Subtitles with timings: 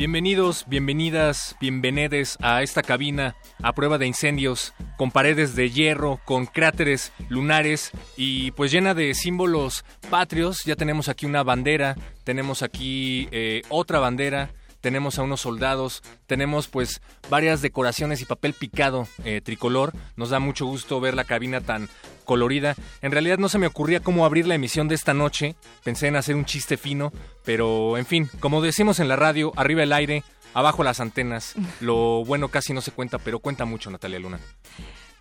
[0.00, 6.46] Bienvenidos, bienvenidas, bienvenides a esta cabina a prueba de incendios, con paredes de hierro, con
[6.46, 10.64] cráteres lunares y pues llena de símbolos patrios.
[10.64, 14.48] Ya tenemos aquí una bandera, tenemos aquí eh, otra bandera,
[14.80, 19.92] tenemos a unos soldados, tenemos pues varias decoraciones y papel picado eh, tricolor.
[20.16, 21.88] Nos da mucho gusto ver la cabina tan
[22.24, 22.74] colorida.
[23.02, 25.56] En realidad no se me ocurría cómo abrir la emisión de esta noche.
[25.84, 27.12] Pensé en hacer un chiste fino,
[27.44, 30.22] pero en fin, como decimos en la radio, arriba el aire,
[30.54, 31.54] abajo las antenas.
[31.80, 34.40] Lo bueno casi no se cuenta, pero cuenta mucho, Natalia Luna.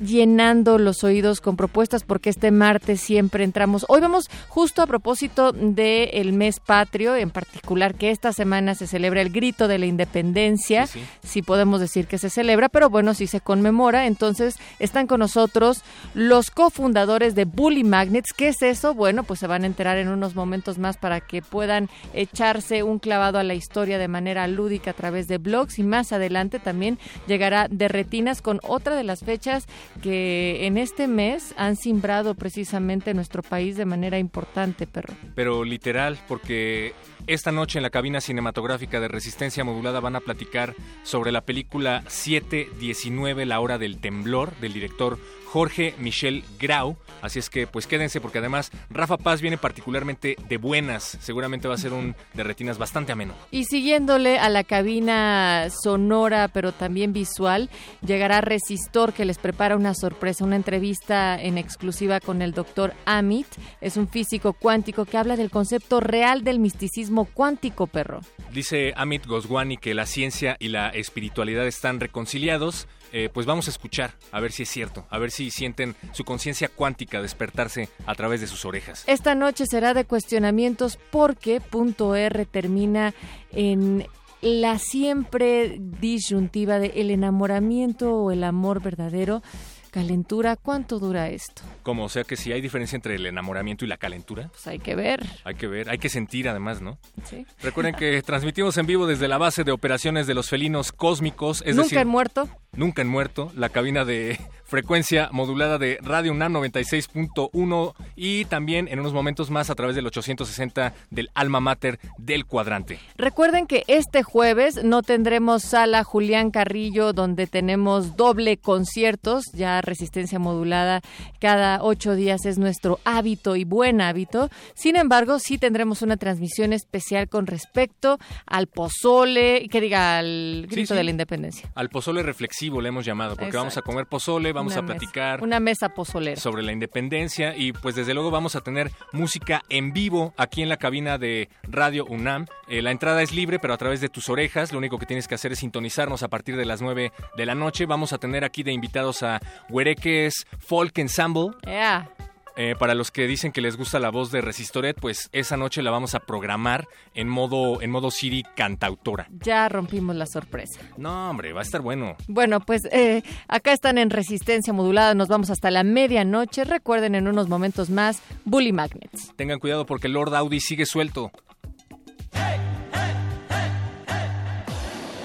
[0.00, 3.84] llenando los oídos con propuestas porque este martes siempre entramos.
[3.88, 9.22] Hoy vamos justo a propósito del mes patrio, en particular que esta semana se celebra
[9.22, 10.88] el grito de la independencia,
[11.22, 15.82] si podemos decir que se celebra, pero bueno, si se conmemora, entonces están con nosotros
[16.14, 18.32] los cofundadores de Bully Magnets.
[18.32, 18.94] ¿Qué es eso?
[18.94, 22.98] Bueno, pues se van a enterar en unos momentos más para que puedan echarse un
[22.98, 26.98] clavado a la historia de manera lúdica a través de blogs y más adelante también
[27.26, 29.66] llegará de retinas con otra de las fechas
[30.02, 35.14] que en este mes han simbrado precisamente nuestro país de manera importante, perro.
[35.34, 36.94] Pero literal, porque
[37.26, 42.02] esta noche en la cabina cinematográfica de Resistencia Modulada van a platicar sobre la película
[42.08, 45.18] 719, La Hora del Temblor, del director
[45.52, 46.96] Jorge Michel Grau.
[47.22, 51.18] Así es que pues quédense porque además Rafa Paz viene particularmente de buenas.
[51.20, 53.34] Seguramente va a ser un de retinas bastante ameno.
[53.50, 57.68] Y siguiéndole a la cabina sonora pero también visual,
[58.06, 63.48] llegará Resistor que les prepara una sorpresa, una entrevista en exclusiva con el doctor Amit.
[63.80, 68.20] Es un físico cuántico que habla del concepto real del misticismo cuántico, perro.
[68.52, 73.70] Dice Amit Goswami que la ciencia y la espiritualidad están reconciliados eh, pues vamos a
[73.70, 78.14] escuchar, a ver si es cierto, a ver si sienten su conciencia cuántica despertarse a
[78.14, 79.02] través de sus orejas.
[79.08, 83.12] Esta noche será de cuestionamientos porque punto R termina
[83.50, 84.06] en
[84.42, 89.42] la siempre disyuntiva de el enamoramiento o el amor verdadero
[89.90, 91.62] Calentura, ¿cuánto dura esto?
[91.82, 94.48] Como, o sea que si hay diferencia entre el enamoramiento y la calentura.
[94.48, 95.20] Pues hay que ver.
[95.44, 96.98] Hay que ver, hay que sentir además, ¿no?
[97.24, 97.44] Sí.
[97.60, 101.74] Recuerden que transmitimos en vivo desde la base de operaciones de los felinos cósmicos, es
[101.74, 102.48] Nunca decir, han muerto.
[102.72, 104.38] Nunca han muerto, la cabina de
[104.70, 110.06] frecuencia modulada de Radio UNAM 96.1 y también en unos momentos más a través del
[110.06, 113.00] 860 del Alma Mater del Cuadrante.
[113.16, 120.38] Recuerden que este jueves no tendremos sala Julián Carrillo donde tenemos doble conciertos, ya resistencia
[120.38, 121.00] modulada
[121.40, 124.50] cada ocho días es nuestro hábito y buen hábito.
[124.74, 130.74] Sin embargo, sí tendremos una transmisión especial con respecto al pozole, que diga al grito
[130.76, 130.94] Sí, sí.
[130.94, 131.70] de la independencia.
[131.74, 133.58] Al pozole reflexivo le hemos llamado, porque Exacto.
[133.58, 136.40] vamos a comer pozole, vamos Una a mesa, platicar una mesa pozolera.
[136.40, 140.68] sobre la independencia y pues desde luego vamos a tener música en vivo aquí en
[140.68, 142.46] la cabina de Radio UNAM.
[142.68, 144.72] Eh, la entrada es libre, pero a través de tus orejas.
[144.72, 147.54] Lo único que tienes que hacer es sintonizarnos a partir de las 9 de la
[147.54, 147.86] noche.
[147.86, 151.50] Vamos a tener aquí de invitados a Huereques Folk Ensemble.
[151.66, 152.08] Ea.
[152.56, 155.82] Eh, para los que dicen que les gusta la voz de Resistoret, pues esa noche
[155.82, 159.28] la vamos a programar en modo, en modo Siri cantautora.
[159.30, 160.80] Ya rompimos la sorpresa.
[160.96, 162.16] No, hombre, va a estar bueno.
[162.28, 166.64] Bueno, pues eh, acá están en resistencia modulada, nos vamos hasta la medianoche.
[166.64, 169.32] Recuerden en unos momentos más, Bully Magnets.
[169.36, 171.30] Tengan cuidado porque Lord Audi sigue suelto.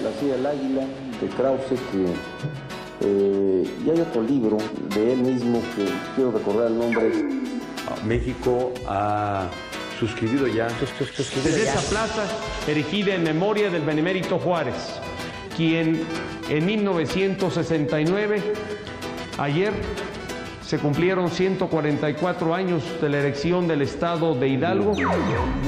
[0.03, 0.85] La silla del águila
[1.19, 2.64] de Krause que
[3.01, 4.57] eh, y hay otro libro
[4.93, 7.11] de él mismo que quiero recordar el nombre.
[8.05, 9.47] México ha
[9.99, 10.67] suscribido ya.
[11.43, 12.25] Desde esa plaza,
[12.67, 14.99] erigida en memoria del benemérito Juárez,
[15.55, 16.03] quien
[16.49, 18.41] en 1969,
[19.37, 19.73] ayer,
[20.65, 24.93] se cumplieron 144 años de la elección del Estado de Hidalgo.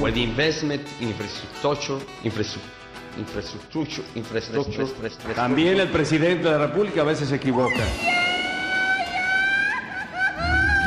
[0.00, 2.77] Where the investment in infrastructure, infrastructure
[3.18, 5.34] infraestructura, infraestructura.
[5.34, 7.84] También el presidente de la República a veces se equivoca.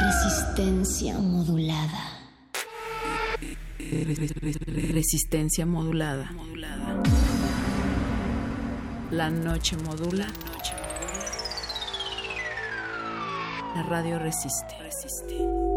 [0.06, 2.22] Resistencia modulada.
[4.94, 6.32] Resistencia modulada.
[9.12, 10.28] La noche modula.
[13.76, 14.76] La radio resiste.
[14.80, 15.71] resiste.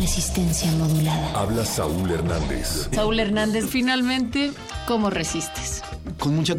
[0.00, 1.38] Resistencia modulada.
[1.38, 2.88] Habla Saúl Hernández.
[2.90, 4.50] Saúl Hernández, finalmente,
[4.86, 5.82] ¿cómo resistes?
[6.18, 6.56] Con mucha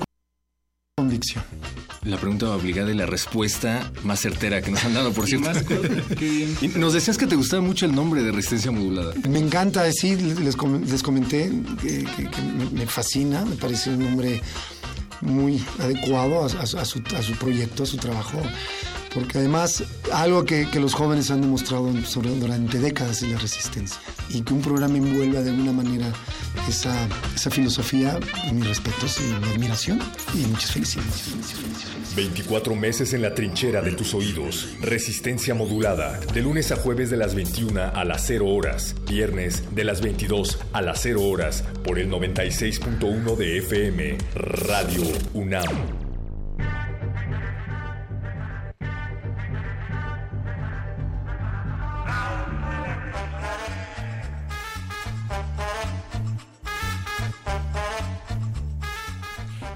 [0.96, 1.44] convicción.
[2.04, 5.50] La pregunta obligada y la respuesta más certera que nos han dado, por cierto.
[6.78, 9.16] Nos decías que te gustaba mucho el nombre de Resistencia Modulada.
[9.28, 11.52] Me encanta decir, les, comenté
[11.82, 12.06] que,
[12.72, 14.40] me fascina, me parece un nombre
[15.22, 18.40] muy adecuado a, su, a su proyecto, a su trabajo
[19.14, 24.00] porque además algo que, los jóvenes han demostrado durante décadas es la resistencia
[24.30, 26.12] y que un programa envuelva de alguna manera
[26.68, 28.20] esa, esa filosofía,
[28.52, 30.00] mis respetos y mi admiración
[30.34, 32.16] y muchas felicidades.
[32.16, 34.70] 24 meses en la trinchera de tus oídos.
[34.82, 36.20] Resistencia modulada.
[36.34, 38.96] De lunes a jueves de las 21 a las 0 horas.
[39.08, 41.64] Viernes de las 22 a las 0 horas.
[41.84, 44.18] Por el 96.1 de FM.
[44.36, 45.04] Radio
[45.34, 46.01] UNAM.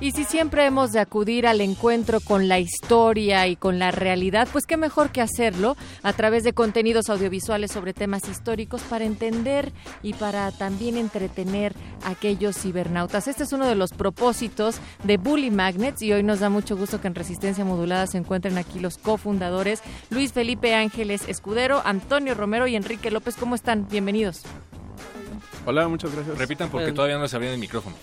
[0.06, 4.48] Y si siempre hemos de acudir al encuentro con la historia y con la realidad,
[4.52, 9.72] pues qué mejor que hacerlo a través de contenidos audiovisuales sobre temas históricos para entender
[10.04, 11.74] y para también entretener
[12.04, 13.28] a aquellos cibernautas.
[13.28, 17.01] Este es uno de los propósitos de Bully Magnets y hoy nos da mucho gusto
[17.01, 19.81] que en Resistencia Modulada se encuentren aquí los cofundadores
[20.12, 23.38] Luis Felipe Ángeles Escudero, Antonio Romero y Enrique López.
[23.38, 23.88] ¿Cómo están?
[23.88, 24.44] Bienvenidos.
[25.66, 26.38] Hola, muchas gracias.
[26.38, 27.96] Repitan porque todavía no se abría el micrófono.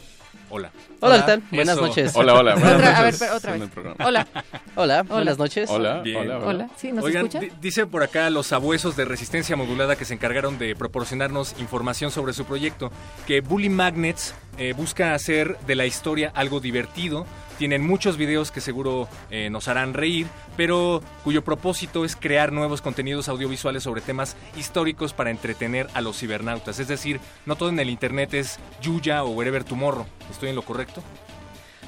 [0.50, 0.70] Hola.
[1.00, 1.42] Hola, ¿qué tal?
[1.50, 2.12] Buenas noches.
[2.14, 2.54] Hola, hola.
[2.54, 3.70] Buenas otra, a ver, otra vez.
[4.04, 4.26] Hola.
[4.74, 5.70] Hola, buenas noches.
[5.70, 6.70] Hola, hola, hola.
[6.76, 7.54] ¿Sí, ¿nos Oigan, escucha?
[7.60, 12.32] dice por acá los abuesos de resistencia modulada que se encargaron de proporcionarnos información sobre
[12.32, 12.92] su proyecto,
[13.26, 17.26] que Bully Magnets eh, busca hacer de la historia algo divertido.
[17.62, 20.26] Tienen muchos videos que seguro eh, nos harán reír,
[20.56, 26.18] pero cuyo propósito es crear nuevos contenidos audiovisuales sobre temas históricos para entretener a los
[26.18, 26.80] cibernautas.
[26.80, 30.06] Es decir, no todo en el internet es Yuya o Wherever Tomorrow.
[30.28, 31.04] ¿Estoy en lo correcto?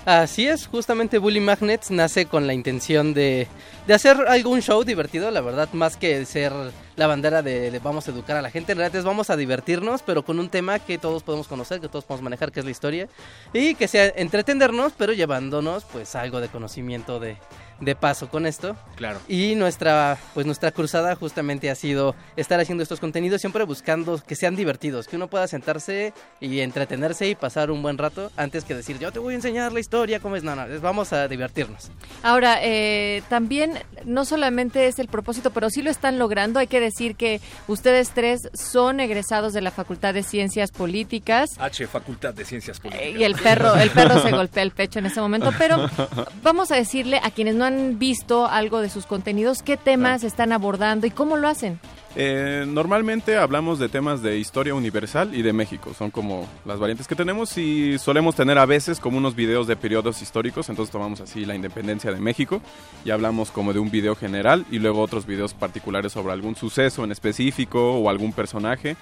[0.05, 3.49] Así es, justamente Bully Magnets nace con la intención de,
[3.87, 6.53] de, hacer algún show divertido, la verdad, más que ser
[6.97, 10.03] la bandera de, vamos a educar a la gente, en realidad es vamos a divertirnos,
[10.03, 12.71] pero con un tema que todos podemos conocer, que todos podemos manejar, que es la
[12.71, 13.09] historia,
[13.55, 17.39] y que sea entretenernos, pero llevándonos pues algo de conocimiento de,
[17.81, 18.77] de paso con esto.
[18.97, 19.19] Claro.
[19.29, 24.35] Y nuestra, pues nuestra cruzada justamente ha sido estar haciendo estos contenidos siempre buscando que
[24.37, 28.75] sean divertidos, que uno pueda sentarse y entretenerse y pasar un buen rato antes que
[28.75, 31.91] decir yo te voy a enseñar la historia, cómo es, no, no, vamos a divertirnos.
[32.23, 36.59] Ahora, eh, también no solamente es el propósito, pero sí lo están logrando.
[36.59, 41.51] Hay que decir que ustedes tres son egresados de la Facultad de Ciencias Políticas.
[41.59, 43.21] H, Facultad de Ciencias Políticas.
[43.21, 45.89] y el perro, el perro se golpea el pecho en ese momento, pero
[46.43, 50.53] vamos a decirle a quienes no han visto algo de sus contenidos, qué temas están
[50.53, 51.81] abordando y cómo lo hacen.
[52.17, 57.09] Eh, normalmente hablamos de temas de historia universal y de México, son como las variantes
[57.09, 61.21] que tenemos y solemos tener a veces como unos videos de periodos históricos, entonces tomamos
[61.21, 62.61] así la independencia de México
[63.05, 67.03] y hablamos como de un video general y luego otros videos particulares sobre algún suceso
[67.03, 68.97] en específico o algún personaje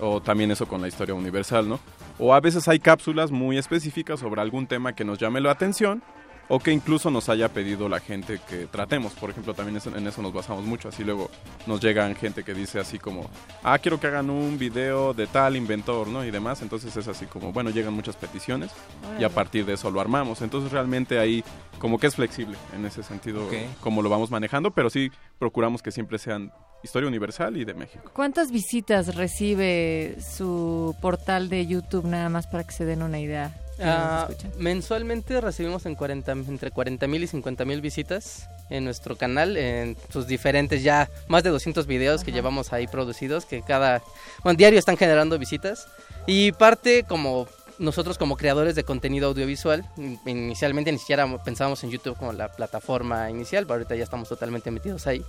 [0.00, 1.80] o también eso con la historia universal, ¿no?
[2.18, 6.02] O a veces hay cápsulas muy específicas sobre algún tema que nos llame la atención
[6.48, 9.12] o que incluso nos haya pedido la gente que tratemos.
[9.12, 10.88] Por ejemplo, también en eso nos basamos mucho.
[10.88, 11.30] Así luego
[11.66, 13.28] nos llegan gente que dice así como,
[13.62, 16.24] ah, quiero que hagan un video de tal inventor, ¿no?
[16.24, 16.62] Y demás.
[16.62, 18.70] Entonces es así como, bueno, llegan muchas peticiones
[19.18, 20.40] y a partir de eso lo armamos.
[20.42, 21.44] Entonces realmente ahí
[21.78, 23.48] como que es flexible en ese sentido
[23.80, 26.52] como lo vamos manejando, pero sí procuramos que siempre sean
[26.82, 28.10] historia universal y de México.
[28.14, 33.54] ¿Cuántas visitas recibe su portal de YouTube nada más para que se den una idea?
[33.80, 39.56] Ah, mensualmente recibimos en 40, entre 40 mil y 50 mil visitas en nuestro canal,
[39.56, 44.02] en sus diferentes ya más de 200 videos que llevamos ahí producidos, que cada,
[44.42, 45.86] bueno, diario están generando visitas.
[46.26, 47.46] Y parte como
[47.78, 49.84] nosotros como creadores de contenido audiovisual,
[50.26, 54.70] inicialmente ni siquiera pensábamos en YouTube como la plataforma inicial, pero ahorita ya estamos totalmente
[54.70, 55.24] metidos ahí.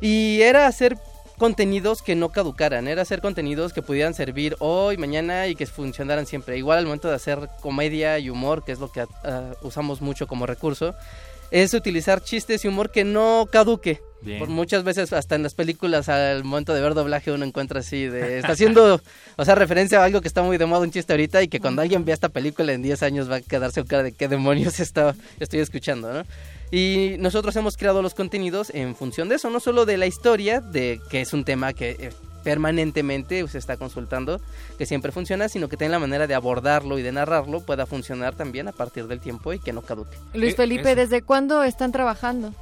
[0.00, 0.96] Y era hacer
[1.42, 6.24] contenidos que no caducaran, era hacer contenidos que pudieran servir hoy, mañana y que funcionaran
[6.24, 6.56] siempre.
[6.56, 10.28] Igual al momento de hacer comedia y humor, que es lo que ah, usamos mucho
[10.28, 10.94] como recurso,
[11.50, 14.00] es utilizar chistes y humor que no caduque.
[14.38, 18.06] Por muchas veces hasta en las películas al momento de ver doblaje uno encuentra así
[18.06, 19.00] de está haciendo,
[19.36, 21.58] o sea, referencia a algo que está muy de moda un chiste ahorita y que
[21.58, 24.28] cuando alguien vea esta película en 10 años va a quedarse con cara de qué
[24.28, 26.22] demonios está, estoy escuchando, ¿no?
[26.72, 30.62] Y nosotros hemos creado los contenidos en función de eso, no solo de la historia,
[30.62, 32.12] de que es un tema que eh,
[32.42, 34.40] permanentemente se está consultando,
[34.78, 38.34] que siempre funciona, sino que tiene la manera de abordarlo y de narrarlo pueda funcionar
[38.34, 40.16] también a partir del tiempo y que no caduque.
[40.32, 42.54] Luis eh, Felipe, ¿desde cuándo están trabajando?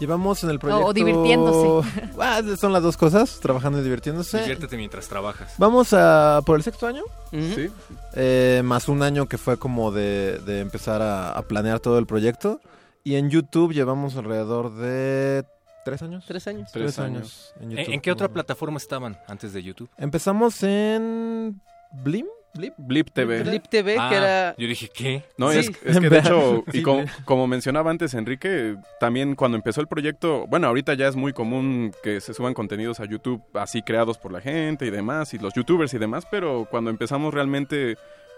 [0.00, 0.86] Llevamos en el proyecto...
[0.88, 1.88] O, divirtiéndose.
[2.18, 4.40] Ah, son las dos cosas, trabajando y divirtiéndose.
[4.40, 5.54] Diviértete mientras trabajas.
[5.58, 7.04] Vamos a por el sexto año.
[7.30, 7.70] Sí.
[8.14, 12.60] Eh, más un año que fue como de, empezar a planear todo el proyecto.
[13.06, 15.44] Y en YouTube llevamos alrededor de
[15.84, 16.24] ¿Tres años?
[16.26, 16.70] Tres años.
[16.72, 17.54] Tres, años.
[17.60, 19.90] en, qué otra plataforma estaban antes de YouTube?
[19.98, 21.60] Empezamos en
[22.02, 22.26] Blim.
[22.54, 23.42] Blip, Blip TV.
[23.42, 24.54] Blip TV, que ah, era...
[24.56, 25.24] Yo dije, ¿qué?
[25.36, 29.88] No, es, es, que de hecho, y como, mencionaba antes Enrique, también cuando empezó el
[29.88, 34.18] proyecto, bueno, ahorita ya es muy común que se suban contenidos a YouTube así creados
[34.18, 37.96] por la gente y demás, y los youtubers y demás, pero cuando empezamos realmente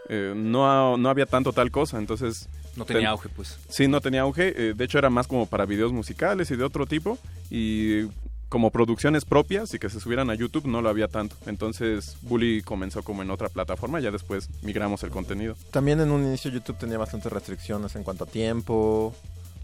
[0.09, 2.49] eh, no, no había tanto tal cosa, entonces...
[2.77, 3.59] No tenía auge, pues.
[3.69, 6.65] Sí, no tenía auge, eh, de hecho era más como para videos musicales y de
[6.65, 7.19] otro tipo,
[7.51, 8.07] y
[8.49, 11.37] como producciones propias y que se subieran a YouTube no lo había tanto.
[11.47, 15.57] Entonces Bully comenzó como en otra plataforma, ya después migramos el contenido.
[15.71, 19.15] También en un inicio YouTube tenía bastantes restricciones en cuanto a tiempo,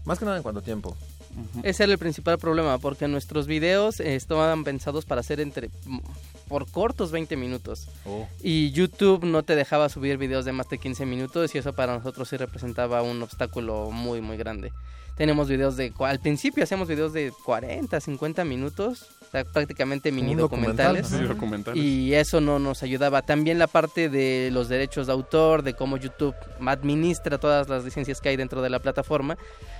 [0.05, 0.97] más que nada en cuanto a tiempo.
[1.63, 5.69] Ese era el principal problema, porque nuestros videos estaban pensados para ser entre
[6.47, 7.87] por cortos 20 minutos.
[8.05, 8.27] Oh.
[8.41, 11.95] Y YouTube no te dejaba subir videos de más de 15 minutos y eso para
[11.97, 14.71] nosotros sí representaba un obstáculo muy, muy grande.
[15.15, 15.93] Tenemos videos de...
[15.99, 19.09] Al principio hacíamos videos de 40, 50 minutos,
[19.51, 21.11] prácticamente mini documentales,
[21.75, 23.23] Y eso no nos ayudaba.
[23.23, 26.35] También la parte de los derechos de autor, de cómo YouTube
[26.65, 29.37] administra todas las licencias que hay dentro de la plataforma,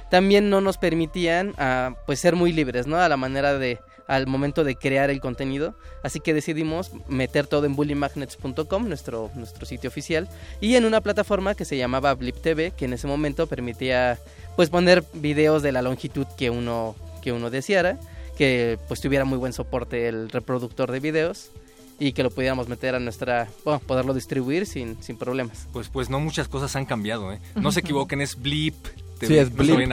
[0.10, 2.98] también no nos permitían ah, pues ser muy libres, ¿no?
[2.98, 5.75] A la manera de al momento de crear el contenido.
[6.03, 10.27] Así que decidimos meter todo en bullymagnets.com, nuestro, nuestro sitio oficial,
[10.60, 14.19] y en una plataforma que se llamaba Blip TV, que en ese momento permitía
[14.55, 17.98] pues poner videos de la longitud que uno, que uno deseara,
[18.37, 21.51] que pues tuviera muy buen soporte el reproductor de videos
[21.99, 25.67] y que lo pudiéramos meter a nuestra, bueno, poderlo distribuir sin, sin problemas.
[25.71, 27.39] Pues pues no muchas cosas han cambiado, ¿eh?
[27.55, 28.75] No se equivoquen, es Blip
[29.27, 29.91] Sí, es Blim.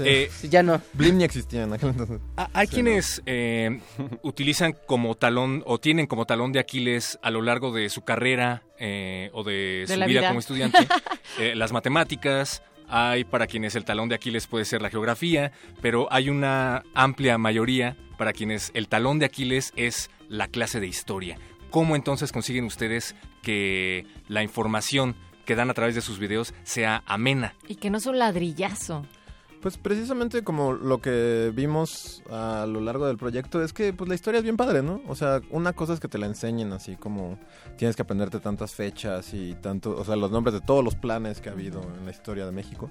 [0.00, 0.80] Eh, ya no.
[0.92, 2.20] Blim ni existía en aquel entonces.
[2.36, 3.80] Ah, hay quienes eh,
[4.22, 8.62] utilizan como talón o tienen como talón de Aquiles a lo largo de su carrera
[8.78, 10.86] eh, o de, su vida, como estudiante
[11.54, 12.62] las matemáticas.
[12.88, 17.38] Hay para quienes el talón de Aquiles puede ser la geografía, pero hay una amplia
[17.38, 21.38] mayoría para quienes el talón de Aquiles es la clase de historia.
[21.70, 27.02] ¿Cómo entonces consiguen ustedes que la información que dan a través de sus videos sea
[27.06, 27.54] amena.
[27.68, 29.06] Y que no es un ladrillazo.
[29.64, 34.14] Pues precisamente como lo que vimos a lo largo del proyecto es que pues la
[34.14, 35.00] historia es bien padre, ¿no?
[35.08, 37.38] O sea, una cosa es que te la enseñen así como
[37.78, 41.40] tienes que aprenderte tantas fechas y tanto, o sea, los nombres de todos los planes
[41.40, 42.90] que ha habido en la historia de México.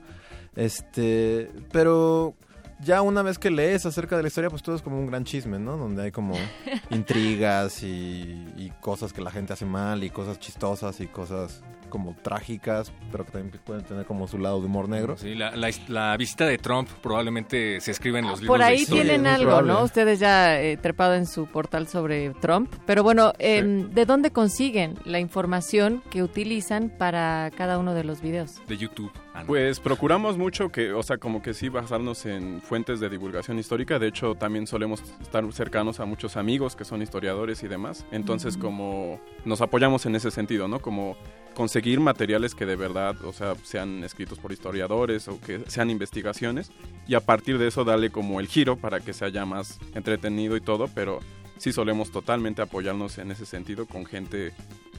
[0.55, 2.33] Este, pero
[2.79, 5.25] ya una vez que lees acerca de la historia, pues todo es como un gran
[5.25, 5.77] chisme, ¿no?
[5.77, 6.33] Donde hay como
[6.89, 11.61] intrigas y, cosas que la gente hace mal y cosas chistosas y cosas
[11.93, 15.15] como trágicas, pero que también pueden tener como su lado de humor negro.
[15.15, 19.27] Sí, la, visita de Trump probablemente se escribe en los libros Por ahí de tienen
[19.27, 19.83] algo, ¿no?
[19.83, 24.95] Ustedes ya eh, trepado en su portal sobre Trump, pero bueno, em, ¿de dónde consiguen
[25.05, 28.59] la información que utilizan para cada uno de los videos?
[28.67, 29.11] De YouTube.
[29.33, 33.57] Ah, pues procuramos mucho que, o sea, como que sí basarnos en fuentes de divulgación
[33.57, 33.97] histórica.
[33.97, 38.05] De hecho, también solemos estar cercanos a muchos amigos que son historiadores y demás.
[38.11, 40.79] Entonces, como nos apoyamos en ese sentido, ¿no?
[40.79, 41.17] Como
[41.55, 46.71] conseguir materiales que de verdad, o sea, sean escritos por historiadores o que sean investigaciones
[47.07, 50.57] y a partir de eso darle como el giro para que sea ya más entretenido
[50.57, 51.19] y todo, pero
[51.57, 54.53] sí solemos totalmente apoyarnos en ese sentido con gente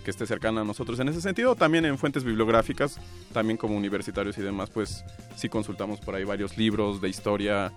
[0.04, 3.00] que esté cercana a nosotros en ese sentido, también en fuentes bibliográficas,
[3.32, 7.72] también como universitarios y demás, pues sí consultamos por ahí varios libros de historia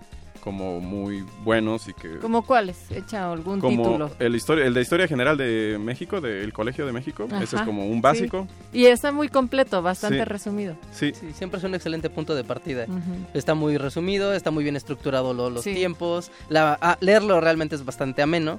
[0.48, 2.16] como muy buenos y que...
[2.20, 2.90] ¿Como cuáles?
[2.90, 4.10] Echa algún como título.
[4.18, 7.86] El, historia, el de Historia General de México, del Colegio de México, ese es como
[7.86, 8.46] un básico.
[8.72, 10.74] Y está muy completo, bastante resumido.
[10.90, 11.12] Sí.
[11.34, 12.86] siempre es un excelente punto de partida.
[13.34, 18.22] Está muy resumido, está muy bien estructurado los tiempos, la, ah, leerlo realmente es bastante
[18.22, 18.58] ameno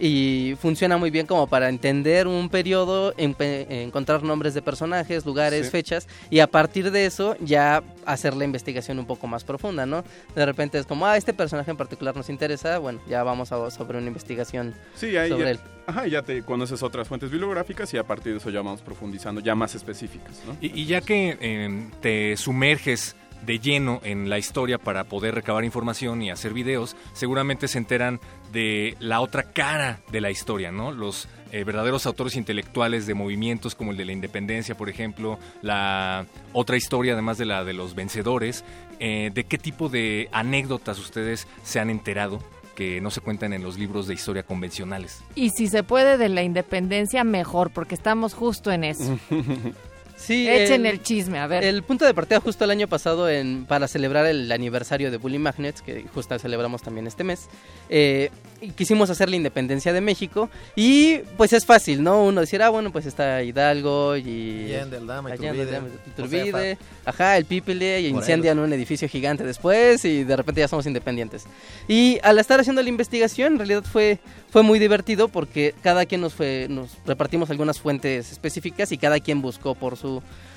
[0.00, 6.08] y funciona muy bien como para entender un periodo, encontrar nombres de personajes, lugares, fechas
[6.30, 10.02] y a partir de eso ya hacer la investigación un poco más profunda, ¿no?
[10.34, 13.68] De repente es como, ah, este personaje en particular nos interesa, bueno, ya vamos a
[13.72, 15.58] sobre una investigación sobre él.
[15.84, 19.40] Ajá, ya te conoces otras fuentes bibliográficas y a partir de eso ya vamos profundizando,
[19.40, 20.56] ya más específicas, ¿no?
[20.60, 26.22] Y, ya que em, te sumerges de lleno en la historia para poder recabar información
[26.22, 28.20] y hacer videos, seguramente se enteran
[28.52, 30.92] de la otra cara de la historia, ¿no?
[30.92, 36.26] Los eh, verdaderos autores intelectuales de movimientos como el de la independencia, por ejemplo, la
[36.52, 38.64] otra historia además de la de los vencedores,
[39.00, 42.40] eh, ¿de qué tipo de anécdotas ustedes se han enterado?
[42.76, 45.24] que no se cuentan en los libros de historia convencionales.
[45.34, 49.18] Y si se puede de la independencia, mejor, porque estamos justo en eso.
[50.16, 51.62] Sí, Echen el, chisme, a ver.
[51.62, 55.38] El punto de partida justo el año pasado en, para celebrar el aniversario de Bully
[55.38, 57.48] Magnets, que justo celebramos también este mes,
[57.90, 58.30] eh,
[58.74, 62.24] quisimos hacer la independencia de México y pues es fácil, ¿no?
[62.24, 64.72] Uno decir, ah, bueno, pues está Hidalgo y...
[64.74, 70.60] Allende, Aldama, Iturbide, ajá, el Pípile, y incendian un edificio gigante después y de repente
[70.60, 71.44] ya somos independientes.
[71.88, 74.18] Y al estar haciendo la investigación, en realidad fue,
[74.50, 79.20] fue muy divertido porque cada quien nos fue, nos repartimos algunas fuentes específicas y cada
[79.20, 80.05] quien buscó por su,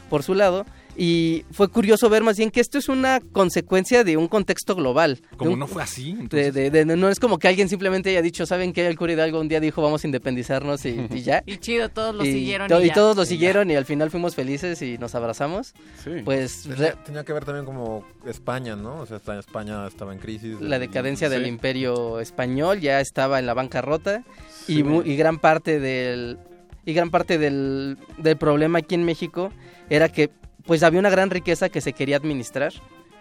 [0.10, 0.66] por su lado.
[0.98, 5.22] Y fue curioso ver más bien que esto es una consecuencia de un contexto global.
[5.38, 6.14] Como no fue así.
[6.14, 8.86] no es como que alguien simplemente haya dicho, ¿saben qué?
[8.86, 11.42] El cura Hidalgo un día dijo, vamos a independizarnos y, ya.
[11.46, 12.68] Y chido, todos lo siguieron.
[12.84, 15.74] y, todos lo siguieron y al final fuimos felices y nos abrazamos.
[16.04, 16.22] Sí.
[16.26, 16.68] Pues
[17.06, 19.00] tenía, que ver también como España, ¿no?
[19.00, 20.60] O sea, España estaba en crisis.
[20.60, 24.26] La decadencia del imperio español ya estaba en la bancarrota
[24.68, 26.40] y, y gran parte del
[26.86, 29.52] y gran parte del, del problema aquí en México
[29.90, 30.30] era que
[30.66, 32.74] pues había una gran riqueza que se quería administrar,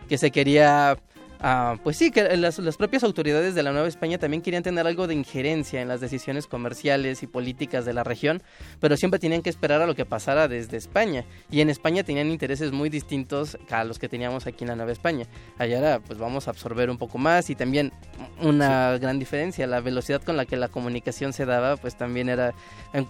[0.09, 0.99] que se quería
[1.41, 5.07] Ah, pues sí, que las, propias autoridades de la Nueva España también querían tener algo
[5.07, 8.43] de injerencia en las decisiones comerciales y políticas de la región,
[8.81, 11.25] pero siempre tenían que esperar a lo que pasara desde España.
[11.51, 14.91] Y en España tenían intereses muy distintos a los que teníamos aquí en la Nueva
[14.91, 15.27] España.
[15.59, 17.93] Allá era, pues vamos a absorber un poco más y también
[18.41, 22.53] una gran diferencia, la velocidad con la que la comunicación se daba, pues también era,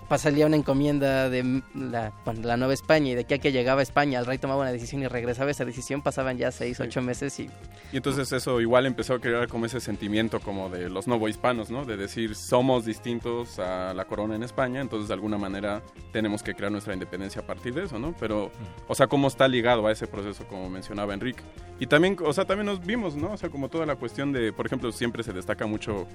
[0.09, 3.83] pasaría una encomienda de la, la Nueva España y de aquí a que llegaba a
[3.83, 7.38] España, el rey tomaba una decisión y regresaba esa decisión, pasaban ya seis, ocho meses
[7.40, 7.48] y...
[7.90, 11.85] Y entonces eso igual empezó a crear como ese sentimiento como de los novohispanos, ¿no?
[11.85, 16.54] De decir, somos distintos a la corona en España, entonces de alguna manera tenemos que
[16.54, 18.14] crear nuestra independencia a partir de eso, ¿no?
[18.18, 18.50] Pero,
[18.87, 21.42] o sea, cómo está ligado a ese proceso, como mencionaba Enrique.
[21.81, 23.33] Y también, o sea, también nos vimos, ¿no?
[23.33, 26.07] O sea, como toda la cuestión de, por ejemplo, siempre se destaca mucho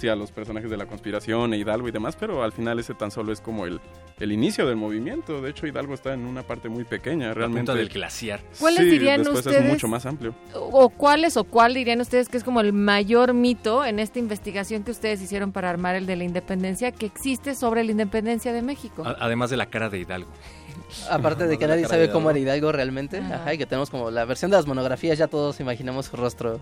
[0.00, 2.94] sí, a los personajes de la conspiración e Hidalgo y demás, pero al final ese
[2.94, 3.80] tan solo es como el,
[4.18, 5.40] el inicio del movimiento.
[5.42, 7.72] De hecho, Hidalgo está en una parte muy pequeña, realmente.
[7.72, 8.40] La del glaciar.
[8.58, 9.64] ¿Cuáles dirían después ustedes?
[9.64, 10.34] es mucho más amplio.
[10.54, 14.82] O cuáles o cuál dirían ustedes que es como el mayor mito en esta investigación
[14.82, 18.62] que ustedes hicieron para armar el de la independencia que existe sobre la independencia de
[18.62, 19.04] México?
[19.18, 20.30] además de la cara de Hidalgo.
[21.10, 24.24] Aparte de que nadie sabe cómo era Hidalgo realmente, Ajá, y que tenemos como la
[24.24, 26.60] versión de las monografías, ya todos imaginamos su rostro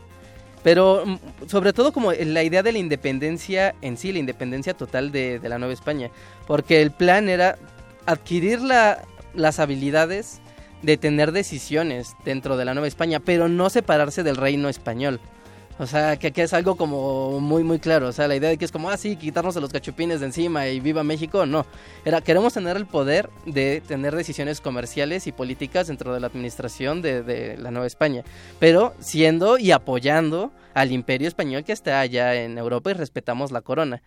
[0.63, 5.13] pero mm, sobre todo como la idea de la independencia en sí, la independencia total
[5.13, 6.11] de, la Nueva España.
[6.47, 7.59] Porque el plan era
[8.07, 9.03] adquirir la,
[9.35, 10.41] las habilidades
[10.83, 15.21] de tener decisiones dentro de la Nueva España, pero no separarse del reino español.
[15.81, 18.09] O sea, que, que, es algo como muy, muy claro.
[18.09, 20.27] O sea, la idea de que es como, ah, sí, quitarnos a los cachupines de
[20.27, 21.47] encima y viva México.
[21.47, 21.67] No.
[22.05, 27.01] Era, queremos tener el poder de tener decisiones comerciales y políticas dentro de la administración
[27.01, 28.25] de la Nueva España.
[28.59, 33.61] Pero siendo y apoyando al imperio español que está allá en Europa y respetamos la
[33.61, 34.03] corona.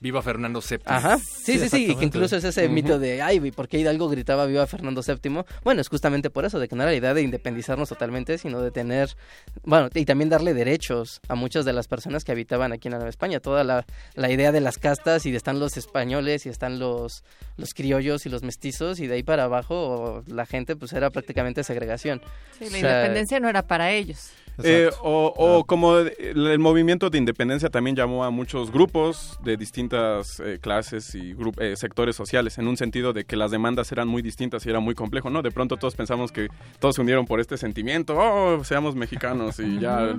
[0.00, 0.80] Viva Fernando VII.
[0.84, 4.46] Ajá, sí, sí, sí, que incluso es ese mito de, ay, ¿por qué Hidalgo gritaba
[4.46, 5.44] Viva Fernando VII?
[5.64, 8.60] Bueno, es justamente por eso, de que no era la idea de independizarnos totalmente, sino
[8.60, 9.16] de tener,
[9.64, 12.98] bueno, y también darle derechos a muchas de las personas que habitaban aquí en la
[12.98, 13.40] Nueva España.
[13.40, 17.24] Toda la, la idea de las castas y de están los españoles y están los,
[17.56, 21.64] los criollos y los mestizos y de ahí para abajo la gente pues era prácticamente
[21.64, 22.20] segregación.
[22.58, 24.32] Sí, la independencia no era para ellos.
[24.64, 30.40] Eh, o, o como el movimiento de independencia también llamó a muchos grupos de distintas
[30.40, 34.22] eh, clases y eh, sectores sociales, en un sentido de que las demandas eran muy
[34.22, 35.42] distintas y era muy complejo, ¿no?
[35.42, 36.48] De pronto todos pensamos que
[36.80, 40.18] todos se unieron por este sentimiento, oh, seamos mexicanos y ya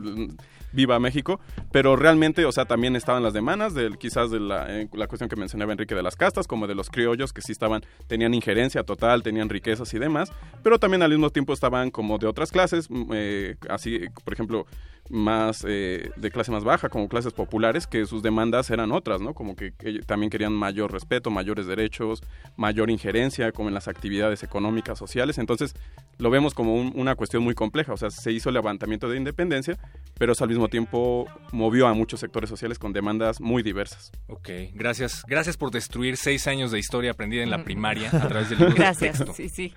[0.71, 1.39] viva México,
[1.71, 5.29] pero realmente, o sea, también estaban las demandas, del, quizás de la, eh, la, cuestión
[5.29, 8.83] que mencionaba Enrique de las castas, como de los criollos, que sí estaban, tenían injerencia
[8.83, 10.31] total, tenían riquezas y demás,
[10.63, 14.65] pero también al mismo tiempo estaban como de otras clases, mm, eh, así, por ejemplo,
[15.09, 19.33] más eh, de clase más baja, como clases populares, que sus demandas eran otras, ¿no?
[19.33, 19.71] Como que,
[20.05, 22.21] también querían mayor respeto, mayores derechos,
[22.55, 25.37] mayor injerencia, como en las actividades económicas, sociales.
[25.37, 25.73] Entonces,
[26.17, 27.93] lo vemos como una cuestión muy compleja.
[27.93, 29.77] O sea, se hizo el levantamiento de independencia,
[30.17, 34.11] pero eso al mismo tiempo movió a muchos sectores sociales con demandas muy diversas.
[34.27, 35.23] Ok, gracias.
[35.27, 38.75] Gracias por destruir seis años de historia aprendida en la primaria a través del libro
[38.75, 39.73] Gracias, sí, sí.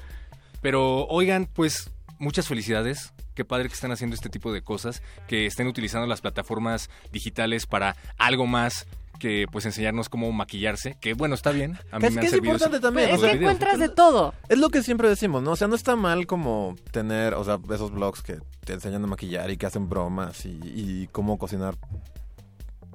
[0.60, 3.12] Pero, oigan, pues muchas felicidades.
[3.34, 7.66] Qué padre que están haciendo este tipo de cosas, que estén utilizando las plataformas digitales
[7.66, 8.86] para algo más
[9.22, 11.78] que pues enseñarnos cómo maquillarse, que bueno, está bien.
[11.92, 13.10] A mí es me que es importante también.
[13.10, 14.34] es que encuentras de todo.
[14.48, 15.52] Es lo que siempre decimos, ¿no?
[15.52, 19.06] O sea, no está mal como tener, o sea, esos blogs que te enseñan a
[19.06, 21.76] maquillar y que hacen bromas y, cómo cocinar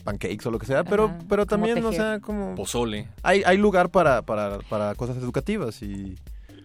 [0.03, 2.55] pancakes o lo que sea, pero, pero también, o sea, como...
[2.55, 3.07] Pozole.
[3.23, 6.17] Hay, hay lugar para, para, para cosas educativas y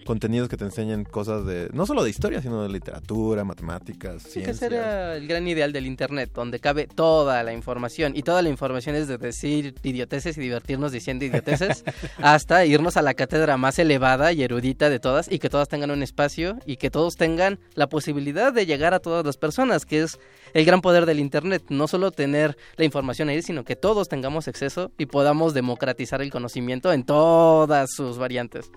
[0.05, 4.31] contenidos que te enseñen cosas de, no solo de historia, sino de literatura, matemáticas, sí,
[4.31, 4.59] ciencias.
[4.59, 8.17] Que sería el gran ideal del Internet, donde cabe toda la información.
[8.17, 11.85] Y toda la información es de decir idioteces y divertirnos diciendo idioteces,
[12.19, 15.91] hasta irnos a la cátedra más elevada y erudita de todas, y que todas tengan
[15.91, 20.03] un espacio, y que todos tengan la posibilidad de llegar a todas las personas, que
[20.03, 20.19] es
[20.55, 21.65] el gran poder del Internet.
[21.69, 26.31] No solo tener la información ahí, sino que todos tengamos acceso y podamos democratizar el
[26.31, 28.71] conocimiento en todas sus variantes.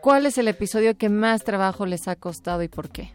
[0.00, 3.12] ¿Cuál es el episodio que más trabajo les ha costado y por qué?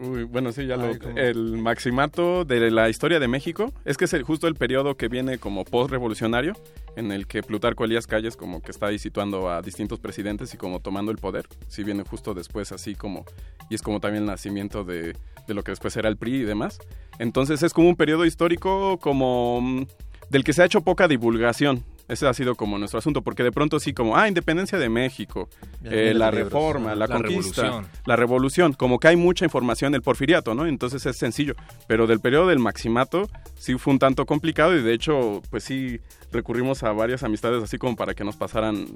[0.00, 0.90] Uy, bueno, sí, ya lo...
[1.16, 5.36] El maximato de la historia de México es que es justo el periodo que viene
[5.36, 6.54] como post-revolucionario,
[6.96, 10.56] en el que Plutarco Elías Calles como que está ahí situando a distintos presidentes y
[10.56, 11.46] como tomando el poder.
[11.68, 13.26] Sí viene justo después así como...
[13.68, 15.14] Y es como también el nacimiento de,
[15.46, 16.78] de lo que después era el PRI y demás.
[17.18, 19.60] Entonces es como un periodo histórico como...
[19.60, 19.86] Mm,
[20.30, 21.84] del que se ha hecho poca divulgación.
[22.08, 25.48] Ese ha sido como nuestro asunto, porque de pronto sí como, ah, independencia de México,
[25.84, 30.66] eh, la reforma, la, conquista, la revolución, como que hay mucha información del porfiriato, ¿no?
[30.66, 31.54] Entonces es sencillo,
[31.86, 36.00] pero del periodo del maximato sí fue un tanto complicado y de hecho, pues sí,
[36.32, 38.86] recurrimos a varias amistades así como para que nos pasaran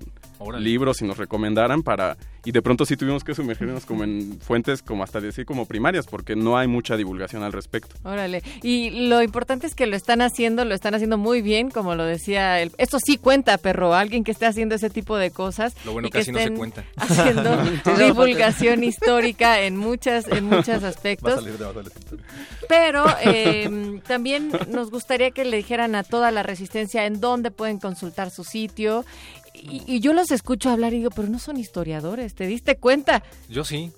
[0.59, 2.16] libros y nos recomendaran para
[2.47, 6.07] y de pronto sí tuvimos que sumergirnos como en fuentes como hasta decir como primarias
[6.07, 7.97] porque no hay mucha divulgación al respecto.
[8.05, 11.97] Órale, y lo importante es que lo están haciendo, lo están haciendo muy bien, como
[11.97, 15.75] lo decía el esto sí cuenta, perro, alguien que esté haciendo ese tipo de cosas.
[15.85, 16.85] Lo bueno que, así no se cuenta.
[16.97, 17.59] Haciendo
[17.99, 21.45] divulgación histórica en muchas en muchos aspectos.
[22.69, 27.79] Pero eh, también nos gustaría que le dijeran a toda la resistencia en dónde pueden
[27.79, 29.05] consultar su sitio.
[29.62, 33.23] Y, yo los escucho hablar y digo, pero no son historiadores, ¿te diste cuenta?
[33.49, 33.92] Yo sí.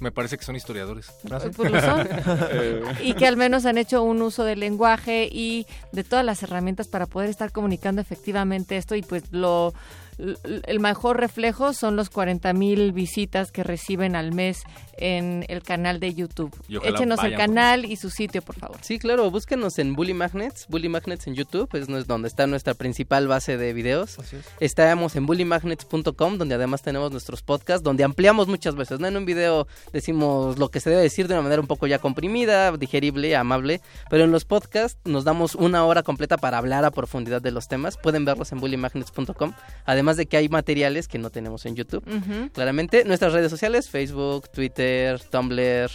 [0.00, 1.12] Me parece que son historiadores.
[1.28, 2.08] Pues, pues lo son.
[3.04, 6.88] y que al menos han hecho un uso del lenguaje y de todas las herramientas
[6.88, 9.72] para poder estar comunicando efectivamente esto y pues lo
[10.18, 14.62] el mejor reflejo son los 40 mil visitas que reciben al mes
[14.96, 16.54] en el canal de YouTube.
[16.84, 18.76] Échenos el canal y su sitio, por favor.
[18.82, 23.26] Sí, claro, búsquenos en Bully Magnets, Bully Magnets en YouTube, es donde está nuestra principal
[23.26, 24.18] base de videos.
[24.60, 29.08] Estamos en bullymagnets.com, donde además tenemos nuestros podcasts, donde ampliamos muchas veces, ¿no?
[29.08, 31.98] En un video decimos lo que se debe decir de una manera un poco ya
[31.98, 36.90] comprimida, digerible, amable, pero en los podcasts nos damos una hora completa para hablar a
[36.90, 37.96] profundidad de los temas.
[37.96, 39.52] Pueden verlos en bullymagnets.com.
[39.84, 42.04] Además de que hay materiales que no tenemos en YouTube.
[42.52, 45.90] Claramente, nuestras redes sociales, Facebook, Twitter, Tumblr,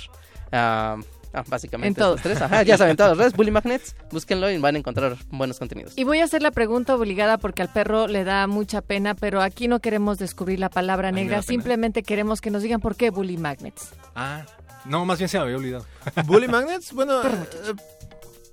[0.51, 0.97] ah,
[1.33, 2.39] ah, básicamente en tres.
[2.65, 5.93] ya saben, todas las redes, Bully Magnets, búsquenlo y van a encontrar buenos contenidos.
[5.97, 9.41] Y voy a hacer la pregunta obligada porque al perro le da mucha pena, pero
[9.41, 13.37] aquí no queremos descubrir la palabra negra, simplemente queremos que nos digan por qué Bully
[13.37, 13.91] Magnets.
[14.15, 14.45] Ah,
[14.85, 15.85] no, más bien se me había olvidado.
[16.25, 16.93] ¿Bully Magnets?
[16.93, 17.73] Bueno, eh,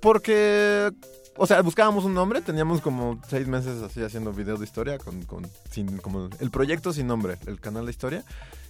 [0.01, 0.91] porque
[1.37, 5.23] o sea, buscábamos un nombre, teníamos como seis meses así haciendo videos de historia, con,
[5.23, 8.23] con sin, como el proyecto sin nombre, el canal de historia.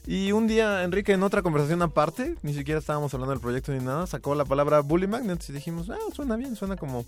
[0.08, 3.84] Y un día, Enrique, en otra conversación aparte, ni siquiera estábamos hablando del proyecto ni
[3.84, 7.06] nada, sacó la palabra Bully Magnets y dijimos, ah, suena bien, suena como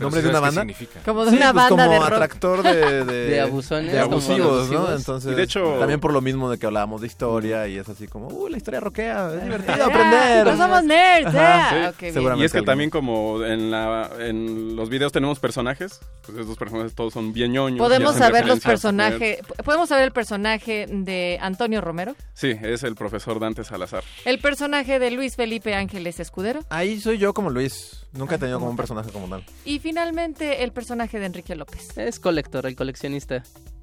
[0.00, 0.66] nombre de una banda.
[1.04, 4.94] Como de una pues banda como de atractor de, de, abusones, de abusivos, ¿no?
[4.94, 8.08] Entonces, de hecho, también por lo mismo de que hablábamos de historia y es así
[8.08, 10.46] como, uh, la historia roquea, es divertido aprender.
[10.46, 12.36] No somos nerds, ¿eh?
[12.36, 16.94] y es que también como en la en los videos tenemos personajes, pues esos personajes
[16.94, 17.78] todos son bien ñoños.
[17.78, 22.14] Podemos saber los personajes, podemos saber el personaje de Antonio Romero.
[22.34, 24.04] Sí, es el profesor Dante Salazar.
[24.24, 26.60] El personaje de Luis Felipe Ángeles Escudero.
[26.70, 28.06] Ahí soy yo como Luis.
[28.12, 29.44] Nunca he tenido como un personaje como tal.
[29.64, 31.98] Y finalmente el personaje de Enrique López.
[31.98, 33.42] Es colector, el coleccionista.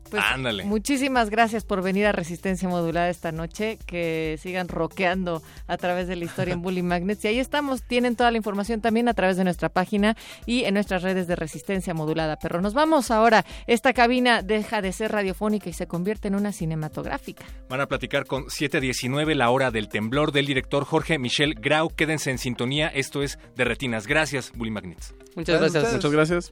[0.10, 0.64] Pues, Ándale.
[0.66, 3.78] Muchísimas gracias por venir a Resistencia Modulada esta noche.
[3.86, 7.24] Que sigan roqueando a través de la historia en Bully Magnets.
[7.26, 7.84] Y ahí estamos.
[7.84, 10.16] Tienen toda la información también a través de nuestra página
[10.46, 12.38] y en nuestras redes de Resistencia Modulada.
[12.38, 13.46] Pero nos vamos ahora.
[13.68, 17.46] Esta cabina deja de ser radiofónica y se convierte en una cinematográfica.
[17.70, 21.90] Van a platicar con 719, la hora del temblor del director Jorge Michel Grau.
[21.90, 22.88] Quédense en sintonía.
[22.88, 24.08] Esto es de Retinas.
[24.08, 25.14] Gracias, Bully Magnets.
[25.36, 25.94] Muchas gracias.
[25.94, 26.52] Muchas gracias.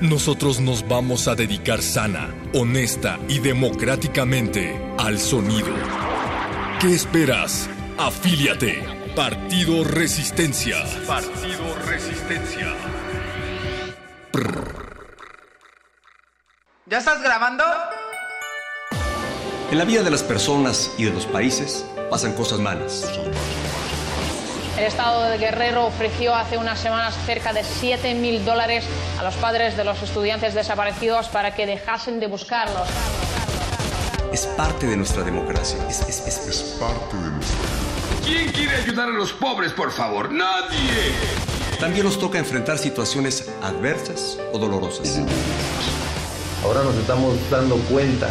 [0.00, 5.74] Nosotros nos vamos a dedicar sana, honesta y democráticamente al sonido.
[6.78, 7.70] ¿Qué esperas?
[7.96, 8.84] Afíliate.
[9.16, 10.84] Partido Resistencia.
[11.06, 12.74] Partido Resistencia.
[16.84, 17.64] ¿Ya estás grabando?
[19.70, 23.10] En la vida de las personas y de los países pasan cosas malas.
[24.76, 28.84] El Estado de Guerrero ofreció hace unas semanas cerca de 7 mil dólares
[29.18, 32.86] a los padres de los estudiantes desaparecidos para que dejasen de buscarlos.
[34.34, 35.78] Es parte de nuestra democracia.
[35.88, 37.56] Es, parte de nuestra
[38.22, 40.30] ¿Quién quiere ayudar a los pobres, por favor?
[40.30, 41.14] Nadie.
[41.80, 45.20] También nos toca enfrentar situaciones adversas o dolorosas.
[46.62, 48.30] Ahora nos estamos dando cuenta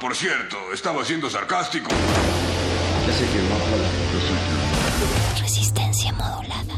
[0.00, 1.90] Por cierto, estaba siendo sarcástico.
[5.38, 6.74] Resistencia modulada.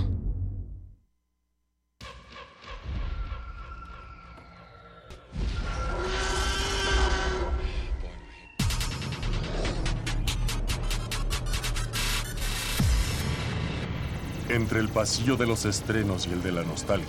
[14.48, 17.06] Entre el pasillo de los estrenos y el de la nostalgia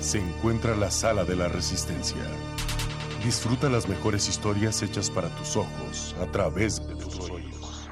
[0.00, 2.22] se encuentra la sala de la resistencia
[3.24, 7.88] Disfruta las mejores historias hechas para tus ojos a través de tus oídos.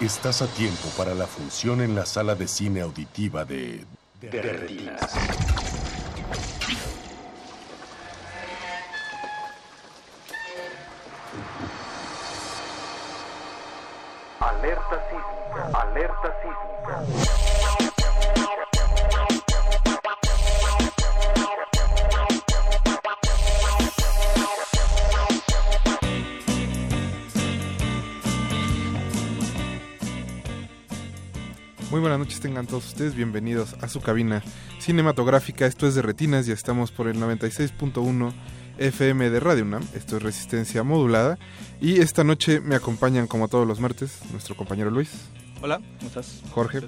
[0.00, 3.84] Estás a tiempo para la función en la sala de cine auditiva de...
[4.22, 5.41] De, Alerta
[32.32, 34.42] noches, tengan todos ustedes bienvenidos a su cabina
[34.78, 35.66] cinematográfica.
[35.66, 38.32] Esto es de Retinas, ya estamos por el 96.1
[38.78, 39.82] FM de Radio UNAM.
[39.94, 41.38] Esto es Resistencia Modulada.
[41.80, 45.10] Y esta noche me acompañan, como todos los martes, nuestro compañero Luis.
[45.60, 46.40] Hola, ¿cómo estás?
[46.52, 46.80] Jorge.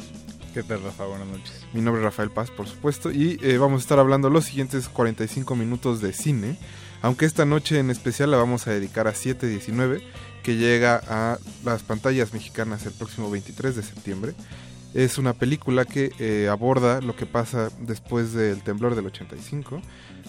[0.54, 1.04] ¿Qué tal, Rafa?
[1.04, 1.66] Buenas noches.
[1.72, 3.10] Mi nombre es Rafael Paz, por supuesto.
[3.10, 6.58] Y eh, vamos a estar hablando los siguientes 45 minutos de cine.
[7.02, 10.02] Aunque esta noche en especial la vamos a dedicar a 719,
[10.42, 14.34] que llega a las pantallas mexicanas el próximo 23 de septiembre.
[14.94, 19.82] Es una película que eh, aborda lo que pasa después del temblor del 85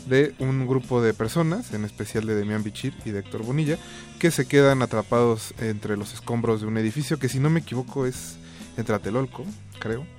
[0.08, 3.78] de un grupo de personas, en especial de Demian Bichir y de Héctor Bonilla,
[4.20, 8.06] que se quedan atrapados entre los escombros de un edificio que si no me equivoco
[8.06, 8.38] es
[8.78, 9.46] entre Atelolco,
[9.80, 10.15] creo.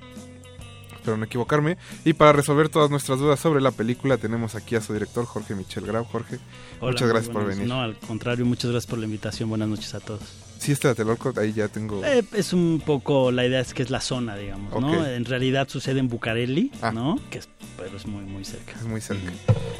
[1.07, 1.77] Espero no equivocarme.
[2.03, 5.55] Y para resolver todas nuestras dudas sobre la película tenemos aquí a su director Jorge
[5.55, 6.03] Michel Grau.
[6.03, 6.37] Jorge,
[6.81, 7.65] muchas gracias por venir.
[7.65, 9.47] No, al contrario, muchas gracias por la invitación.
[9.47, 10.19] Buenas noches a todos.
[10.59, 12.03] Sí, este Atelolco, ahí ya tengo...
[12.03, 15.05] Eh, es un poco, la idea es que es la zona, digamos, ¿no?
[15.05, 16.91] En realidad sucede en Bucareli, Ah.
[16.91, 17.17] ¿no?
[17.29, 18.73] Que es Madero, es muy, muy cerca.
[18.73, 19.31] Es muy cerca.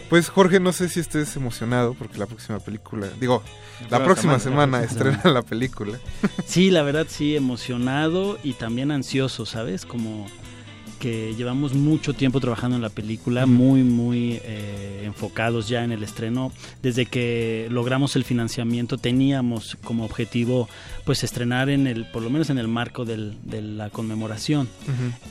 [0.10, 3.44] Pues Jorge, no sé si estés emocionado porque la próxima película, digo,
[3.90, 6.00] la, próxima semana, estrena la película.
[6.46, 9.86] Sí, la verdad sí, emocionado y también ansioso, ¿sabes?
[9.86, 10.28] Como
[10.98, 16.04] que llevamos mucho tiempo trabajando en la película, muy, muy eh, enfocados ya en el
[16.04, 16.52] estreno.
[16.82, 20.68] Desde que logramos el financiamiento teníamos como objetivo
[21.06, 24.68] pues estrenar en el, por lo menos en el marco del, de la conmemoración.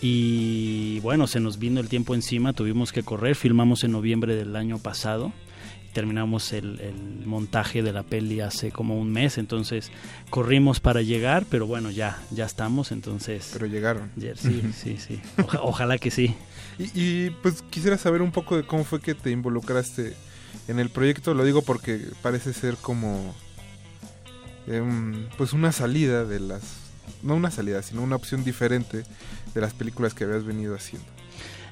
[0.01, 4.57] Y bueno, se nos vino el tiempo encima, tuvimos que correr, filmamos en noviembre del
[4.57, 5.33] año pasado
[5.97, 6.79] terminamos el,
[7.25, 9.91] montaje de la peli hace como un mes, entonces
[10.29, 13.49] corrimos para llegar, pero bueno, ya, ya estamos, entonces...
[13.55, 14.11] Pero llegaron.
[14.37, 15.23] Sí, sí, sí.
[15.63, 16.35] ojalá que sí.
[16.79, 20.13] Y, pues quisiera saber un poco de cómo fue que te involucraste
[20.69, 23.35] en el proyecto, lo digo porque parece ser como...
[24.67, 26.61] Em, pues una salida de las...
[27.23, 29.05] No una salida, sino una opción diferente
[29.55, 31.09] de las películas que habías venido haciendo.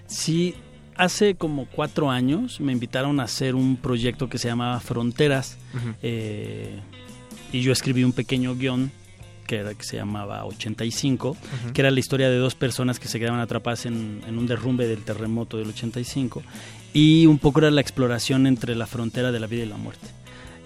[0.06, 0.54] Sí,
[0.96, 5.58] hace como cuatro años me invitaron a hacer un proyecto que se llamaba Fronteras
[6.02, 6.80] eh,
[7.52, 8.90] y yo escribí un pequeño guion
[9.46, 11.36] que, era, que se llamaba 85,
[11.74, 14.86] que era la historia de dos personas que se quedaban atrapadas en, en, un derrumbe
[14.86, 16.42] del terremoto del 85
[16.94, 20.08] y un poco era la exploración entre la frontera de la vida y la muerte.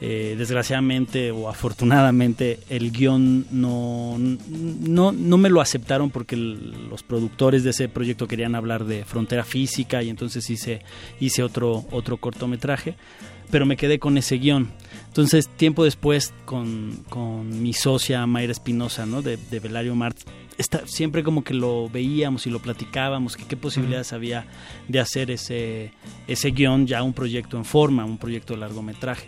[0.00, 7.64] Eh, desgraciadamente o afortunadamente el guion no, no, no, me lo aceptaron porque los productores
[7.64, 10.82] de ese proyecto querían hablar de frontera física y entonces hice,
[11.18, 12.94] hice otro, otro cortometraje,
[13.50, 14.70] pero me quedé con ese guion.
[15.08, 19.20] Entonces, tiempo después, con, con mi socia Mayra Espinosa, ¿no?
[19.20, 20.16] de, de Velario Mart,
[20.58, 24.46] está, siempre como que lo veíamos y lo platicábamos, que qué posibilidades había
[24.86, 25.90] de hacer ese,
[26.28, 29.26] ese guion ya un proyecto en forma, un proyecto de largometraje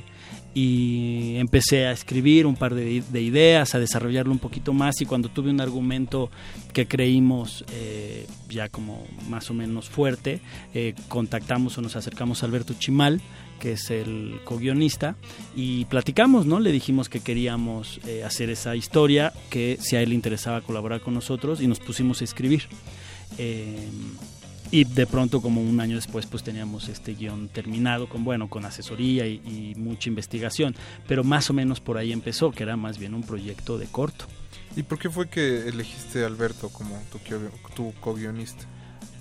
[0.54, 5.28] y empecé a escribir un par de, ideas, a desarrollarlo un poquito más y cuando
[5.28, 6.30] tuve un argumento
[6.72, 10.40] que creímos eh, ya como más o menos fuerte,
[10.74, 13.20] eh, contactamos o nos acercamos a Alberto Chimal,
[13.60, 15.16] que es el co-guionista,
[15.54, 16.60] y platicamos, ¿no?
[16.60, 21.00] Le dijimos que queríamos eh, hacer esa historia, que si a él le interesaba colaborar
[21.00, 22.62] con nosotros y nos pusimos a escribir
[24.70, 28.64] y de pronto como un año después pues teníamos este guion terminado con bueno con
[28.64, 30.74] asesoría y, mucha investigación.
[31.06, 34.26] Pero más o menos por ahí empezó que era más bien un proyecto de corto.
[34.76, 37.18] Y por qué fue que elegiste a Alberto como tu,
[37.74, 38.66] tu co-guionista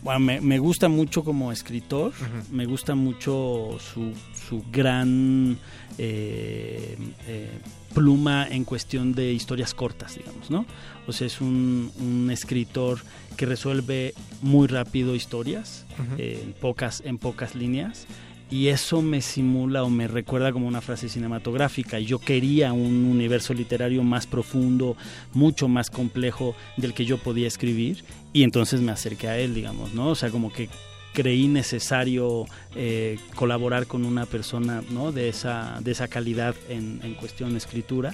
[0.02, 2.14] bueno, me, gusta mucho como escritor,
[2.52, 5.58] me gusta mucho su, su gran
[5.98, 7.50] eh, eh,
[7.94, 10.66] pluma en cuestión de historias cortas, digamos, ¿no?
[11.06, 13.00] O sea, es un, un escritor
[13.40, 15.86] que resuelve muy rápido historias
[16.18, 18.06] eh, en, pocas, en pocas líneas
[18.52, 22.00] y eso me simula o me recuerda como una frase cinematográfica.
[22.00, 24.98] Yo quería un universo literario más profundo,
[25.32, 29.94] mucho más complejo del que yo podía escribir y entonces me acerqué a él, digamos,
[29.94, 30.10] ¿no?
[30.10, 30.68] O sea, como que
[31.14, 35.14] creí necesario eh, colaborar con una persona ¿no?
[35.14, 38.14] de, esa, de esa calidad en, en cuestión de escritura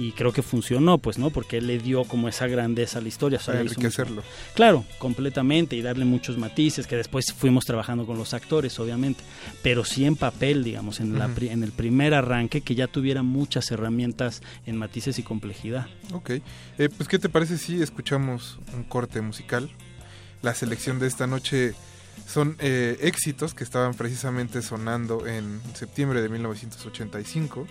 [0.00, 1.28] y creo que funcionó, pues, ¿no?
[1.28, 3.38] Porque él le dio como esa grandeza a la historia.
[3.38, 4.22] O sea, enriquecerlo.
[4.54, 9.22] Claro, completamente, y darle muchos matices, que después fuimos trabajando con los actores, obviamente,
[9.62, 13.70] pero sí en papel, digamos, en, la, en el primer arranque, que ya tuviera muchas
[13.70, 15.86] herramientas en matices y complejidad.
[16.14, 19.68] Ok, eh, pues, ¿qué te parece si escuchamos un corte musical?
[20.40, 21.74] La selección de esta noche
[22.26, 27.66] son eh, éxitos que estaban precisamente sonando en septiembre de 1985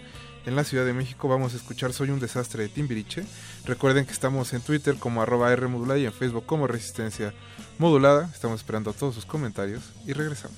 [0.46, 3.24] en la Ciudad de México vamos a escuchar Soy un desastre de Timbiriche.
[3.66, 7.34] Recuerden que estamos en Twitter como arroba R modulada y en Facebook como Resistencia
[7.78, 8.30] Modulada.
[8.34, 10.58] Estamos esperando todos sus comentarios y regresamos.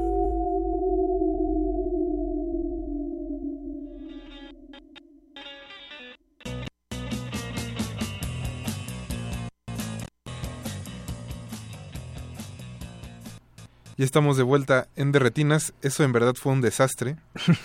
[14.01, 15.75] Ya estamos de vuelta en Derretinas.
[15.83, 17.17] Eso en verdad fue un desastre.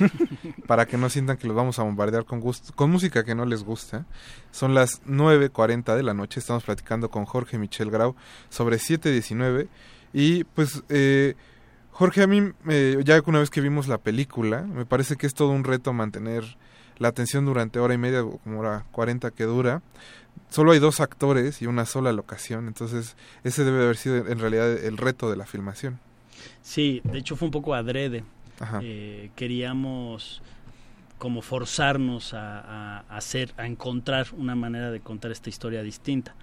[0.66, 2.43] para que no sientan que los vamos a bombardear con,
[2.74, 4.05] con música que no les gusta.
[4.51, 6.39] Son las 9.40 de la noche.
[6.39, 8.16] Estamos platicando con Jorge Michel Grau
[8.51, 9.68] sobre 719.
[10.12, 11.37] Y pues, eh,
[11.91, 15.32] Jorge, a mí, eh, ya una vez que vimos la película, me parece que es
[15.32, 16.59] todo un reto mantener
[16.99, 19.80] la atención durante hora y media, como hora 40 que dura.
[20.51, 24.70] Solo hay dos actores y una sola locación, entonces ese debe haber sido en realidad
[24.84, 25.99] el reto de la filmación.
[26.62, 28.24] Sí, de hecho fue un poco adrede.
[28.82, 30.43] Eh, queríamos
[31.18, 36.34] como forzarnos a, hacer, a encontrar una manera de contar esta historia distinta,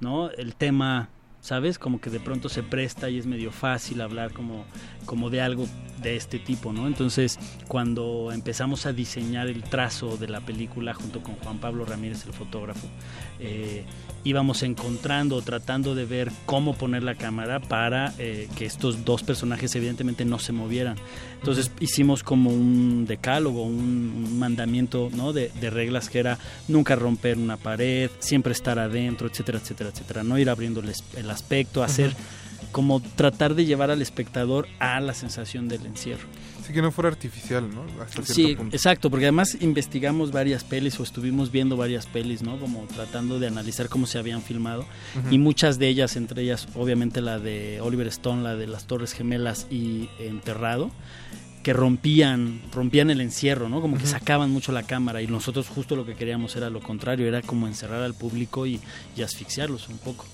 [0.00, 0.30] ¿no?
[0.30, 1.10] El tema
[1.42, 1.76] ¿sabes?
[1.76, 4.64] Como que de pronto se presta y es medio fácil hablar como,
[5.04, 5.66] como de algo
[6.00, 6.86] de este tipo, ¿no?
[6.86, 12.24] Entonces, cuando empezamos a diseñar el trazo de la película junto con Juan Pablo Ramírez,
[12.26, 12.86] el fotógrafo,
[13.42, 13.84] eh,
[14.24, 19.74] íbamos encontrando, tratando de ver cómo poner la cámara para eh, que estos dos personajes
[19.74, 20.96] evidentemente no se movieran.
[21.34, 25.32] Entonces hicimos como un decálogo, un, mandamiento ¿no?
[25.32, 26.38] de, de, reglas que era
[26.68, 30.22] nunca romper una pared, siempre estar adentro, etcétera, etcétera, etcétera.
[30.22, 32.14] No ir abriendo el, aspecto, hacer
[32.70, 36.28] como tratar de llevar al espectador a la sensación del encierro.
[36.66, 37.84] Sí, que no fuera artificial, ¿no?
[38.22, 42.58] sí, exacto, porque además investigamos varias pelis o estuvimos viendo varias pelis, ¿no?
[42.58, 44.86] Como tratando de analizar cómo se habían filmado
[45.30, 49.12] y muchas de ellas, entre ellas obviamente la de Oliver Stone, la de las Torres
[49.12, 50.90] Gemelas y Enterrado,
[51.62, 53.80] que rompían, rompían el encierro, ¿no?
[53.80, 57.26] Como que sacaban mucho la cámara y nosotros justo lo que queríamos era lo contrario,
[57.26, 58.80] era como encerrar al público y,
[59.16, 60.26] y asfixiarlos un poco.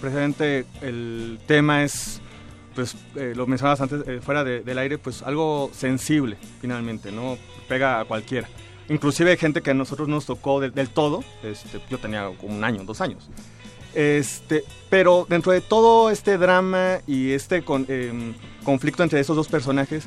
[0.00, 2.20] Precisamente el tema es
[2.76, 7.38] pues eh, lo mencionabas antes eh, fuera del aire, pues algo sensible finalmente, ¿no?
[7.66, 8.48] Pega a cualquiera.
[8.88, 12.62] Inclusive hay gente que a nosotros nos tocó del todo, este, yo tenía como un
[12.62, 13.28] año, dos años.
[13.94, 20.06] Este, pero dentro de todo este drama y este em, conflicto entre esos dos personajes,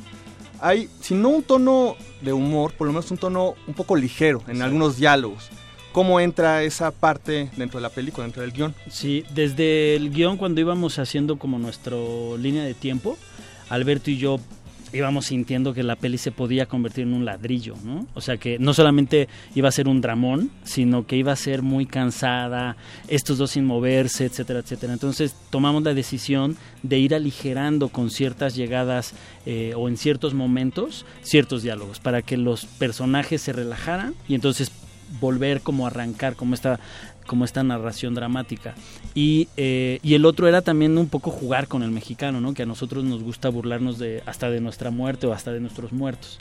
[0.60, 4.42] hay, si no un tono de humor, por lo menos un tono un poco ligero
[4.46, 5.50] en algunos diálogos
[5.92, 8.74] cómo entra esa parte dentro de la película, dentro del guion.
[8.88, 11.96] Sí, desde el guion cuando íbamos haciendo como nuestra
[12.38, 13.16] línea de tiempo,
[13.68, 14.40] Alberto y yo
[14.92, 18.06] íbamos sintiendo que la peli se podía convertir en un ladrillo, ¿no?
[18.14, 21.62] O sea que no solamente iba a ser un dramón, sino que iba a ser
[21.62, 22.76] muy cansada,
[23.08, 24.92] estos dos sin moverse, etcétera, etcétera.
[24.92, 29.14] Entonces tomamos la decisión de ir aligerando con ciertas llegadas
[29.46, 34.72] eh, o en ciertos momentos ciertos diálogos para que los personajes se relajaran y entonces
[35.20, 36.78] volver como arrancar como esta
[37.30, 38.74] como esta narración dramática.
[39.14, 42.64] Y, eh, y el otro era también un poco jugar con el mexicano no que
[42.64, 46.40] a nosotros nos gusta burlarnos de hasta de nuestra muerte o hasta de nuestros muertos.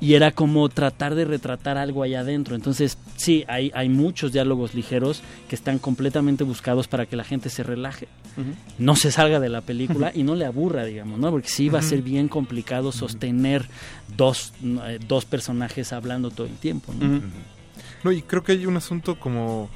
[0.00, 2.54] Y era como tratar de retratar algo allá adentro.
[2.54, 7.50] Entonces sí hay hay muchos diálogos ligeros que están completamente buscados para que la gente
[7.50, 8.08] se relaje.
[8.78, 11.80] No se salga de la película y no le aburra digamos no porque sí va
[11.80, 13.68] a ser bien complicado sostener
[14.16, 17.20] dos eh, dos personajes hablando todo el tiempo ¿no?
[18.04, 19.68] No, y creo que hay un asunto como,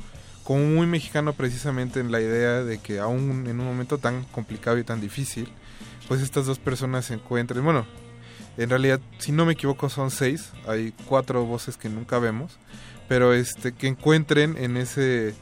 [0.44, 4.78] como muy mexicano precisamente en la idea de que aún en un momento tan complicado
[4.78, 5.48] y tan difícil,
[6.08, 7.64] pues estas dos personas se encuentren.
[7.64, 7.86] Bueno,
[8.56, 10.52] en realidad, si no me equivoco, son seis.
[10.66, 12.58] Hay cuatro voces que nunca vemos.
[13.08, 15.34] Pero este que encuentren en ese...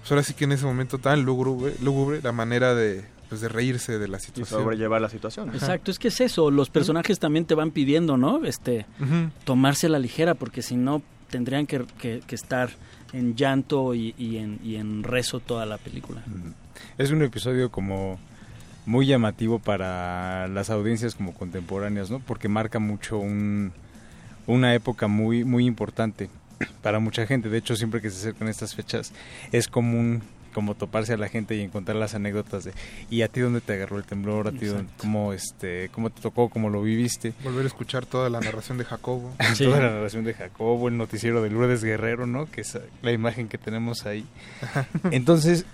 [0.00, 3.48] Pues ahora sí que en ese momento tan lúgubre, lúgubre la manera de, pues de
[3.48, 4.60] reírse de la situación.
[4.60, 5.50] Y sobrellevar la situación.
[5.52, 8.44] Exacto, es que es eso, los personajes también te van pidiendo, ¿no?
[8.44, 8.86] Este,
[9.44, 12.70] tomarse la ligera, porque si no, tendrían que, estar
[13.12, 16.22] en llanto y, en, y, en, rezo toda la película.
[16.96, 18.18] Es un episodio como
[18.86, 22.20] muy llamativo para las audiencias como contemporáneas, ¿no?
[22.20, 23.72] Porque marca mucho un,
[24.46, 26.30] una época muy muy importante
[26.82, 27.48] para mucha gente.
[27.48, 29.12] De hecho, siempre que se acercan estas fechas
[29.52, 30.22] es común
[30.52, 32.72] como toparse a la gente y encontrar las anécdotas de
[33.10, 36.20] y a ti dónde te agarró el temblor, a ti dónde, cómo este cómo te
[36.20, 37.32] tocó, cómo lo viviste.
[37.44, 39.32] Volver a escuchar toda la narración de Jacobo.
[39.58, 42.50] toda la narración de Jacobo, el noticiero de Lourdes Guerrero, ¿no?
[42.50, 44.24] Que es la imagen que tenemos ahí.
[45.10, 45.64] Entonces,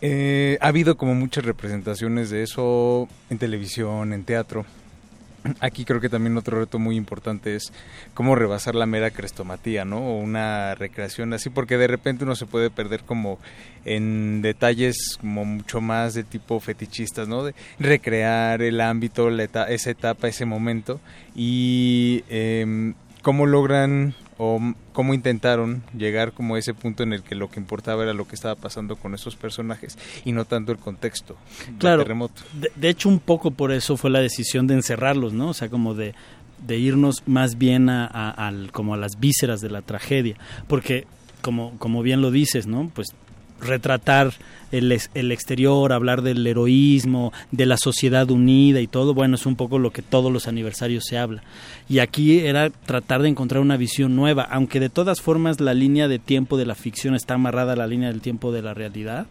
[0.00, 4.66] eh, ha habido como muchas representaciones de eso en televisión, en teatro.
[5.60, 7.72] Aquí creo que también otro reto muy importante es
[8.14, 9.98] cómo rebasar la mera crestomatía, ¿no?
[9.98, 13.38] O una recreación así, porque de repente uno se puede perder como
[13.84, 17.44] en detalles como mucho más de tipo fetichistas, ¿no?
[17.44, 21.00] De recrear el ámbito, esa etapa, ese momento
[21.34, 24.60] y em, ¿cómo logran o
[24.92, 28.26] cómo intentaron llegar como a ese punto en el que lo que importaba era lo
[28.26, 31.36] que estaba pasando con esos personajes y no tanto el contexto
[31.78, 32.42] claro, del terremoto?
[32.74, 35.50] De, hecho, un poco por eso fue la decisión de encerrarlos, ¿no?
[35.50, 36.14] O sea, como de,
[36.66, 41.06] de irnos más bien a, como a las vísceras de la tragedia, porque
[41.40, 42.90] como, como bien lo dices, ¿no?
[42.94, 43.14] Pues
[43.62, 44.32] retratar
[44.70, 49.56] el, el, exterior, hablar del heroísmo, de la sociedad unida y todo, bueno, es un
[49.56, 51.42] poco lo que todos los aniversarios se habla.
[51.88, 56.08] Y aquí era tratar de encontrar una visión nueva, aunque de todas formas la línea
[56.08, 59.26] de tiempo de la ficción está amarrada a la línea del tiempo de la realidad.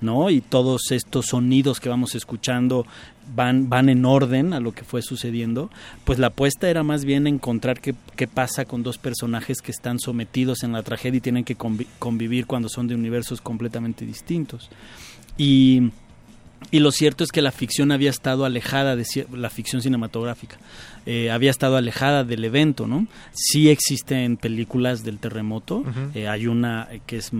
[0.00, 0.30] ¿No?
[0.30, 2.86] Y todos estos sonidos que vamos escuchando
[3.34, 5.70] van, van en orden a lo que fue sucediendo,
[6.04, 9.98] pues la apuesta era más bien encontrar qué, qué pasa con dos personajes que están
[9.98, 14.70] sometidos en la tragedia y tienen que convivir cuando son de universos completamente distintos.
[15.38, 15.90] Y
[16.70, 20.56] y lo cierto es que la ficción había estado alejada de la ficción cinematográfica,
[21.04, 23.06] eh, había estado alejada del evento, ¿no?
[23.32, 25.84] Sí existen películas del terremoto,
[26.14, 27.30] eh, hay una que es,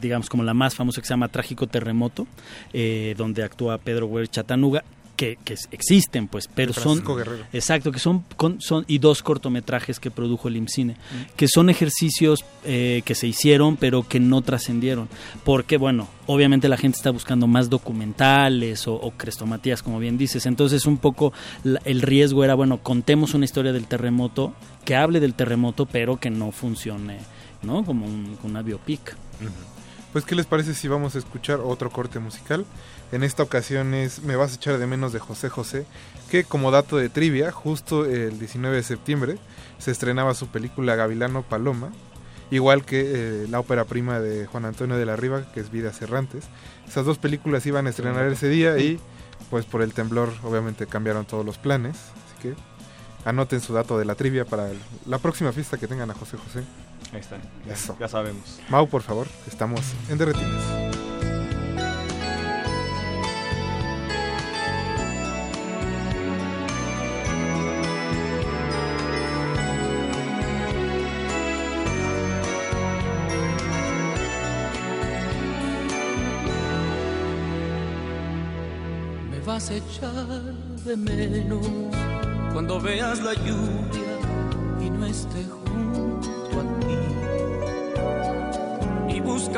[0.00, 2.26] digamos, como la más famosa que se llama Trágico Terremoto,
[2.72, 4.82] eh, donde actúa Pedro Huer Chatanuga,
[5.20, 5.36] que,
[5.70, 7.04] existen, pues, pero son
[7.52, 8.24] exacto, que son,
[8.58, 11.36] son y dos cortometrajes que produjo el IMCINE, mm.
[11.36, 15.10] que son ejercicios eh, que se hicieron, pero que no trascendieron,
[15.44, 20.46] porque bueno, obviamente la gente está buscando más documentales o, o crestomatías, como bien dices,
[20.46, 21.34] entonces un poco
[21.84, 24.54] el riesgo era bueno, contemos una historia del terremoto
[24.86, 27.18] que hable del terremoto, pero que no funcione,
[27.62, 27.84] ¿no?
[27.84, 28.06] Como
[28.42, 29.14] una biopic.
[30.12, 32.66] Pues, ¿qué les parece si vamos a escuchar otro corte musical?
[33.12, 35.86] En esta ocasión es Me vas a echar de menos de José José,
[36.30, 39.38] que como dato de trivia, justo el 19 de septiembre
[39.78, 41.90] se estrenaba su película Gavilano Paloma,
[42.50, 46.02] igual que eh, la ópera prima de Juan Antonio de la Riva, que es Vidas
[46.02, 46.44] Errantes.
[46.88, 48.98] Esas dos películas iban a estrenar ese día y
[49.48, 52.54] pues por el temblor obviamente cambiaron todos los planes, así que
[53.24, 54.70] anoten su dato de la trivia para
[55.06, 56.64] la próxima fiesta que tengan a José José.
[57.12, 58.60] Ahí está, ya, ya sabemos.
[58.68, 60.18] Mau, por favor, estamos en
[79.68, 80.26] a echar
[80.84, 81.66] de menos
[82.52, 83.69] cuando veas la lluvia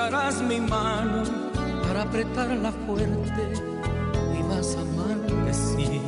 [0.02, 1.22] buscarás mi mano
[1.82, 3.42] para apretarla fuerte
[4.36, 6.00] y vas a sí.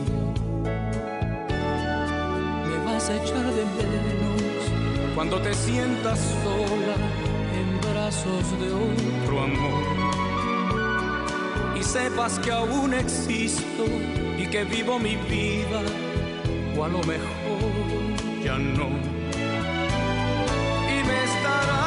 [2.69, 6.97] Me vas a echar de menos cuando te sientas sola
[7.59, 10.05] en brazos de otro amor
[11.85, 13.85] sepas que aún existo
[14.39, 15.83] y que vivo mi vida,
[16.77, 17.71] o a lo mejor
[18.43, 18.89] ya no.
[20.89, 21.84] Y me estarás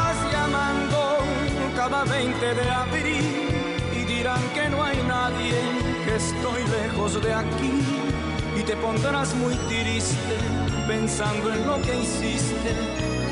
[1.90, 3.26] cada 20 de abril
[3.96, 5.54] y dirán que no hay nadie,
[6.04, 7.82] que estoy lejos de aquí
[8.60, 10.36] y te pondrás muy triste
[10.86, 12.72] pensando en lo que hiciste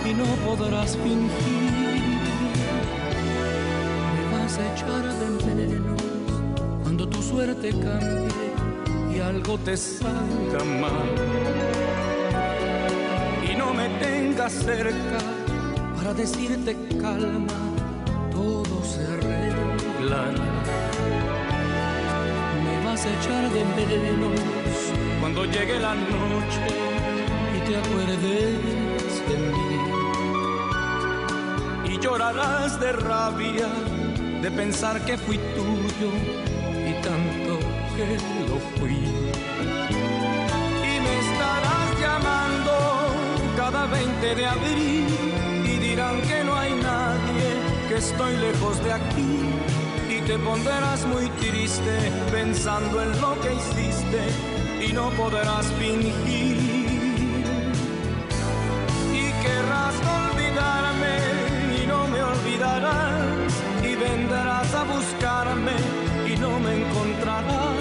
[0.05, 2.19] y no podrás fingir.
[4.15, 6.01] Me vas a echar de menos
[7.07, 8.47] tu suerte cambie
[9.13, 11.11] y algo te salga mal.
[13.51, 15.17] Y no me tengas cerca
[15.97, 17.74] para decirte calma,
[22.63, 24.39] Me vas a echar de menos
[25.19, 26.67] cuando llegue la noche
[27.55, 28.21] y te acuerdes
[29.29, 29.69] de mí.
[31.91, 33.67] Y llorarás de rabia
[34.41, 36.11] de pensar que fui tuyo
[37.01, 37.59] tanto
[37.95, 38.17] que
[38.49, 38.97] lo fui.
[40.91, 42.73] Y me estarás llamando
[43.57, 45.07] cada 20 de abril
[45.65, 47.47] y dirán que no hay nadie,
[47.87, 49.74] que estoy lejos de aquí.
[50.25, 56.57] Y te pondrás muy triste pensando en lo que hiciste y no podrás fingir.
[59.13, 61.15] Y querrás olvidarme
[61.79, 63.53] y no me olvidarás
[63.83, 66.05] y vendrás a buscarme
[66.39, 67.75] no me encontrarás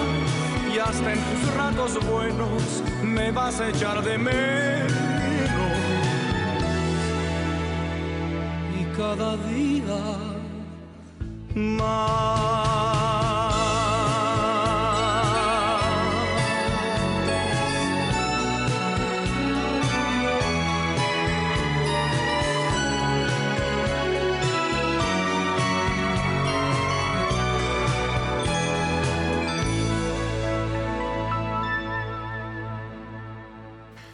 [0.73, 4.91] y hasta en tus ratos buenos me vas a echar de menos.
[8.79, 10.34] Y cada día.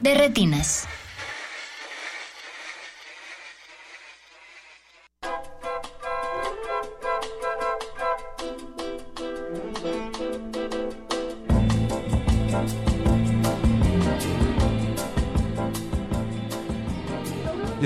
[0.01, 0.80] De retinas.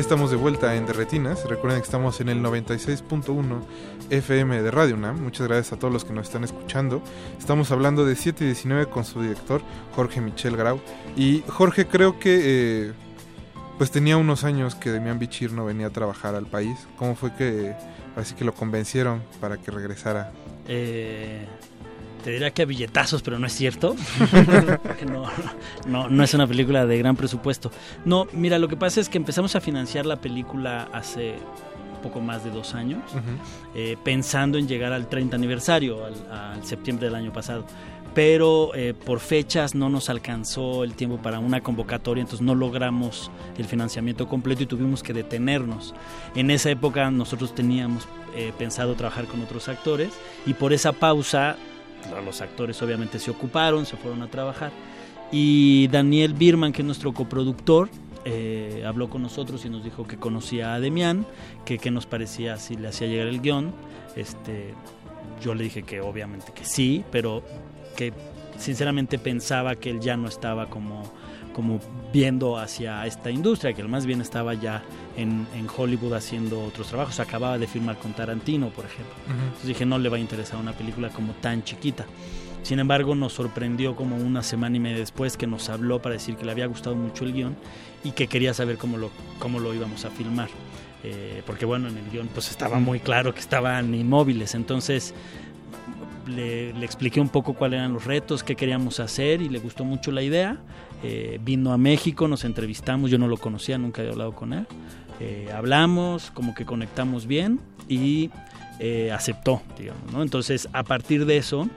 [0.06, 1.50] Estamos de vuelta en Derretinas.
[1.50, 3.64] Recuerden que estamos en el 96.1
[4.12, 5.20] FM de Radio UNAM.
[5.20, 7.02] Muchas gracias a todos los que nos están escuchando.
[7.40, 9.64] Estamos hablando de 7 y 19 con su director,
[9.96, 10.80] Jorge Michel Grau.
[11.18, 12.94] Y Jorge, creo que eh,
[13.80, 16.78] pues tenía unos años que Demian Bichir no venía a trabajar al país.
[16.98, 17.74] ¿Cómo fue que
[18.16, 20.32] así que lo convencieron para que regresara?
[20.68, 21.48] Eh,
[22.26, 23.96] te diría que a billetazos, pero no es cierto.
[25.88, 27.70] no, no, es una película de gran presupuesto.
[28.04, 31.36] No, mira, lo que pasa es que empezamos a financiar la película hace
[32.02, 33.04] poco más de dos años,
[33.76, 37.64] eh, pensando en llegar al 30 aniversario, al, septiembre del año pasado.
[38.16, 43.30] Pero eh, por fechas no nos alcanzó el tiempo para una convocatoria, entonces no logramos
[43.60, 45.94] el financiamiento completo y tuvimos que detenernos.
[46.34, 50.10] En esa época nosotros teníamos eh, pensado trabajar con otros actores
[50.48, 51.58] y por esa pausa
[52.24, 54.72] los actores obviamente se ocuparon, se fueron a trabajar.
[55.32, 57.90] Y Daniel Birman, que es nuestro coproductor,
[58.26, 61.26] eh, habló con nosotros y nos dijo que conocía a Demian,
[61.64, 63.74] que, que nos parecía si le hacía llegar el guion.
[64.16, 64.74] Este,
[65.42, 67.44] yo le dije que obviamente que sí, pero
[67.96, 68.14] que
[68.58, 71.04] sinceramente pensaba que él ya no estaba como
[71.56, 71.80] como
[72.12, 74.84] viendo hacia esta industria, que más bien estaba ya
[75.16, 77.22] en, Hollywood haciendo otros trabajos.
[77.22, 79.14] Acababa de firmar con Tarantino, por ejemplo.
[79.26, 82.06] Entonces dije, no le va a interesar una película como tan chiquita.
[82.62, 86.36] Sin embargo, nos sorprendió como una semana y media después que nos habló para decir
[86.36, 87.56] que le había gustado mucho el guion
[88.04, 90.50] y que quería saber cómo lo, cómo lo íbamos a filmar.
[91.04, 94.56] Eh, porque bueno, en el guion pues estaba muy claro que estaban inmóviles.
[94.56, 95.14] Entonces
[96.28, 99.86] le, le, expliqué un poco cuáles eran los retos, qué queríamos hacer y le gustó
[99.86, 100.60] mucho la idea.
[101.08, 104.66] Eh, vino a México, nos entrevistamos, yo no lo conocía, nunca había hablado con él.
[105.20, 108.32] Eh, hablamos, como que conectamos bien y
[108.80, 110.24] eh, aceptó, digamos, ¿no?
[110.24, 111.70] Entonces, a partir de eso,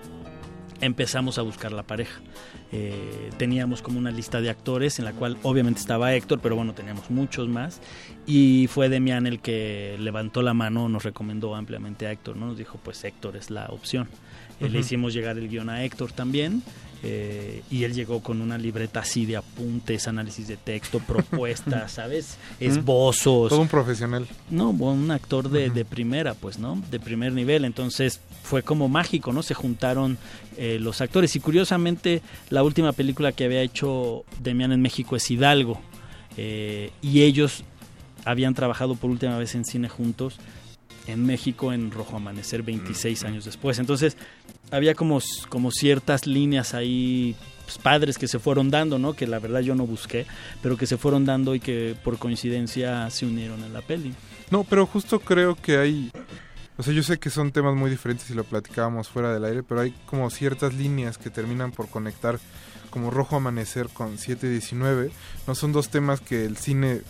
[0.81, 2.23] empezamos a buscar la pareja.
[3.37, 7.11] teníamos como una lista de actores en la cual obviamente estaba Héctor, pero bueno, teníamos
[7.11, 7.83] muchos más.
[8.27, 12.47] Y fue Demian el que levantó la mano, nos recomendó ampliamente a Héctor, ¿no?
[12.47, 14.09] Nos dijo, pues Héctor es la opción.
[14.61, 16.63] Le hicimos llegar el guion a Héctor también.
[17.03, 22.39] Eh, y él llegó con una libreta así de apuntes, análisis de texto, propuestas, ¿sabes?
[22.59, 23.51] Esbozos.
[23.51, 24.27] Todo un profesional.
[24.51, 26.83] No, un actor de, de, primera, pues, ¿no?
[26.91, 27.65] De primer nivel.
[27.65, 29.43] Entonces fue como mágico, ¿no?
[29.43, 30.19] Se juntaron
[30.57, 31.37] eh, los actores.
[31.37, 35.81] Y curiosamente, la última película que había hecho Demian en México es Hidalgo.
[36.37, 37.63] Eh, y ellos
[38.25, 40.39] habían trabajado por última vez en cine juntos
[41.09, 43.79] en México en Rojo Amanecer 26 años después.
[43.79, 44.17] Entonces,
[44.71, 47.35] había como, como ciertas líneas ahí
[47.65, 49.15] pues, padres que se fueron dando, ¿no?
[49.15, 50.27] Que la verdad yo no busqué,
[50.63, 54.15] pero que se fueron dando y que por coincidencia se unieron en la peli.
[54.51, 56.11] No, pero justo creo que hay...
[56.77, 59.63] O sea, yo sé que son temas muy diferentes y lo platicábamos fuera del aire,
[59.65, 62.39] pero hay como ciertas líneas que terminan por conectar
[62.89, 65.11] como Rojo Amanecer con 719.
[65.47, 67.03] No son dos temas que el cine,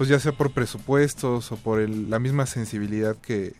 [0.00, 3.52] pues ya sea por presupuestos o por la misma sensibilidad que,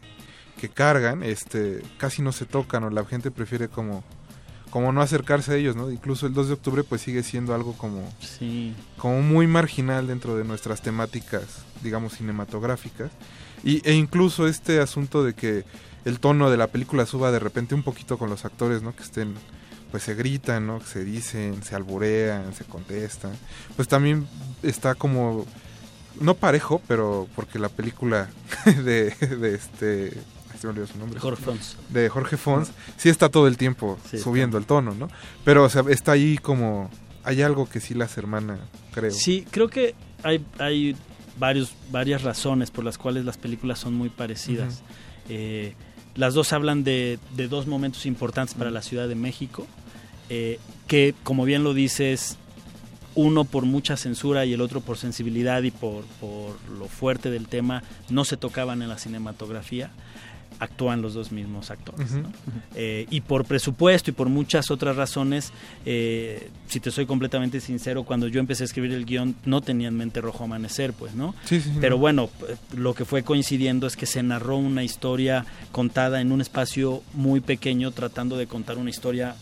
[0.58, 4.02] que cargan, este, casi no se tocan o la gente prefiere como
[4.70, 5.90] como no acercarse a ellos, ¿no?
[5.90, 8.74] Incluso el 2 de octubre pues sigue siendo algo como sí.
[8.96, 13.10] como muy marginal dentro de nuestras temáticas, digamos cinematográficas.
[13.62, 15.66] Y, e incluso este asunto de que
[16.06, 18.96] el tono de la película suba de repente un poquito con los actores, ¿no?
[18.96, 19.34] Que estén
[19.90, 20.78] pues se gritan, ¿no?
[20.78, 23.32] Que se dicen, se alburean, se contestan.
[23.76, 24.26] Pues también
[24.62, 25.44] está como
[26.18, 28.28] no parejo, pero porque la película
[28.64, 30.22] de, de este
[30.60, 31.20] su nombre.
[31.20, 31.76] Jorge Fons.
[31.88, 35.08] De Jorge Fons, sí está todo el tiempo subiendo el tono, ¿no?
[35.44, 36.90] Pero, o sea, está ahí como...
[37.22, 38.58] Hay algo que sí las hermana,
[38.92, 39.10] creo.
[39.10, 40.96] Sí, creo que hay, hay
[41.38, 44.82] varios, varias razones por las cuales las películas son muy parecidas.
[45.28, 45.74] Eh,
[46.14, 49.66] las dos hablan de, de, dos momentos importantes para la Ciudad de México,
[50.30, 52.38] eh, que, como bien lo dices,
[53.20, 57.48] uno por mucha censura y el otro por sensibilidad y por, por lo fuerte del
[57.48, 59.90] tema, no se tocaban en la cinematografía
[60.58, 62.10] actúan los dos mismos actores.
[62.74, 65.52] Eh, y por presupuesto y por muchas otras razones,
[65.86, 69.88] eh, si te soy completamente sincero, cuando yo empecé a escribir el guion no tenía
[69.88, 71.34] en mente Rojo Amanecer, pues, ¿no?
[71.80, 72.28] Pero bueno,
[72.76, 77.40] lo que fue coincidiendo es que se narró una historia contada en un espacio muy
[77.40, 79.36] pequeño, tratando de contar una historia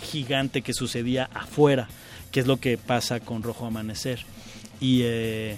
[0.00, 1.88] gigante que sucedía afuera,
[2.32, 4.24] que es lo que pasa con Rojo Amanecer.
[4.80, 5.00] Y...
[5.04, 5.56] Eh,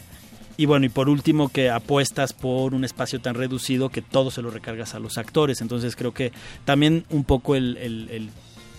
[0.56, 4.40] y bueno, y por último que apuestas por un espacio tan reducido que todo se
[4.40, 5.60] lo recargas a los actores.
[5.60, 6.30] Entonces creo que
[6.64, 7.76] también un poco el,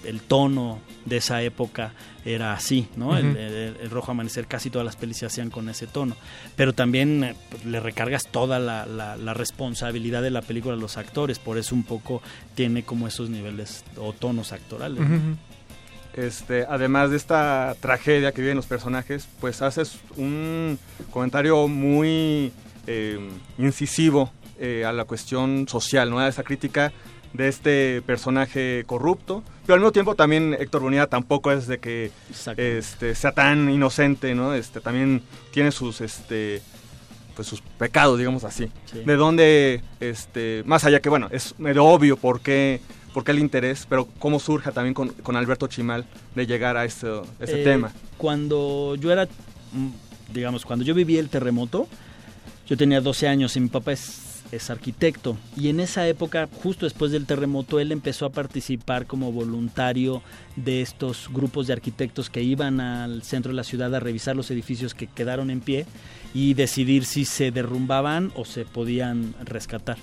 [0.06, 1.94] el tono de esa época
[2.24, 3.18] era así, ¿no?
[3.18, 6.16] el, Rojo Amanecer, casi todas las pelis se hacían con ese tono.
[6.56, 7.36] Pero también eh,
[7.66, 12.22] le recargas toda la, responsabilidad de la película a los actores, por eso un poco
[12.56, 15.00] tiene como esos niveles o tonos actorales.
[16.16, 20.80] Este, además de esta tragedia que viven los personajes, pues haces un
[21.12, 22.54] comentario muy
[22.88, 23.20] eh,
[23.58, 26.20] incisivo eh, a la cuestión social, ¿no?
[26.20, 26.94] A esa crítica
[27.34, 29.44] de este personaje corrupto.
[29.66, 32.12] Pero al mismo tiempo también Héctor Bonilla tampoco es de que
[32.56, 34.54] este, sea tan inocente, ¿no?
[34.54, 36.62] Este, también tiene sus, este,
[37.36, 38.72] pues sus pecados, digamos así.
[39.06, 42.80] De dónde, este, más allá que, bueno, es medio obvio por qué,
[43.16, 46.04] por qué el interés, pero cómo surge también con, con Alberto Chimal
[46.36, 47.08] de llegar a ese,
[47.40, 47.94] ese eh, tema.
[48.18, 49.24] Cuando yo era,
[49.72, 51.88] mm, digamos, cuando yo viví el terremoto,
[52.68, 56.86] yo tenía 12 años y mi papá es es arquitecto y en esa época, justo
[56.86, 60.22] después del terremoto, él empezó a participar como voluntario
[60.56, 64.52] de estos grupos de arquitectos que iban al centro de la ciudad a revisar los
[64.52, 65.86] edificios que quedaron en pie
[66.34, 69.98] y decidir si se derrumbaban o se podían rescatar.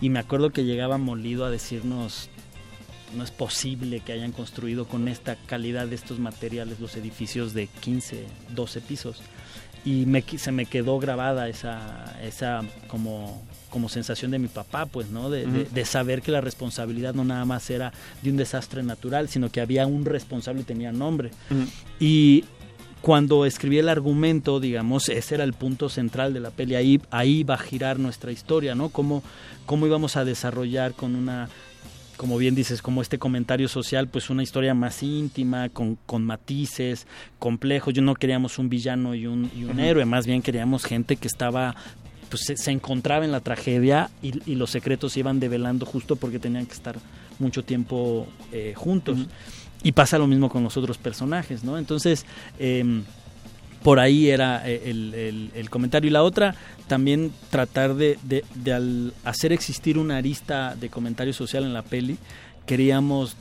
[0.00, 2.28] Y me acuerdo que llegaba molido a decirnos,
[3.14, 7.66] no es posible que hayan construido con esta calidad de estos materiales los edificios de
[7.66, 9.22] 15, 12 pisos
[9.84, 15.10] y me, se me quedó grabada esa, esa como, como sensación de mi papá, pues,
[15.10, 15.28] ¿no?
[15.28, 17.92] De, de, saber que la responsabilidad no nada más era
[18.22, 21.30] de un desastre natural, sino que había un responsable y tenía nombre.
[21.98, 22.44] Y
[23.00, 27.42] cuando escribí el argumento, digamos, ese era el punto central de la peli, ahí, ahí
[27.42, 28.90] va a girar nuestra historia, ¿no?
[28.90, 29.24] Cómo,
[29.66, 31.48] cómo íbamos a desarrollar con una
[32.16, 37.06] como bien dices, como este comentario social, pues una historia más íntima, con, con matices,
[37.38, 37.94] complejos.
[37.94, 41.28] Yo no queríamos un villano y un, y un héroe, más bien queríamos gente que
[41.28, 41.74] estaba
[42.28, 46.64] pues se, encontraba en la tragedia y, los secretos se iban develando justo porque tenían
[46.64, 46.96] que estar
[47.38, 49.18] mucho tiempo eh, juntos.
[49.82, 51.76] Y pasa lo mismo con los otros personajes, ¿no?
[51.76, 52.24] Entonces,
[52.58, 53.02] eh,
[53.82, 54.90] por ahí era eh,
[55.54, 56.08] el, comentario.
[56.08, 56.54] Y la otra,
[56.86, 58.18] también tratar de,
[58.72, 62.18] al hacer existir una arista de comentario social en la peli,
[62.66, 63.36] queríamos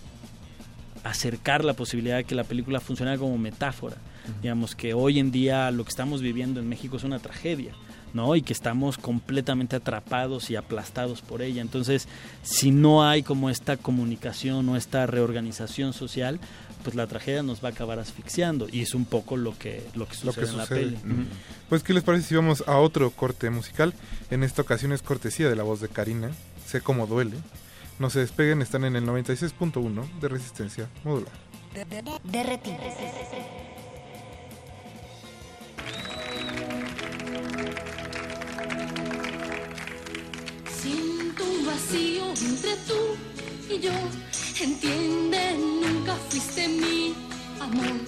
[1.03, 3.97] acercar la posibilidad de que la película funcionara como metáfora.
[4.41, 7.73] Digamos que hoy en día lo que estamos viviendo en México es una tragedia.
[8.13, 8.35] ¿no?
[8.35, 11.61] Y que estamos completamente atrapados y aplastados por ella.
[11.61, 12.09] Entonces,
[12.43, 16.39] si no hay como esta comunicación o esta reorganización social,
[16.81, 20.07] pues la tragedia nos va a acabar asfixiando y es un poco lo que lo
[20.07, 20.97] que sucede, en la peli.
[21.69, 23.93] Pues qué les parece si vamos a otro corte musical.
[24.29, 26.31] En esta ocasión es cortesía de la voz de Karina.
[26.65, 27.37] Sé cómo duele.
[27.99, 31.33] No se despeguen, están en el 96.1 de resistencia modular.
[40.65, 43.40] Siento un vacío entre tú
[43.73, 43.91] y yo
[44.59, 47.15] Entiende, nunca fuiste mi
[47.59, 47.99] amor.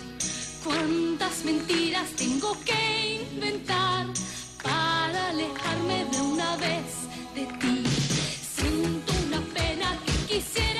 [0.64, 4.06] Cuántas mentiras tengo que inventar
[4.62, 6.86] para alejarme de una vez
[7.34, 7.84] de ti.
[8.56, 10.73] Siento una pena que quisiera.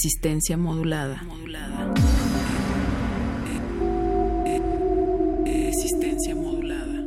[0.00, 1.20] Resistencia modulada.
[5.44, 7.04] Resistencia modulada.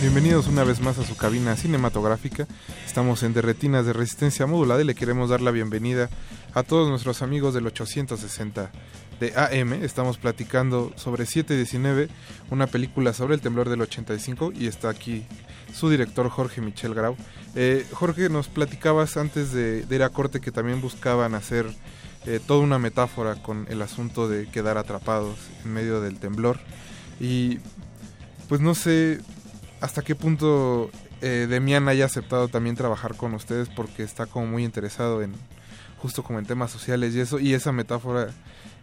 [0.00, 2.48] Bienvenidos una vez más a su cabina cinematográfica.
[2.84, 6.10] Estamos en Derretinas de Resistencia Modulada y le queremos dar la bienvenida
[6.52, 8.72] a todos nuestros amigos del 860
[9.24, 9.72] de AM.
[9.84, 12.08] Estamos platicando sobre 719,
[12.50, 15.24] una película sobre el temblor del 85 y está aquí
[15.72, 17.16] su director Jorge Michel Grau.
[17.54, 21.66] Eh, Jorge, nos platicabas antes de, ir a corte que también buscaban hacer
[22.26, 26.58] eh, toda una metáfora con el asunto de quedar atrapados en medio del temblor.
[27.18, 27.60] Y
[28.48, 29.20] pues no sé
[29.80, 30.90] hasta qué punto
[31.22, 35.32] eh, Demian haya aceptado también trabajar con ustedes porque está como muy interesado en
[35.98, 38.28] justo como en temas sociales y eso y esa metáfora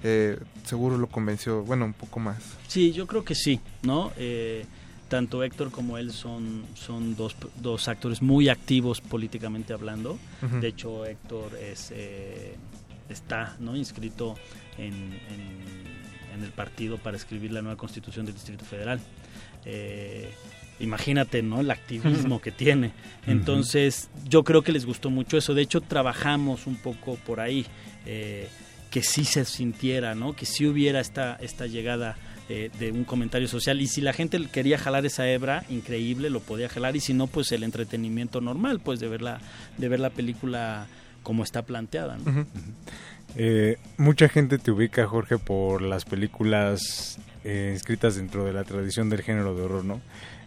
[0.04, 2.38] eh, seguro lo convenció, bueno, un poco más.
[2.68, 4.12] Sí, yo creo que sí, ¿no?
[4.18, 4.66] Eh,
[5.10, 10.18] tanto Héctor como él son, son dos, dos actores muy activos políticamente hablando.
[10.60, 12.56] De hecho, Héctor es, eh,
[13.10, 13.76] está ¿no?
[13.76, 14.36] inscrito
[14.78, 19.00] en, en, el partido para escribir la nueva constitución del Distrito Federal.
[20.80, 21.60] imagínate, ¿no?
[21.60, 22.94] El activismo que tiene.
[23.28, 25.54] Entonces, yo creo que les gustó mucho eso.
[25.54, 27.68] De hecho, trabajamos un poco por ahí
[28.92, 30.34] que sí se sintiera, ¿no?
[30.34, 32.18] Que sí hubiera esta, esta llegada
[32.50, 33.82] eh, de un comentario social.
[33.82, 36.96] Y si la gente quería jalar esa hebra, increíble, lo podía jalar.
[36.98, 39.40] Y si no, pues el entretenimiento normal, pues de ver la,
[39.78, 40.88] de ver la película
[41.24, 42.18] como está planteada.
[43.38, 49.10] Eh, mucha gente te ubica, Jorge, por las películas eh, escritas dentro de la tradición
[49.10, 50.02] del género de horror, ¿no?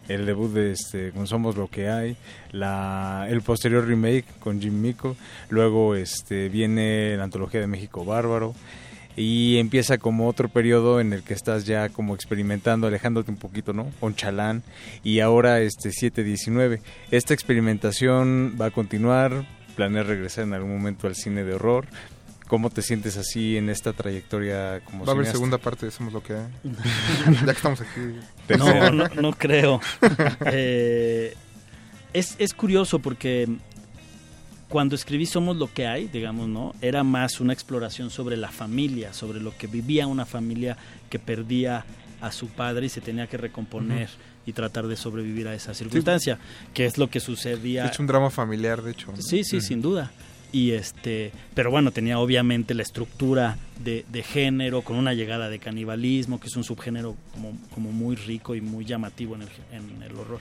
[0.07, 2.17] El debut de este con Somos lo que hay,
[2.51, 5.15] la el posterior remake con Jim Mico,
[5.49, 8.53] luego este viene la antología de México Bárbaro
[9.15, 13.73] y empieza como otro periodo en el que estás ya como experimentando, alejándote un poquito,
[13.73, 13.91] ¿no?
[13.99, 14.63] Con Chalán
[15.03, 16.81] y ahora este 719.
[17.11, 19.45] Esta experimentación va a continuar,
[19.75, 21.87] planeas regresar en algún momento al cine de horror.
[22.47, 26.13] ¿Cómo te sientes así en esta trayectoria como Va a haber segunda parte de Somos
[26.13, 26.47] lo que hay.
[27.33, 28.19] ya que estamos aquí.
[28.57, 29.81] No, no, creo.
[30.45, 31.35] Eh,
[32.13, 33.47] es, es curioso porque
[34.69, 36.73] cuando escribí Somos lo que hay, digamos, ¿no?
[36.81, 40.77] Era más una exploración sobre la familia, sobre lo que vivía una familia
[41.09, 41.85] que perdía
[42.21, 44.09] a su padre y se tenía que recomponer
[44.45, 46.37] y tratar de sobrevivir a esa circunstancia,
[46.73, 47.85] que es lo que sucedía.
[47.85, 49.13] Es un drama familiar, de hecho.
[49.19, 50.11] Sí, sí, sin duda
[50.55, 56.39] y este pero bueno tenía obviamente la estructura de, género con una llegada de canibalismo
[56.39, 60.15] que es un subgénero como, como muy rico y muy llamativo en el, en el
[60.15, 60.39] horror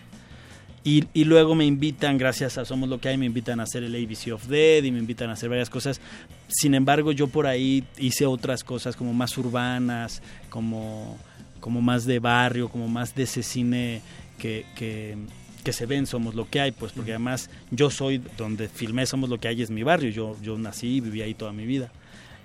[0.84, 3.84] y, y, luego me invitan, gracias a Somos lo que hay, me invitan a hacer
[3.84, 5.98] el ABC of Dead y me invitan a hacer varias cosas.
[6.46, 11.16] Sin embargo, yo por ahí hice otras cosas como más urbanas, como,
[11.58, 14.02] como más de barrio, como más de ese cine
[14.36, 15.16] que, que,
[15.64, 19.28] que se ven Somos lo que hay, pues porque además yo soy donde filmé Somos
[19.30, 21.90] lo que hay, es mi barrio, yo, yo nací y viví ahí toda mi vida.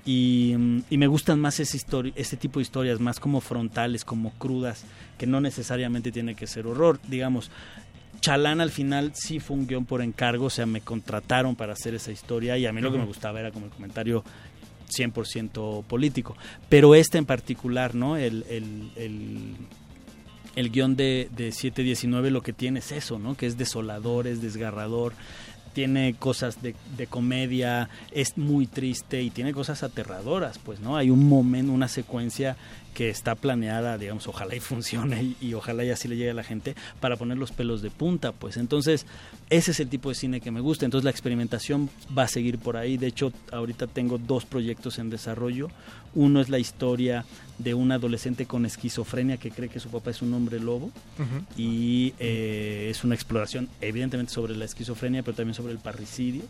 [0.06, 0.56] Y,
[0.90, 1.78] y, me gustan más ese,
[2.16, 4.86] ese tipo de historias, más como frontales, como crudas,
[5.20, 7.00] que no necesariamente tiene que ser horror.
[7.08, 7.52] Digamos,
[8.22, 11.94] Chalán al final sí fue un guion por encargo, o sea, me contrataron para hacer
[11.94, 14.24] esa historia y a mí lo que me gustaba era como el comentario
[14.90, 16.36] 100% político.
[16.70, 18.18] Pero este en particular, ¿no?
[18.18, 19.56] el, el el
[20.56, 23.36] guion de, de 719 lo que tiene es eso, ¿no?
[23.36, 25.14] Que es desolador, es desgarrador,
[25.74, 26.76] tiene cosas de,
[27.08, 30.98] comedia, es muy triste y tiene cosas aterradoras, pues, ¿no?
[30.98, 32.58] Hay un momento, una secuencia
[32.94, 36.44] que está planeada, digamos, ojalá y funcione y, ojalá y así le llegue a la
[36.44, 38.58] gente para poner los pelos de punta, pues.
[38.58, 39.06] Entonces,
[39.50, 40.86] ese es el tipo de cine que me gusta.
[40.86, 42.98] Entonces, la experimentación va a seguir por ahí.
[42.98, 45.70] De hecho, ahorita tengo dos proyectos en desarrollo.
[46.16, 47.26] Uno es la historia
[47.58, 50.92] de un adolescente con esquizofrenia que cree que su papá es un hombre lobo
[51.58, 56.44] y eh, es una exploración evidentemente sobre la esquizofrenia, pero también sobre el parricidio.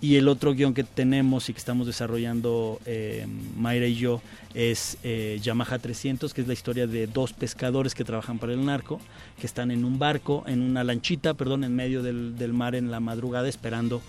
[0.00, 3.26] Y el otro guion que tenemos y que estamos desarrollando eh,
[3.56, 4.22] Mayra y yo
[4.54, 8.64] es eh, Yamaha 300, que es la historia de dos pescadores que trabajan para el
[8.64, 9.00] narco,
[9.40, 12.92] que están en un barco, en una lanchita, perdón, en medio del, del mar en
[12.92, 14.00] la madrugada esperando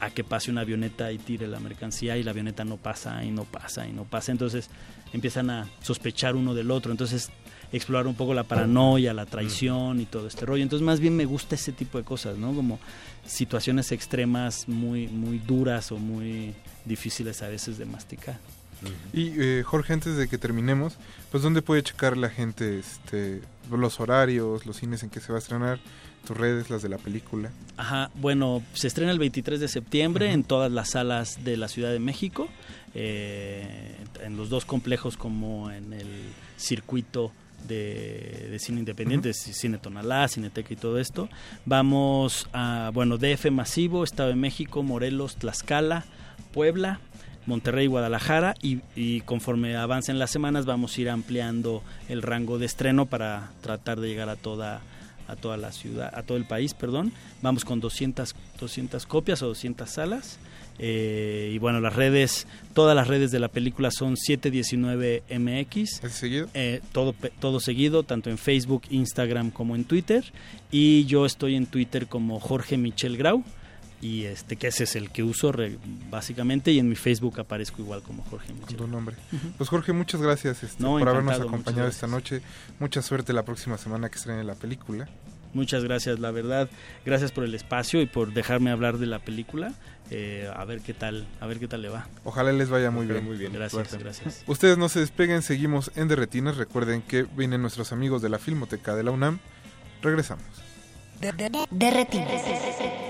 [0.00, 3.30] a que pase una avioneta y tire la mercancía y la avioneta no pasa y
[3.30, 4.32] no pasa y no pasa.
[4.32, 4.70] Entonces
[5.12, 6.92] empiezan a sospechar uno del otro.
[6.92, 7.30] Entonces
[7.72, 10.62] explorar un poco la paranoia, la traición y todo este rollo.
[10.62, 12.54] Entonces más bien me gusta ese tipo de cosas, ¿no?
[12.54, 12.78] Como
[13.26, 18.38] situaciones extremas muy, muy duras o muy difíciles a veces de masticar.
[19.12, 20.94] Y eh, Jorge, antes de que terminemos,
[21.30, 25.38] pues ¿dónde puede checar la gente este, los horarios, los cines en que se va
[25.38, 25.80] a estrenar?
[26.26, 27.50] Tus redes, las de la película.
[27.76, 31.90] Ajá, bueno, se estrena el 23 de septiembre en todas las salas de la Ciudad
[31.90, 32.48] de México,
[32.94, 36.08] eh, en los dos complejos como en el
[36.56, 37.32] circuito
[37.66, 41.28] de, cine independiente, Cine Tonalá, Cineteca y todo esto.
[41.64, 46.04] Vamos a, bueno, DF Masivo, Estado de México, Morelos, Tlaxcala,
[46.52, 47.00] Puebla,
[47.46, 52.66] Monterrey, Guadalajara y, y, conforme avancen las semanas vamos a ir ampliando el rango de
[52.66, 54.82] estreno para tratar de llegar a toda
[55.28, 57.12] a toda la ciudad, a todo el país, perdón.
[57.42, 60.38] Vamos con 200, 200 copias o 200 salas
[60.78, 66.04] eh, y bueno, las redes, todas las redes de la película son 719MX.
[66.04, 66.48] ¿Es seguido?
[66.54, 70.32] Eh, todo, todo seguido, tanto en Facebook, Instagram como en Twitter.
[70.70, 73.42] Y yo estoy en Twitter como Jorge Michel Grau.
[74.00, 75.52] Y este, que ese es el que uso
[76.10, 76.70] básicamente.
[76.70, 78.76] Y en mi Facebook aparezco igual como Jorge Michel.
[78.76, 79.16] Con tu nombre.
[79.56, 82.40] Pues Jorge, muchas gracias este, por habernos acompañado esta noche.
[82.78, 85.08] Mucha suerte la próxima semana que estrene la película.
[85.54, 86.68] Muchas gracias, la verdad.
[87.04, 89.72] Gracias por el espacio y por dejarme hablar de la película.
[90.10, 92.06] Eh, a ver qué tal, a ver qué tal le va.
[92.24, 93.24] Ojalá les vaya muy bien.
[93.24, 93.52] Muy bien.
[93.52, 94.44] Gracias, gracias.
[94.46, 96.56] Ustedes no se despeguen, seguimos en Derretinas.
[96.56, 99.38] Recuerden que vienen nuestros amigos de la Filmoteca de la UNAM.
[100.02, 100.44] Regresamos.
[101.20, 103.07] Derretinas.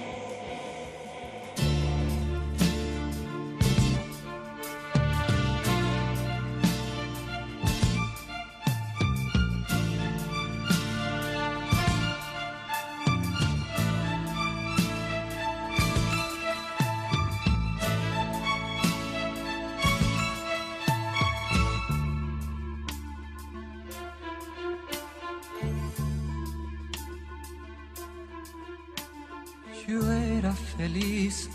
[30.88, 31.50] Feliz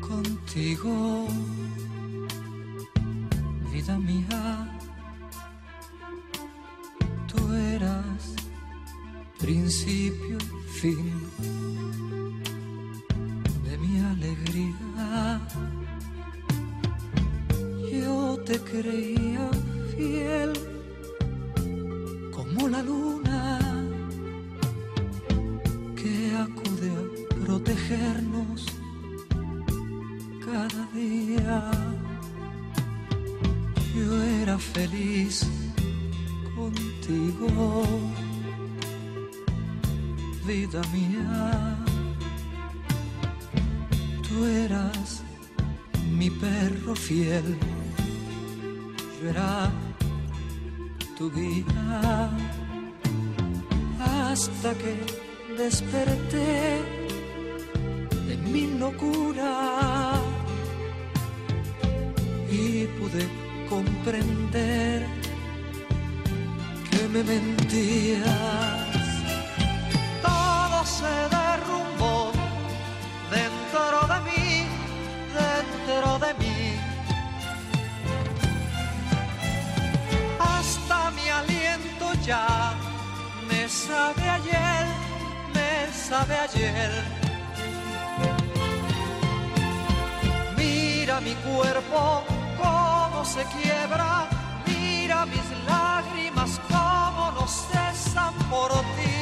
[0.00, 1.26] contigo,
[3.72, 4.42] vida mía.
[7.26, 8.34] Tú eras
[9.38, 11.12] principio y fin
[13.64, 15.40] de mi alegría.
[17.92, 19.50] Yo te creía
[19.94, 20.52] fiel
[22.34, 23.58] como la luna
[25.96, 27.17] que acude a
[27.48, 28.66] protegernos
[30.44, 31.70] cada día.
[33.96, 35.48] Yo era feliz
[36.54, 37.86] contigo,
[40.46, 41.78] vida mía.
[44.28, 45.22] Tú eras
[46.18, 47.56] mi perro fiel,
[49.22, 49.70] yo era
[51.16, 52.30] tu guía
[53.98, 54.92] hasta que
[55.56, 56.97] desperté
[58.44, 60.20] mi locura
[62.50, 63.28] y pude
[63.68, 65.06] comprender
[66.90, 68.24] que me mentías.
[70.22, 72.32] Todo se derrumbó
[73.30, 74.66] dentro de mí,
[75.42, 76.74] dentro de mí.
[80.38, 82.74] Hasta mi aliento ya
[83.48, 84.86] me sabe ayer,
[85.54, 87.27] me sabe ayer
[91.20, 92.22] Mi cuerpo
[92.56, 94.28] cómo se quiebra,
[94.66, 99.18] mira mis lágrimas cómo no cesan por ti.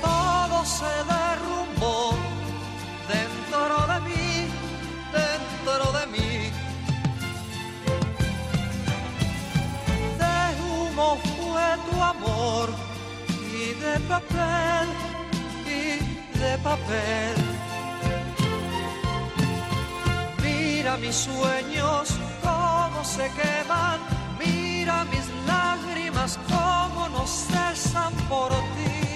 [0.00, 2.14] Todo se derrumbó
[3.08, 4.48] dentro de mí,
[5.12, 6.50] dentro de mí.
[10.20, 12.70] De humo fue tu amor
[13.52, 15.05] y de papel
[16.38, 17.34] de papel.
[20.42, 24.00] Mira mis sueños cómo se queman,
[24.38, 29.15] mira mis lágrimas cómo no cesan por ti.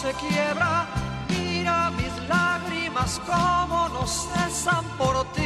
[0.00, 0.86] se quiebra,
[1.28, 5.42] mira mis lágrimas cómo no cesan por ti.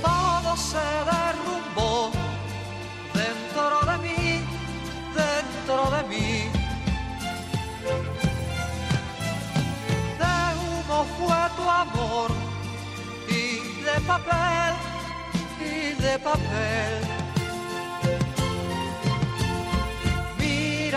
[0.00, 2.12] Todo se derrumbó
[3.22, 4.44] dentro de mí,
[5.22, 6.32] dentro de mí.
[10.20, 12.30] De humo fue tu amor
[13.28, 14.74] y de papel,
[15.58, 17.21] y de papel.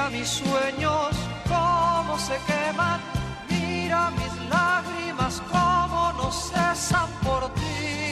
[0.05, 1.15] Mira mis sueños
[1.47, 3.01] cómo se queman,
[3.49, 8.04] mira mis lágrimas cómo no cesan por ti.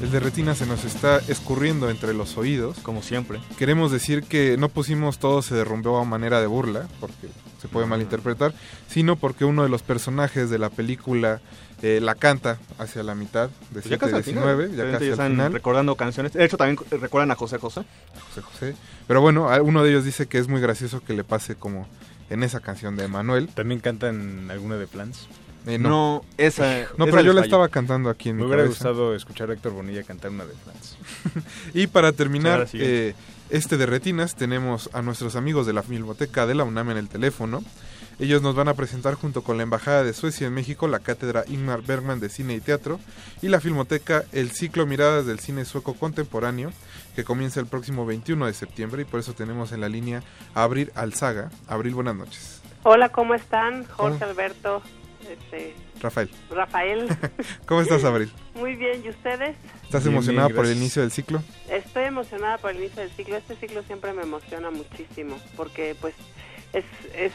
[0.00, 2.78] El de retina se nos está escurriendo entre los oídos.
[2.78, 3.38] Como siempre.
[3.58, 7.28] Queremos decir que no pusimos todo se derrumbó a manera de burla, porque
[7.60, 8.54] se puede malinterpretar,
[8.88, 11.40] sino porque uno de los personajes de la película
[11.82, 14.86] eh, la canta hacia la mitad de Pues ya casi al 719, final.
[14.86, 15.52] ya casi ya al están final.
[15.52, 16.32] recordando canciones.
[16.32, 17.82] De hecho, también recuerdan a José José.
[18.28, 18.74] José José.
[19.06, 21.86] Pero bueno, uno de ellos dice que es muy gracioso que le pase como
[22.28, 23.48] en esa canción de Manuel.
[23.48, 25.26] ¿También cantan alguna de Plans?
[25.66, 25.88] Eh, no.
[25.88, 26.64] No, esa-
[26.96, 28.88] No, esa pero yo la estaba cantando aquí en Me mi hubiera cabeza.
[28.90, 30.96] gustado escuchar a Héctor Bonilla cantar una de Plans.
[31.74, 33.14] Y para terminar eh,
[33.50, 37.08] este de retinas tenemos a nuestros amigos de la Filmoteca de la UNAM en el
[37.08, 37.62] teléfono.
[38.20, 41.42] Ellos nos van a presentar junto con la Embajada de Suecia en México la Cátedra
[41.48, 43.00] Ingmar Bergman de Cine y Teatro
[43.40, 46.70] y la Filmoteca el ciclo Miradas del Cine Sueco Contemporáneo
[47.16, 50.64] que comienza el próximo 21 de septiembre y por eso tenemos en la línea a
[50.64, 51.48] Abril Alzaga.
[51.66, 52.60] Abril, buenas noches.
[52.82, 53.86] Hola, ¿cómo están?
[53.86, 54.30] Jorge ¿Cómo?
[54.30, 54.82] Alberto,
[55.26, 56.28] este, Rafael.
[56.50, 57.08] Rafael.
[57.64, 58.30] ¿Cómo estás, Abril?
[58.54, 59.56] Muy bien, ¿y ustedes?
[59.82, 61.42] ¿Estás Bien, emocionada bien, por el inicio del ciclo?
[61.70, 63.38] Estoy emocionada por el inicio del ciclo.
[63.38, 66.14] Este ciclo siempre me emociona muchísimo porque pues
[66.74, 67.32] es, es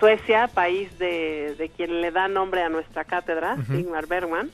[0.00, 3.74] Suecia, país de, de quien le da nombre a nuestra cátedra, Ujú.
[3.74, 4.50] Ingmar Bergman.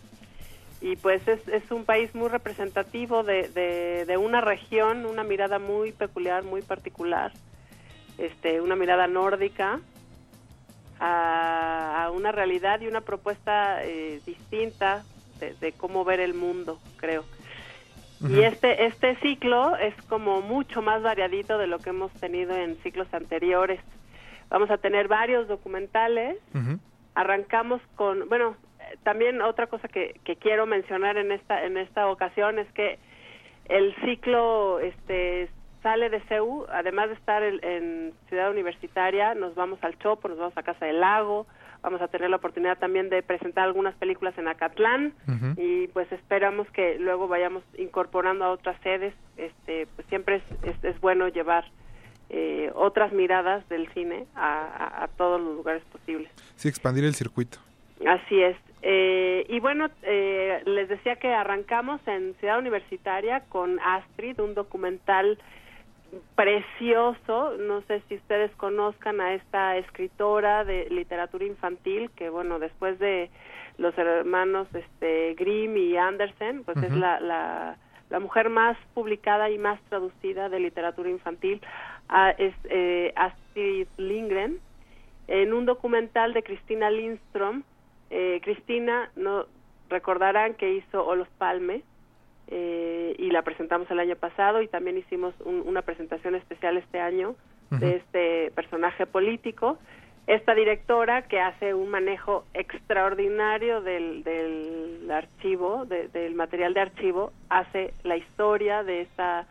[0.82, 5.58] Y pues es, es un país muy representativo de, de, de una región, una mirada
[5.58, 7.32] muy peculiar, muy particular,
[8.18, 9.80] este, una mirada nórdica
[11.00, 15.04] a, a una realidad y una propuesta eh, distinta
[15.40, 17.24] de, de cómo ver el mundo, creo.
[18.28, 22.76] Y este, este ciclo es como mucho más variadito de lo que hemos tenido en
[22.82, 23.78] ciclos anteriores.
[24.48, 26.38] Vamos a tener varios documentales.
[27.14, 32.08] Arrancamos con, bueno, eh, también otra cosa que, que quiero mencionar en esta, en esta
[32.08, 32.98] ocasión es que
[33.68, 35.48] el ciclo este,
[35.82, 40.38] sale de CEU, además de estar en, en Ciudad Universitaria, nos vamos al Chopo, nos
[40.38, 41.46] vamos a Casa del Lago,
[41.82, 45.14] vamos a tener la oportunidad también de presentar algunas películas en Acatlán.
[45.56, 49.14] Y pues esperamos que luego vayamos incorporando a otras sedes.
[49.36, 51.64] Este, pues siempre es, es, es bueno llevar
[52.30, 56.30] eh, otras miradas del cine a, a- a todos los lugares posibles.
[56.56, 57.58] Sí, expandir el circuito.
[58.06, 58.56] Así es.
[58.82, 65.38] Eh, y bueno, eh, les decía que arrancamos en Ciudad Universitaria con Astrid, un documental
[66.34, 67.56] precioso.
[67.58, 73.30] No sé si ustedes conozcan a esta escritora de literatura infantil, que bueno, después de
[73.78, 77.76] los hermanos este, Grimm y Andersen, pues es la, la,
[78.10, 81.60] la mujer más publicada y más traducida de literatura infantil.
[82.08, 84.58] Ah, es eh, Astrid Lindgren
[85.28, 87.62] en un documental de Cristina Lindstrom.
[88.10, 89.46] Eh, Cristina, no
[89.88, 91.82] recordarán que hizo Olof Palme
[92.48, 97.00] eh, y la presentamos el año pasado y también hicimos un- una presentación especial este
[97.00, 97.34] año
[97.70, 99.76] de este personaje político.
[100.28, 107.32] Esta directora que hace un manejo extraordinario del, del archivo, de- del material de archivo,
[107.48, 109.46] hace la historia de esta,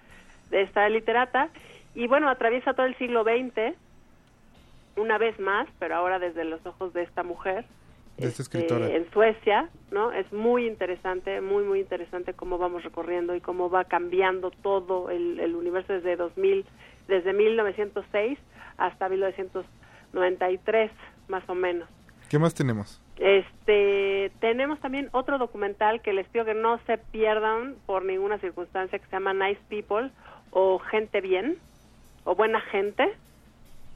[0.49, 1.49] de esta literata
[1.95, 3.75] y bueno, atraviesa todo el siglo XX
[4.97, 7.65] una vez más, pero ahora desde los ojos de esta mujer
[8.17, 8.89] De esta este, escritora.
[8.89, 10.11] en Suecia, ¿no?
[10.11, 15.39] Es muy interesante, muy, muy interesante cómo vamos recorriendo y cómo va cambiando todo el,
[15.39, 16.65] el universo desde 2000,
[17.07, 18.39] desde 1906
[18.77, 20.91] hasta 1993,
[21.27, 21.89] más o menos.
[22.29, 23.01] ¿Qué más tenemos?
[23.17, 28.99] Este, tenemos también otro documental que les pido que no se pierdan por ninguna circunstancia
[28.99, 30.11] que se llama Nice People
[30.51, 31.57] o Gente Bien
[32.25, 33.13] o Buena Gente.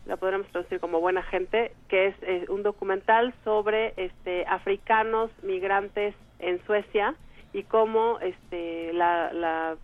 [0.05, 6.15] La podremos traducir como Buena Gente, que es, eh, un documental sobre este africanos migrantes
[6.39, 7.15] en Suecia
[7.51, 9.75] y cómo este la, la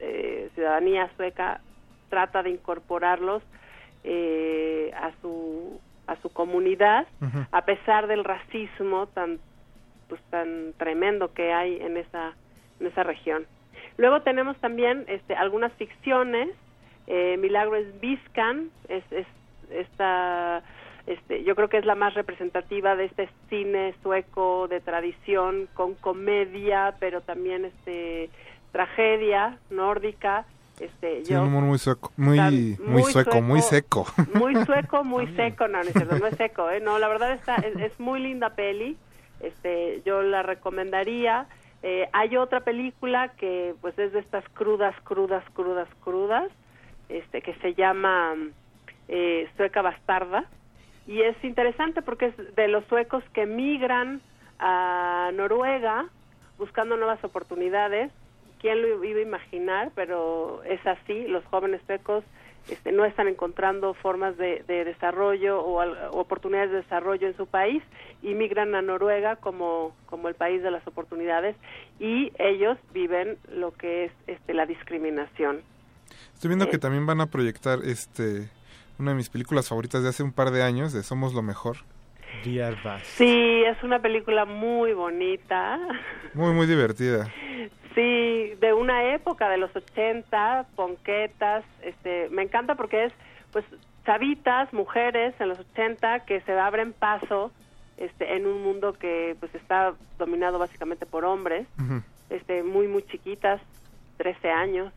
[0.00, 1.60] eh, ciudadanía sueca
[2.08, 3.42] trata de incorporarlos
[4.04, 7.06] eh, a su a su comunidad
[7.52, 9.38] a pesar del racismo tan
[10.08, 12.32] pues tan tremendo que hay en esa
[12.80, 13.46] en esa región
[13.98, 16.48] luego tenemos también este algunas ficciones
[17.06, 19.26] eh, Milagros Vizcan es, es
[19.70, 20.62] esta
[21.06, 25.94] este, yo creo que es la más representativa de este cine sueco de tradición con
[25.94, 28.30] comedia pero también este
[28.70, 30.46] tragedia nórdica
[30.80, 34.06] este Sí, yo un humor muy sueco, muy, Tan- muy, muy sueco, muy seco.
[34.34, 36.80] muy sueco, muy seco, no, no es cierto, no es seco, ¿eh?
[36.80, 38.96] no, la verdad está, es, es muy linda peli,
[39.40, 41.46] este, yo la recomendaría.
[41.82, 46.48] Eh, hay otra película que pues es de estas crudas, crudas, crudas, crudas,
[47.12, 48.34] este, que se llama
[49.08, 50.44] eh, Sueca Bastarda,
[51.06, 54.20] y es interesante porque es de los suecos que migran
[54.58, 56.06] a Noruega
[56.58, 58.12] buscando nuevas oportunidades.
[58.60, 59.90] ¿Quién lo iba a imaginar?
[59.96, 62.22] Pero es así, los jóvenes suecos
[62.68, 67.48] este, no están encontrando formas de, de desarrollo o al- oportunidades de desarrollo en su
[67.48, 67.82] país
[68.22, 71.56] y migran a Noruega como, como el país de las oportunidades
[71.98, 75.62] y ellos viven lo que es este, la discriminación.
[76.34, 78.48] Estoy viendo que también van a proyectar este
[78.98, 81.78] una de mis películas favoritas de hace un par de años, de Somos lo Mejor.
[83.04, 85.78] Sí, es una película muy bonita.
[86.34, 87.26] Muy, muy divertida.
[87.94, 93.12] Sí, de una época de los 80, ponquetas, este, me encanta porque es,
[93.52, 93.66] pues,
[94.06, 97.52] chavitas, mujeres en los 80 que se abren paso,
[97.98, 101.66] este, en un mundo que, pues, está dominado básicamente por hombres,
[102.30, 103.60] este, muy, muy chiquitas,
[104.16, 104.90] 13 años.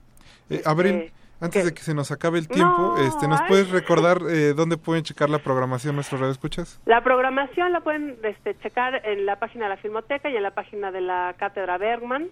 [0.50, 1.12] Eh, Este, Abril,
[1.42, 3.48] antes de que se nos acabe el tiempo, No, este, ¿nos ay.
[3.48, 6.80] puedes recordar eh, dónde pueden checar la programación nuestros radioescuchas?
[6.86, 10.52] La programación la pueden este, checar en la página de la Filmoteca y en la
[10.52, 12.30] página de la Cátedra Bergman.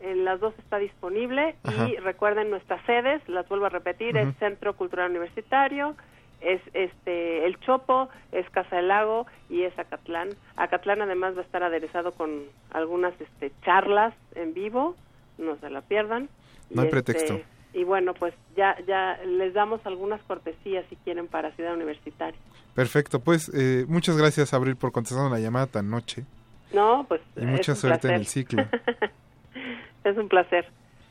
[0.00, 1.88] En las dos está disponible Ajá.
[1.88, 5.96] y recuerden nuestras sedes, las vuelvo a repetir, es Centro Cultural Universitario,
[6.40, 10.28] es este El Chopo, es Casa del Lago y es Acatlán.
[10.56, 14.94] Acatlán además va a estar aderezado con algunas este, charlas en vivo,
[15.36, 16.28] no se la pierdan.
[16.70, 17.40] No hay este, pretexto.
[17.72, 22.38] y bueno, pues ya ya les damos algunas cortesías si quieren para Ciudad Universitaria.
[22.74, 26.24] Perfecto, pues eh, muchas gracias Abril por contestar la llamada tan noche
[26.72, 28.64] No, pues y mucha suerte en el ciclo.
[30.04, 30.66] Es un placer.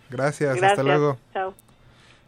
[0.09, 0.71] Gracias, Gracias.
[0.71, 1.17] hasta luego.
[1.33, 1.53] Chao.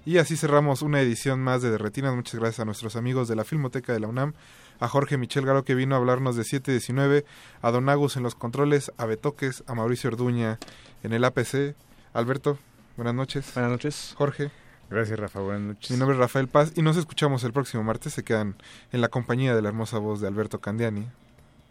[0.05, 2.15] Y así cerramos una edición más de Derretinas.
[2.15, 4.33] Muchas gracias a nuestros amigos de la Filmoteca de la UNAM,
[4.79, 7.25] a Jorge Michel Garo que vino a hablarnos de 719,
[7.61, 10.59] a Don Agus en los controles, a Betoques, a Mauricio Orduña
[11.03, 11.75] en el APC.
[12.13, 12.57] Alberto,
[12.99, 13.51] buenas noches.
[13.53, 14.13] Buenas noches.
[14.17, 14.51] Jorge.
[14.89, 15.39] Gracias, Rafa.
[15.39, 15.91] Buenas noches.
[15.91, 18.13] Mi nombre es Rafael Paz y nos escuchamos el próximo martes.
[18.13, 18.55] Se quedan
[18.91, 21.07] en la compañía de la hermosa voz de Alberto Candiani.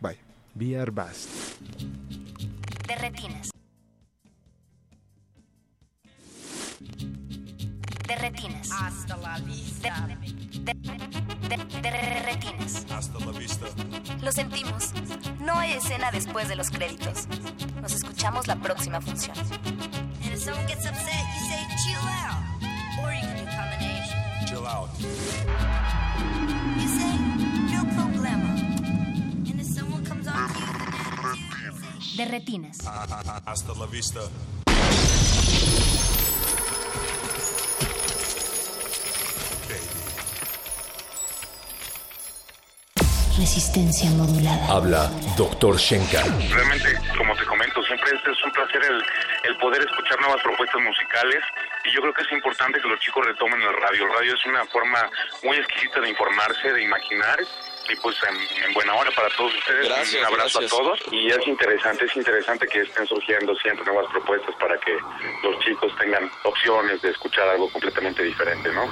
[0.00, 0.18] Bye.
[0.54, 1.28] VR Bast.
[2.86, 3.50] De retinas.
[8.06, 8.70] De retinas.
[8.72, 10.06] Hasta la vista.
[10.06, 12.86] De, de- de- de retinas.
[12.90, 13.66] Hasta la vista.
[14.22, 14.92] Lo sentimos.
[15.40, 17.26] No hay escena después de los créditos.
[17.82, 19.36] Nos escuchamos la próxima función.
[20.48, 22.42] And if someone gets upset, you say chill out.
[23.02, 24.18] Or you can do combination.
[24.46, 24.88] Chill out.
[26.80, 27.12] You say
[27.68, 28.56] no problema.
[29.50, 32.78] And if someone comes on to you with an De retinas.
[33.46, 34.30] Hasta la vista.
[43.38, 44.66] Resistencia modulada.
[44.66, 45.76] Habla Dr.
[45.76, 46.24] Shenka.
[46.50, 49.00] Realmente, como te comento, siempre es, es un placer el,
[49.48, 51.38] el poder escuchar nuevas propuestas musicales
[51.84, 54.06] y yo creo que es importante que los chicos retomen el radio.
[54.06, 55.08] El radio es una forma
[55.44, 57.38] muy exquisita de informarse, de imaginar
[57.88, 59.88] y pues en, en buena hora para todos ustedes.
[59.88, 60.72] Gracias, un abrazo gracias.
[60.72, 64.92] a todos y es interesante, es interesante que estén surgiendo siempre nuevas propuestas para que
[65.42, 68.88] los chicos tengan opciones de escuchar algo completamente diferente, ¿no?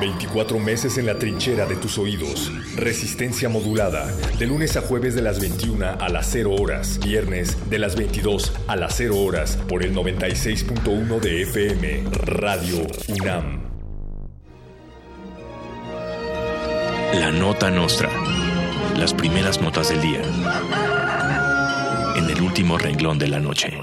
[0.00, 2.50] 24 meses en la trinchera de tus oídos.
[2.76, 4.06] Resistencia modulada.
[4.38, 6.98] De lunes a jueves de las 21 a las 0 horas.
[7.00, 9.56] Viernes de las 22 a las 0 horas.
[9.68, 12.04] Por el 96.1 de FM.
[12.26, 13.63] Radio UNAM.
[17.20, 18.10] La nota nostra.
[18.96, 20.20] Las primeras notas del día.
[22.16, 23.78] En el último renglón de la noche.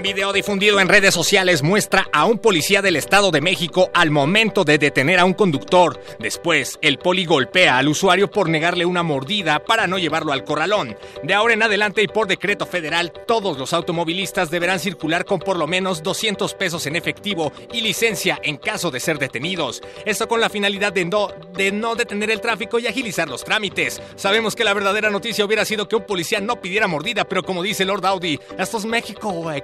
[0.00, 4.10] Un video difundido en redes sociales muestra a un policía del Estado de México al
[4.10, 6.00] momento de detener a un conductor.
[6.18, 10.96] Después, el poli golpea al usuario por negarle una mordida para no llevarlo al corralón.
[11.22, 15.58] De ahora en adelante y por decreto federal, todos los automovilistas deberán circular con por
[15.58, 19.82] lo menos 200 pesos en efectivo y licencia en caso de ser detenidos.
[20.06, 24.00] Esto con la finalidad de no, de no detener el tráfico y agilizar los trámites.
[24.16, 27.62] Sabemos que la verdadera noticia hubiera sido que un policía no pidiera mordida, pero como
[27.62, 29.62] dice Lord Audi, esto es México, güey,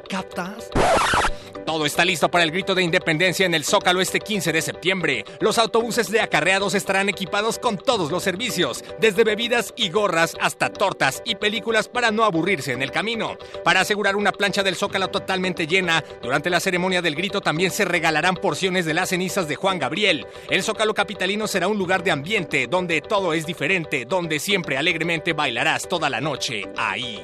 [1.66, 5.24] Todo está listo para el grito de independencia en el Zócalo este 15 de septiembre.
[5.40, 10.72] Los autobuses de acarreados estarán equipados con todos los servicios, desde bebidas y gorras hasta
[10.72, 13.36] tortas y películas para no aburrirse en el camino.
[13.64, 17.84] Para asegurar una plancha del Zócalo totalmente llena, durante la ceremonia del grito también se
[17.84, 20.24] regalarán porciones de las cenizas de Juan Gabriel.
[20.48, 25.32] El Zócalo capitalino será un lugar de ambiente donde todo es diferente, donde siempre alegremente
[25.32, 27.20] bailarás toda la noche ahí.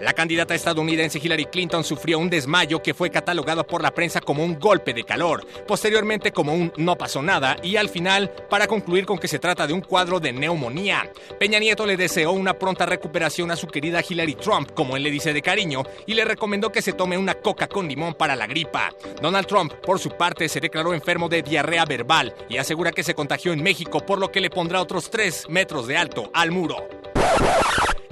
[0.00, 4.44] La candidata estadounidense Hillary Clinton sufrió un desmayo que fue catalogado por la prensa como
[4.44, 9.06] un golpe de calor, posteriormente como un no pasó nada y al final para concluir
[9.06, 11.10] con que se trata de un cuadro de neumonía.
[11.38, 15.10] Peña Nieto le deseó una pronta recuperación a su querida Hillary Trump, como él le
[15.10, 18.46] dice de cariño, y le recomendó que se tome una coca con limón para la
[18.46, 18.90] gripa.
[19.22, 23.14] Donald Trump, por su parte, se declaró enfermo de diarrea verbal y asegura que se
[23.14, 27.03] contagió en México, por lo que le pondrá otros 3 metros de alto al muro.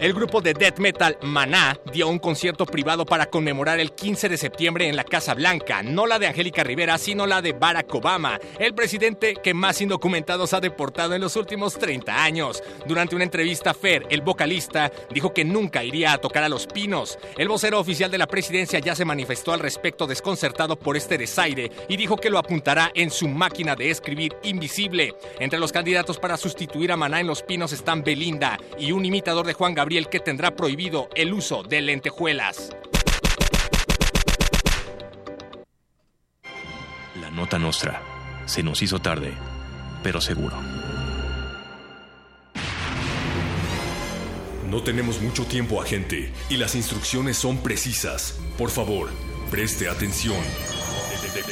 [0.02, 4.36] El grupo de death metal Maná dio un concierto privado para conmemorar el 15 de
[4.36, 8.40] septiembre en la Casa Blanca, no la de Angélica Rivera, sino la de Barack Obama,
[8.58, 12.64] el presidente que más indocumentados ha deportado en los últimos 30 años.
[12.84, 17.16] Durante una entrevista, Fer, el vocalista, dijo que nunca iría a tocar a los pinos.
[17.38, 21.70] El vocero oficial de la presidencia ya se manifestó al respecto desconcertado por este desaire
[21.88, 25.14] y dijo que lo apuntará en su máquina de escribir invisible.
[25.38, 29.46] Entre los candidatos para sustituir a Maná en los pinos están Belinda y un imitador
[29.46, 32.74] de Juan Gabriel que tendrá prohibido el uso de lentejuelas.
[37.20, 38.02] La nota nostra.
[38.46, 39.32] Se nos hizo tarde,
[40.02, 40.56] pero seguro.
[44.70, 48.40] No tenemos mucho tiempo, agente, y las instrucciones son precisas.
[48.56, 49.10] Por favor,
[49.50, 50.38] preste atención.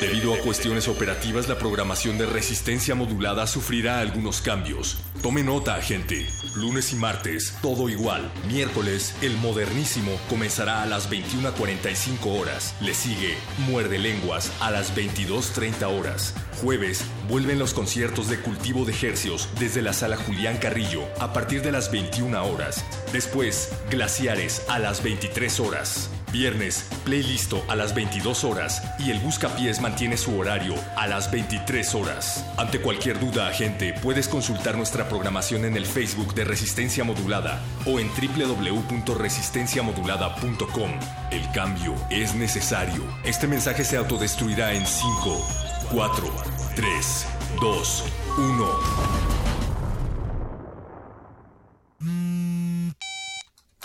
[0.01, 4.98] Debido a cuestiones operativas, la programación de resistencia modulada sufrirá algunos cambios.
[5.23, 6.27] Tome nota, agente.
[6.55, 8.31] Lunes y martes, todo igual.
[8.47, 12.74] Miércoles, el modernísimo comenzará a las 21.45 horas.
[12.81, 16.35] Le sigue Muerde Lenguas a las 22.30 horas.
[16.61, 21.62] Jueves, vuelven los conciertos de cultivo de hercios desde la sala Julián Carrillo a partir
[21.62, 22.85] de las 21 horas.
[23.12, 26.11] Después, Glaciares a las 23 horas.
[26.32, 31.94] Viernes, playlisto a las 22 horas y el Buscapiés mantiene su horario a las 23
[31.94, 32.47] horas.
[32.57, 37.98] Ante cualquier duda, agente, puedes consultar nuestra programación en el Facebook de Resistencia Modulada o
[37.98, 40.90] en www.resistenciamodulada.com.
[41.32, 43.02] El cambio es necesario.
[43.24, 45.48] Este mensaje se autodestruirá en 5,
[45.93, 46.32] 4,
[46.77, 47.27] 3,
[47.61, 48.05] 2,
[48.39, 48.69] 1.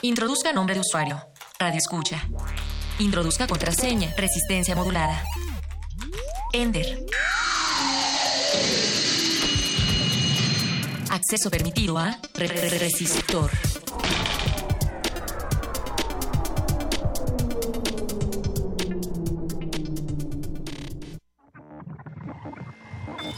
[0.04, 1.20] Introduzca nombre de usuario.
[1.60, 2.22] Radio escucha.
[2.99, 4.14] Introduzca contraseña.
[4.18, 5.23] Resistencia modulada.
[6.53, 7.06] Ender.
[11.10, 13.52] Acceso permitido a re- re- re- resistor.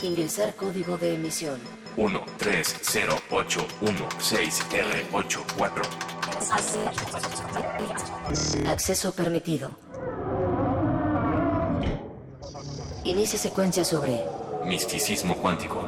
[0.04, 1.60] Ingresar código de emisión.
[1.98, 6.17] 1, 3, 0, 8, 1, 6, R, 8, 4.
[8.68, 9.72] Acceso permitido.
[13.04, 14.24] Inicie secuencia sobre
[14.66, 15.84] Misticismo cuántico.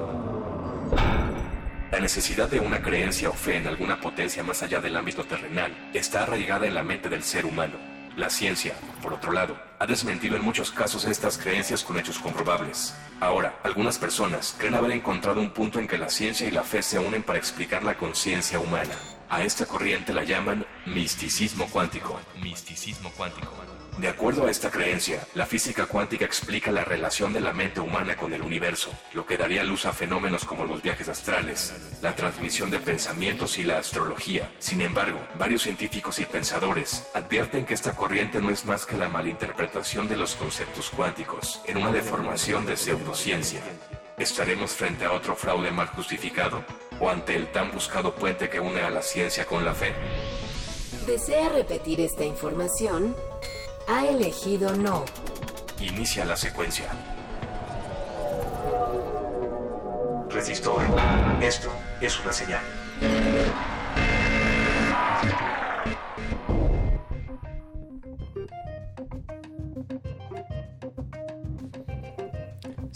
[1.91, 5.91] La necesidad de una creencia o fe en alguna potencia más allá del ámbito terrenal
[5.93, 7.75] está arraigada en la mente del ser humano.
[8.15, 8.73] La ciencia,
[9.03, 12.95] por otro lado, ha desmentido en muchos casos estas creencias con hechos comprobables.
[13.19, 16.81] Ahora, algunas personas creen haber encontrado un punto en que la ciencia y la fe
[16.81, 18.95] se unen para explicar la conciencia humana.
[19.29, 22.19] A esta corriente la llaman misticismo cuántico.
[22.41, 23.53] Misticismo cuántico.
[23.99, 28.15] De acuerdo a esta creencia, la física cuántica explica la relación de la mente humana
[28.15, 32.71] con el universo, lo que daría luz a fenómenos como los viajes astrales, la transmisión
[32.71, 34.49] de pensamientos y la astrología.
[34.57, 39.09] Sin embargo, varios científicos y pensadores advierten que esta corriente no es más que la
[39.09, 43.61] malinterpretación de los conceptos cuánticos, en una deformación de pseudociencia.
[44.17, 46.65] ¿Estaremos frente a otro fraude mal justificado?
[46.99, 49.93] ¿O ante el tan buscado puente que une a la ciencia con la fe?
[51.07, 53.15] ¿Desea repetir esta información?
[53.87, 55.05] Ha elegido no.
[55.79, 56.91] Inicia la secuencia.
[60.29, 60.81] Resistor.
[61.41, 61.71] Esto
[62.01, 62.61] es una señal.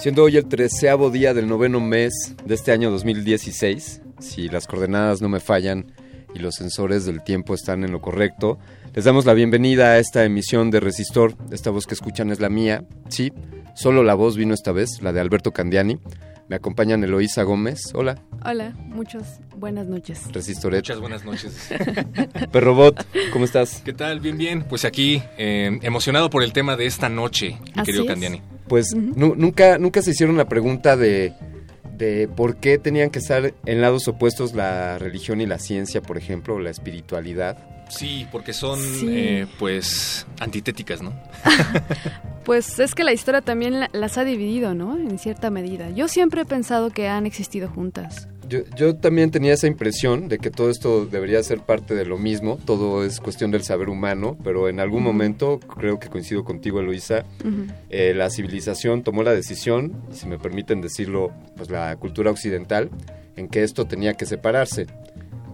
[0.03, 5.21] Siendo hoy el treceavo día del noveno mes de este año 2016, si las coordenadas
[5.21, 5.93] no me fallan
[6.35, 8.59] y los sensores del tiempo están en lo correcto,
[8.93, 11.38] les damos la bienvenida a esta emisión de Resistor.
[11.51, 13.31] Esta voz que escuchan es la mía, sí,
[13.75, 15.97] solo la voz vino esta vez, la de Alberto Candiani.
[16.49, 20.23] Me acompañan Eloísa Gómez, hola, Hola, muchas buenas noches.
[20.34, 20.80] Resistoret.
[20.80, 21.69] Muchas buenas noches.
[22.51, 23.81] Perrobot, ¿cómo estás?
[23.85, 24.19] ¿Qué tal?
[24.19, 24.65] Bien, bien.
[24.67, 28.09] Pues aquí, eh, emocionado por el tema de esta noche, mi Así querido es.
[28.09, 28.41] Candiani.
[28.68, 31.34] Pues nu- nunca, nunca se hicieron la pregunta de,
[31.98, 36.18] de por qué tenían que estar en lados opuestos la religión y la ciencia, por
[36.18, 37.57] ejemplo, o la espiritualidad.
[37.90, 39.07] Sí, porque son, Sí.
[39.10, 41.14] eh, pues, antitéticas, ¿no?
[42.44, 44.98] Pues es que la historia también la- las ha dividido, ¿no?
[44.98, 45.90] En cierta medida.
[45.91, 48.27] Yo siempre he pensado que han existido juntas.
[48.53, 52.19] Yo, yo también tenía esa impresión de que todo esto debería ser parte de lo
[52.19, 56.80] mismo, todo es cuestión del saber humano, pero en algún momento, creo que coincido contigo,
[56.80, 57.65] Ujú.
[57.89, 62.91] eh, la civilización tomó la decisión, si me permiten decirlo, pues la cultura occidental,
[63.38, 64.85] en que esto tenía que separarse.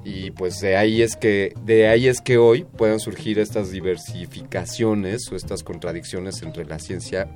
[0.03, 5.31] Y pues de ahí es que de ahí es que hoy puedan surgir estas diversificaciones
[5.31, 7.29] o estas contradicciones entre la ciencia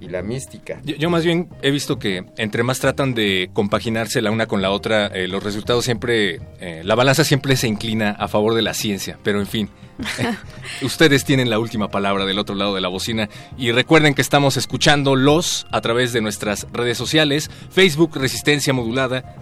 [0.00, 0.80] y la mística.
[0.84, 4.62] Yo, yo más bien he visto que entre más tratan de compaginarse la una con
[4.62, 8.62] la otra, eh, los resultados siempre, eh, la balanza siempre se inclina a favor de
[8.62, 9.68] la ciencia, pero en fin.
[10.82, 14.56] Ustedes tienen la última palabra del otro lado de la bocina y recuerden que estamos
[14.56, 19.34] escuchándolos a través de nuestras redes sociales, Facebook Resistencia Modulada,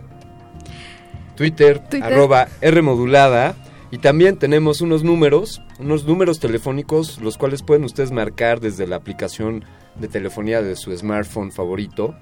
[1.36, 2.02] Twitter, Twitter.
[2.02, 3.54] arroba R modulada.
[3.90, 8.96] Y también tenemos unos números, unos números telefónicos, los cuales pueden ustedes marcar desde la
[8.96, 9.64] aplicación
[9.94, 12.14] de telefonía de su smartphone favorito,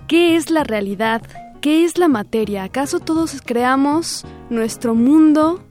[0.09, 1.23] ¿Qué es la realidad?
[1.61, 2.65] ¿Qué es la materia?
[2.65, 5.63] ¿Acaso todos creamos nuestro mundo,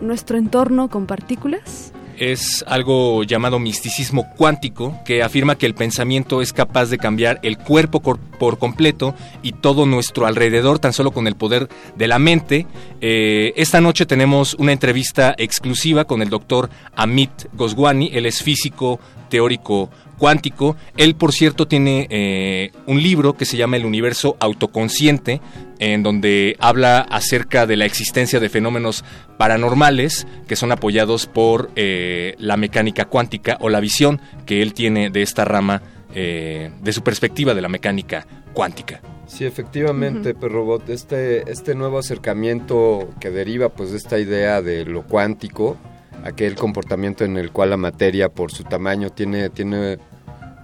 [0.00, 1.92] nuestro entorno con partículas?
[2.18, 7.56] Es algo llamado misticismo cuántico que afirma que el pensamiento es capaz de cambiar el
[7.56, 12.18] cuerpo cor- por completo y todo nuestro alrededor tan solo con el poder de la
[12.18, 12.66] mente.
[13.02, 18.98] Eh, esta noche tenemos una entrevista exclusiva con el doctor Amit Goswami, él es físico
[19.28, 19.90] teórico
[20.20, 20.76] cuántico.
[20.96, 25.40] Él, por cierto, tiene eh, un libro que se llama El universo autoconsciente,
[25.78, 29.02] en donde habla acerca de la existencia de fenómenos
[29.38, 35.08] paranormales que son apoyados por eh, la mecánica cuántica o la visión que él tiene
[35.08, 35.80] de esta rama,
[36.14, 39.00] eh, de su perspectiva de la mecánica cuántica.
[39.26, 45.06] Sí, efectivamente, Perrobot, este, este nuevo acercamiento que deriva pues de esta idea de lo
[45.06, 45.76] cuántico,
[46.24, 49.98] aquel comportamiento en el cual la materia por su tamaño tiene, tiene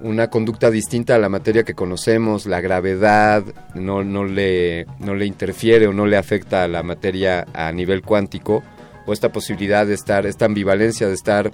[0.00, 3.44] una conducta distinta a la materia que conocemos, la gravedad
[3.74, 8.02] no, no, le, no le interfiere o no le afecta a la materia a nivel
[8.02, 8.62] cuántico,
[9.06, 11.52] o esta posibilidad de estar, esta ambivalencia de estar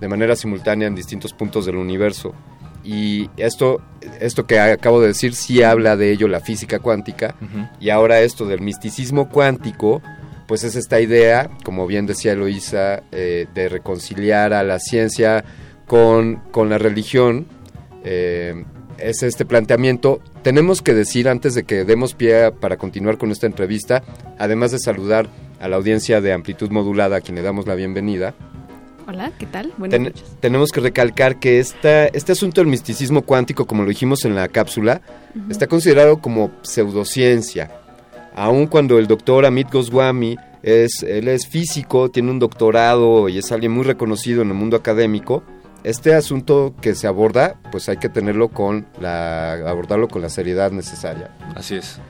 [0.00, 2.34] de manera simultánea en distintos puntos del universo.
[2.86, 3.80] Y esto,
[4.20, 7.34] esto que acabo de decir sí habla de ello la física cuántica.
[7.80, 10.02] Y ahora esto del misticismo cuántico,
[10.46, 15.44] pues es esta idea, como bien decía Eloísa, eh, de reconciliar a la ciencia
[15.88, 17.46] con, con la religión.
[18.04, 18.64] Eh,
[18.98, 20.20] es este planteamiento.
[20.42, 24.04] Tenemos que decir, antes de que demos pie para continuar con esta entrevista,
[24.38, 28.34] además de saludar a la audiencia de amplitud modulada, a quien le damos la bienvenida,
[29.08, 29.72] Hola, ¿qué tal?
[29.78, 30.24] Buenas Ten- noches.
[30.40, 34.48] tenemos que recalcar que esta, este asunto del misticismo cuántico, como lo dijimos en la
[34.48, 35.00] cápsula,
[35.48, 37.70] está considerado como pseudociencia.
[38.34, 43.52] Aun cuando el doctor Amit Goswami es, él es físico, tiene un doctorado y es
[43.52, 45.42] alguien muy reconocido en el mundo académico,
[45.84, 50.72] este asunto que se aborda, pues hay que tenerlo con la, abordarlo con la seriedad
[50.72, 51.30] necesaria.
[51.54, 52.00] Así es.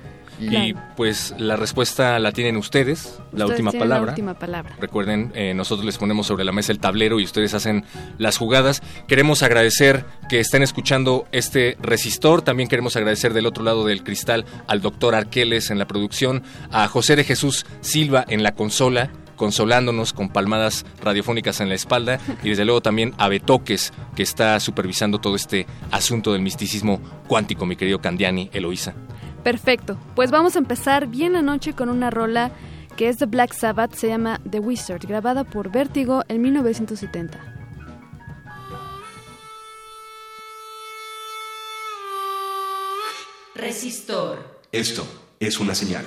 [0.40, 4.06] Y- Y pues la respuesta la tienen ustedes, la última palabra.
[4.06, 4.76] La última palabra.
[4.80, 7.84] Recuerden, eh, nosotros les ponemos sobre la mesa el tablero y ustedes hacen
[8.18, 8.82] las jugadas.
[9.08, 12.42] Queremos agradecer que estén escuchando este resistor.
[12.42, 16.86] También queremos agradecer del otro lado del cristal al doctor Arqueles en la producción, a
[16.88, 22.48] José de Jesús Silva en la consola consolándonos con palmadas radiofónicas en la espalda y
[22.48, 27.76] desde luego también a Betoques que está supervisando todo este asunto del misticismo cuántico, mi
[27.76, 28.94] querido Candiani Eloísa.
[29.46, 32.50] Perfecto, pues vamos a empezar bien la noche con una rola
[32.96, 37.38] que es de Black Sabbath, se llama The Wizard, grabada por Vertigo en 1970.
[43.54, 44.62] Resistor.
[44.72, 45.06] Esto
[45.38, 46.04] es una señal.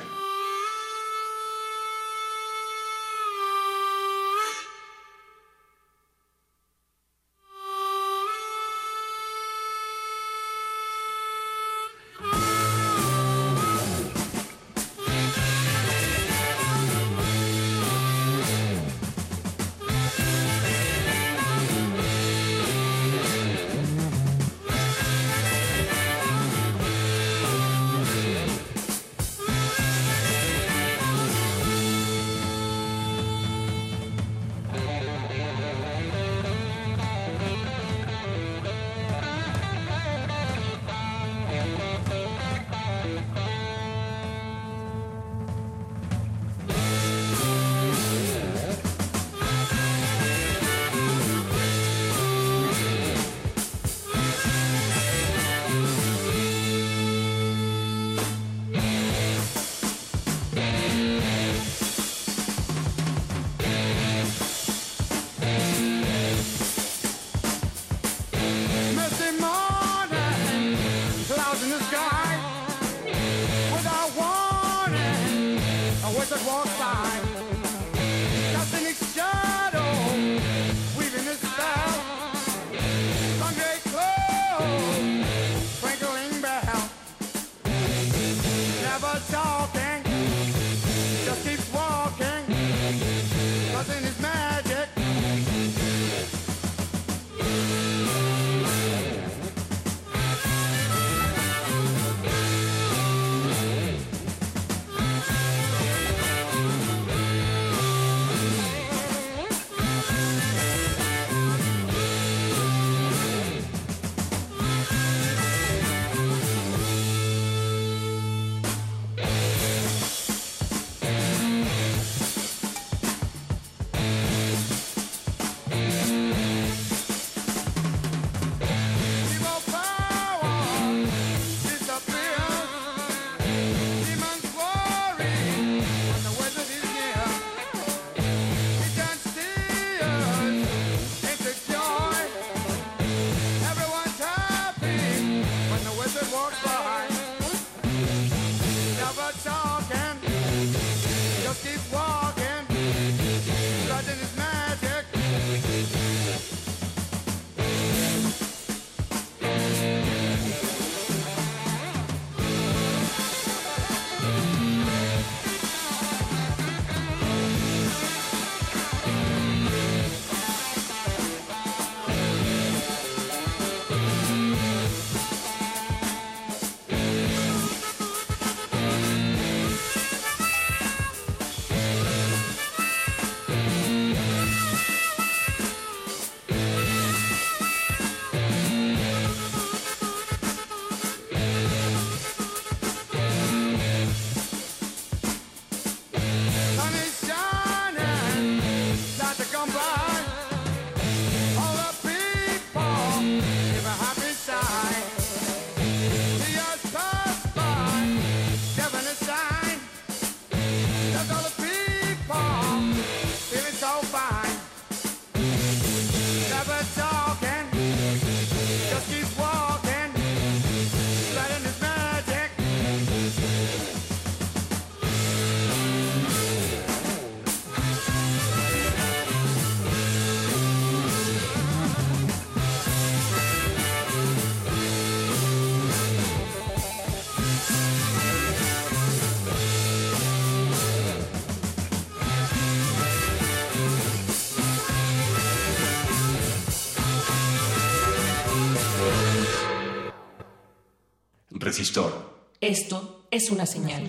[251.80, 252.12] Resistor.
[252.60, 254.04] Esto es una señal.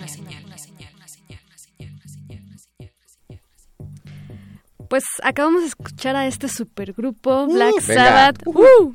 [4.89, 8.03] Pues acabamos de escuchar a este supergrupo Black Uh, venga.
[8.03, 8.45] Sabbath.
[8.45, 8.93] ¡Uh!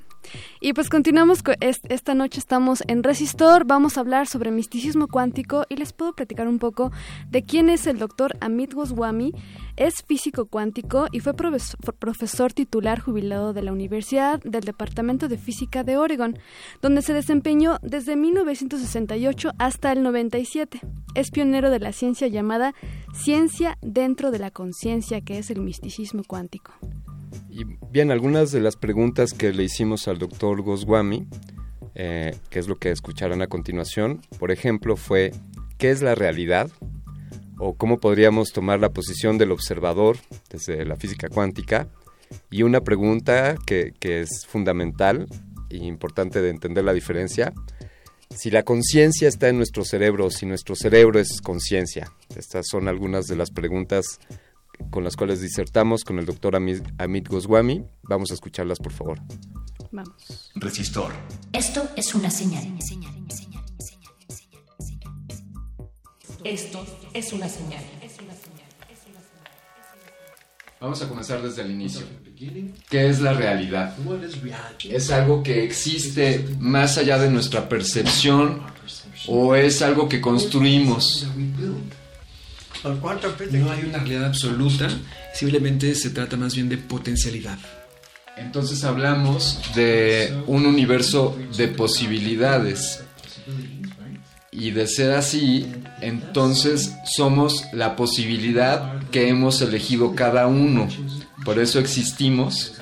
[0.66, 5.06] Y pues continuamos, con es- esta noche estamos en Resistor, vamos a hablar sobre misticismo
[5.06, 6.90] cuántico y les puedo platicar un poco
[7.30, 9.32] de quién es el doctor Amit Goswami.
[9.76, 15.38] Es físico cuántico y fue profes- profesor titular jubilado de la Universidad del Departamento de
[15.38, 16.36] Física de Oregon,
[16.82, 20.80] donde se desempeñó desde 1968 hasta el 97.
[21.14, 22.74] Es pionero de la ciencia llamada
[23.14, 26.72] ciencia dentro de la conciencia, que es el misticismo cuántico.
[27.58, 31.26] Y bien, algunas de las preguntas que le hicimos al doctor Goswami
[31.94, 35.32] eh, que es lo que escucharán a continuación, por ejemplo, fue
[35.78, 36.70] ¿qué es la realidad?
[37.58, 40.18] o cómo podríamos tomar la posición del observador
[40.50, 41.88] desde la física cuántica.
[42.50, 45.26] Y una pregunta que, es fundamental
[45.70, 47.54] e importante de entender la diferencia,
[48.28, 52.12] si la conciencia está en nuestro cerebro, si nuestro cerebro es conciencia.
[52.36, 54.18] Estas son algunas de las preguntas
[54.90, 57.84] con las cuales disertamos con el doctor Amit, Amit Goswami.
[58.02, 59.20] Vamos a escucharlas, por favor.
[59.90, 60.50] Vamos.
[60.54, 61.12] Resistor.
[61.52, 62.64] Esto es una señal.
[66.44, 67.84] Esto es una señal.
[70.80, 72.06] Vamos a comenzar desde el inicio.
[72.90, 73.96] ¿Qué es la realidad?
[74.84, 78.62] ¿Es algo que existe más allá de nuestra percepción
[79.26, 81.26] o es algo que construimos?
[83.58, 84.88] No hay una realidad absoluta,
[85.34, 87.58] simplemente se trata más bien de potencialidad.
[88.36, 93.02] Entonces hablamos de un universo de posibilidades.
[94.52, 95.66] Y de ser así,
[96.00, 100.88] entonces somos la posibilidad que hemos elegido cada uno.
[101.44, 102.72] Por eso existimos.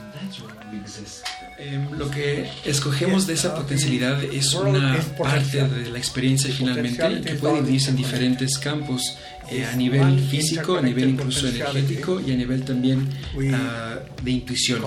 [1.58, 7.34] Eh, lo que escogemos de esa potencialidad es una parte de la experiencia finalmente que
[7.34, 9.16] puede dividirse en diferentes campos
[9.50, 13.08] eh, a nivel físico, a nivel incluso energético y a nivel también
[13.52, 14.82] ah, de intuición.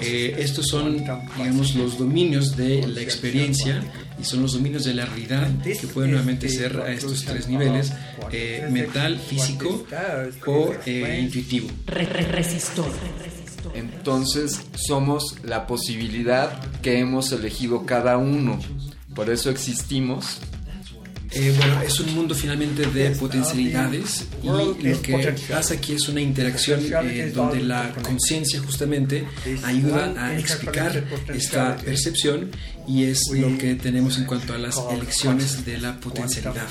[0.00, 1.04] Eh, estos son,
[1.36, 3.82] digamos, los dominios de la experiencia
[4.20, 7.92] y son los dominios de la realidad que pueden nuevamente ser a estos tres niveles,
[8.32, 9.86] eh, mental, físico
[10.46, 11.68] o eh, intuitivo.
[11.86, 12.90] Resistor.
[13.74, 18.58] Entonces somos la posibilidad que hemos elegido cada uno.
[19.14, 20.40] Por eso existimos.
[21.32, 26.20] Eh, bueno, es un mundo finalmente de potencialidades y lo que pasa aquí es una
[26.20, 29.26] interacción eh, donde la conciencia justamente
[29.62, 32.50] ayuda a explicar esta percepción
[32.88, 36.66] y es lo que tenemos en cuanto a las elecciones de la potencialidad.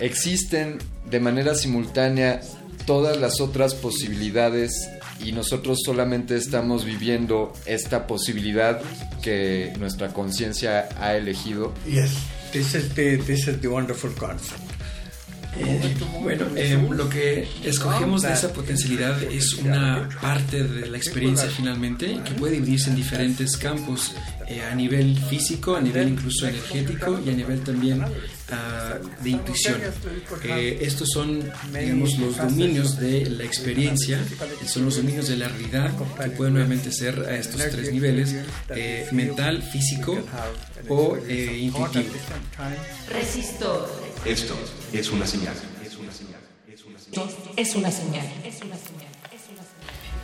[0.00, 0.78] Existen
[1.10, 2.40] de manera simultánea
[2.86, 4.88] todas las otras posibilidades
[5.22, 8.80] y nosotros solamente estamos viviendo esta posibilidad
[9.22, 11.72] que nuestra conciencia ha elegido.
[11.86, 12.12] Yes,
[12.56, 14.65] this is the this is the wonderful concept.
[15.58, 21.48] Eh, bueno, eh, lo que escogemos de esa potencialidad es una parte de la experiencia
[21.48, 24.12] finalmente que puede dividirse en diferentes campos,
[24.48, 28.04] eh, a nivel físico, a nivel incluso energético y a nivel también
[28.50, 29.80] ah, de intuición.
[30.44, 34.18] Eh, estos son, digamos, los dominios de la experiencia,
[34.66, 35.92] son los dominios de la realidad
[36.22, 38.34] que pueden nuevamente ser a estos tres niveles,
[39.12, 40.18] mental, físico
[40.88, 42.14] o intuitivo.
[43.12, 44.05] Resistor.
[44.26, 44.54] Esto
[44.92, 45.54] es una señal.
[45.84, 46.02] Esto
[47.56, 48.26] es una señal.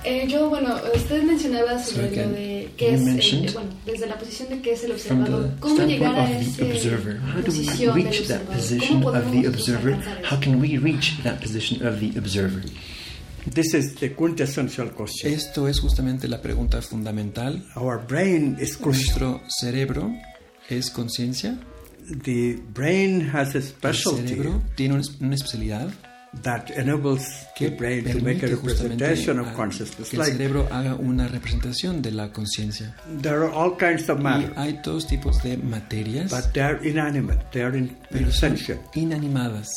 [0.05, 4.49] Eh, yo, bueno, usted mencionaba sobre lo de qué es, el, bueno, desde la posición
[4.49, 8.05] de qué es el observador, cómo llegar a esa observer, how do we posición del
[8.05, 9.95] reach that observador, position cómo of the podemos observer?
[9.95, 12.63] alcanzar How can we reach that position of the observer?
[13.55, 15.33] This is the quintessential question.
[15.33, 17.65] Esto es justamente la pregunta fundamental.
[17.77, 18.81] Our brain is.
[18.81, 20.13] Nuestro cerebro
[20.69, 21.61] es conciencia.
[22.25, 25.93] The brain has a El specialty cerebro tiene una, especialidad
[26.43, 30.11] that enables the que brain to make a representation of consciousness.
[30.11, 32.95] que el cerebro haga una representación de la conciencia.
[33.21, 36.79] there are all kinds of Y matter, hay todos tipos de materias, but they are
[36.87, 37.39] inanimate.
[37.53, 38.31] They are in, pero
[38.95, 39.69] inanimadas.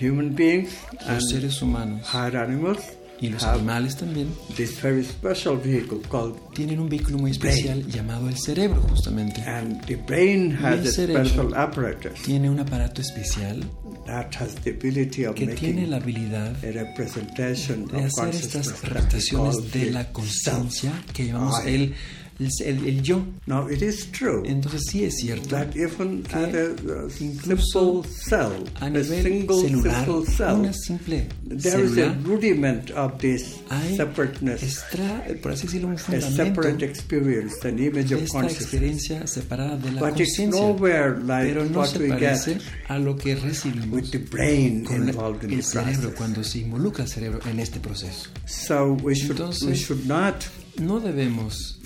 [0.00, 2.80] Human beings Los and seres humanos higher animals
[3.22, 8.28] y los animales también this very special vehicle called tienen un vehículo muy especial llamado
[8.28, 9.40] el cerebro justamente.
[9.42, 13.62] and the brain Y has el a cerebro special apparatus tiene un aparato especial
[14.06, 19.70] that has the ability of que tiene la habilidad a representation de hacer estas call
[19.70, 21.94] de la conciencia que llamamos el,
[22.38, 23.24] el, el- el yo.
[23.46, 28.64] Now it is true Entonces sí es cierto that even que at a, simple cell,
[28.80, 33.60] a a single celular, simple cell, una simple there is a rudiment of this
[33.96, 38.62] separateness, extra, por así decirlo, un a separate experience, an image of esta consciousness.
[38.72, 40.48] experiencia separada de la conciencia.
[40.48, 44.18] nowhere like Pero no what se we parece get a lo que recibimos with the
[44.18, 46.14] brain con involved in el cerebro process.
[46.16, 48.30] cuando se involucra el cerebro en este proceso.
[48.46, 50.34] So we should, we Entonces, should not
[50.78, 51.78] No debemos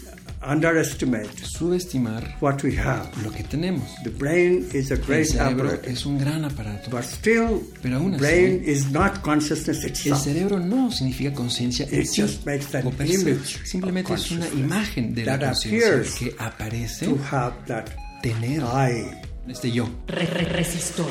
[0.47, 3.09] underestimate subestimar what we have.
[3.23, 3.85] lo que tenemos.
[4.05, 7.97] The brain is a El great cerebro apparatus, es un gran aparato, but still, pero
[7.97, 10.23] aún así, brain is not consciousness el itself.
[10.23, 15.25] cerebro no significa conciencia en sí just makes an image Simplemente es una imagen de
[15.25, 17.87] la that conciencia appears que aparece to have that
[18.23, 19.11] tener I.
[19.51, 19.89] este yo.
[20.09, 21.07] Re- re- resistor.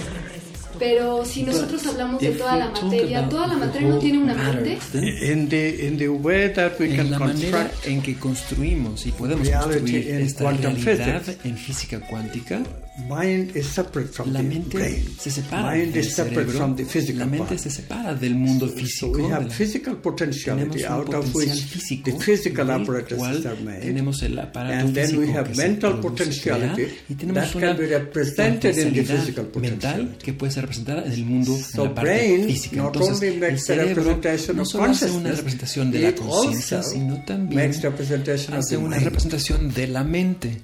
[0.79, 3.59] Pero si nosotros hablamos de If toda we la talk materia, about toda la the
[3.65, 4.79] materia no tiene una matter, mente.
[4.91, 8.15] then In the, in the way that we en can la manera construct en que
[8.15, 11.45] construimos y podemos construir esta quantum realidad physics.
[11.45, 12.61] en física cuántica,
[13.09, 15.05] mind is separate from la the mente brain.
[15.19, 18.35] se separa Mind del is separate cerebro, from the physical la mente se separa del
[18.35, 23.47] mundo físico, we have physical potentiality tenemos un out of which físico the physical cual
[23.47, 23.81] are made.
[23.81, 27.85] tenemos el aparato and then we have mental potentiality y tenemos that una can be
[27.87, 31.87] represented in the potencialidad physical mental que puede ser representada en el mundo So en
[31.89, 34.19] la parte brain física not entonces only el makes the cerebro
[34.55, 38.77] no solo hace una representación de la conciencia sino también makes representation of hace the
[38.77, 39.03] una mind.
[39.05, 40.61] representación de la mente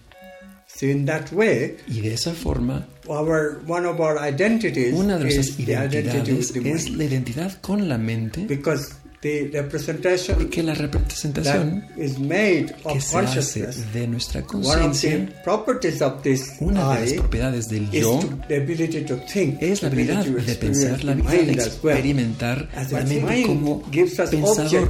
[0.81, 5.27] So in that way, y de esa forma our one of our identities una de
[5.27, 6.97] is nuestras the identity identidades the es mind.
[6.97, 13.01] la identidad con la mente Because the representation porque la representación is made que of
[13.03, 17.13] se hace consciousness, de nuestra one of the conciencia properties of this una de las
[17.13, 20.55] propiedades del yo to- the ability to think, es la the ability habilidad to de
[20.55, 24.89] pensar, la habilidad de experimentar la the mente mind como gives us pensador.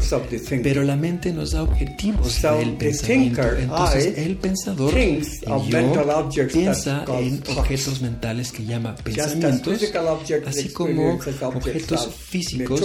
[0.64, 3.41] Pero la mente nos da objetivos So del the pensamiento.
[3.41, 5.22] thinker, Entonces el pensador, el
[6.32, 9.82] yo, piensa en objetos mentales que llama pensamientos,
[10.48, 12.82] así como objetos físicos.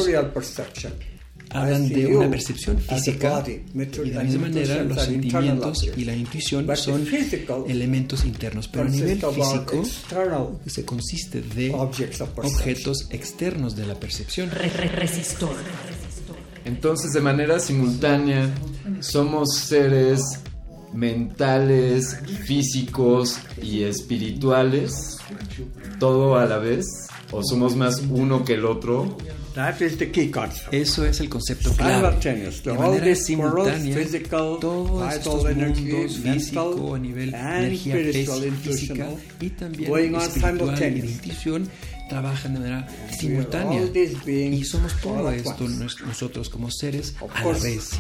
[1.63, 6.05] Hablan de una percepción as a física y de la misma manera los sentimientos y
[6.05, 7.07] la intuición son
[7.69, 9.83] elementos internos, pero a nivel físico
[10.67, 14.51] se consiste de objetos externos de la percepción.
[14.51, 15.55] Resistor.
[16.65, 18.53] Entonces, de manera simultánea,
[19.01, 20.21] somos seres
[20.93, 25.19] mentales, físicos y espirituales,
[26.01, 26.87] todo a la vez,
[27.31, 29.17] o somos más uno que el otro.
[29.57, 30.75] That is the key concept.
[30.75, 31.95] Eso es el concepto clave.
[31.95, 32.63] Simultaneous.
[32.63, 33.97] De manera simultánea,
[34.61, 37.97] todos estos mundos físico, a nivel energía
[38.63, 39.09] física
[39.41, 41.71] y también going on espiritual y de intuición
[42.11, 42.87] trabajan de manera
[43.19, 43.81] simultánea.
[44.27, 45.67] Y somos todo esto
[46.07, 47.93] nosotros como seres a la vez.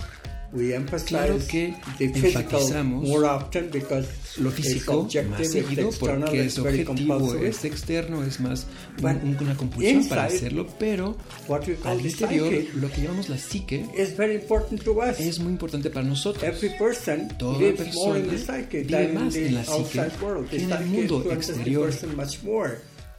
[0.53, 4.07] We emphasize Claro que enfatizamos more often because
[4.39, 8.67] Lo físico más seguido porque es objetivo, es externo, es más
[9.03, 11.17] un- una compulsión para hacerlo, pero
[11.85, 15.19] al psyche lo que llamamos la psique is very important to us.
[15.21, 16.45] es muy importante para nosotros.
[16.45, 20.13] Every person Toda lives more in the persona psyche vive más en la psique outside
[20.23, 20.49] world.
[20.49, 21.91] que en el mundo exterior.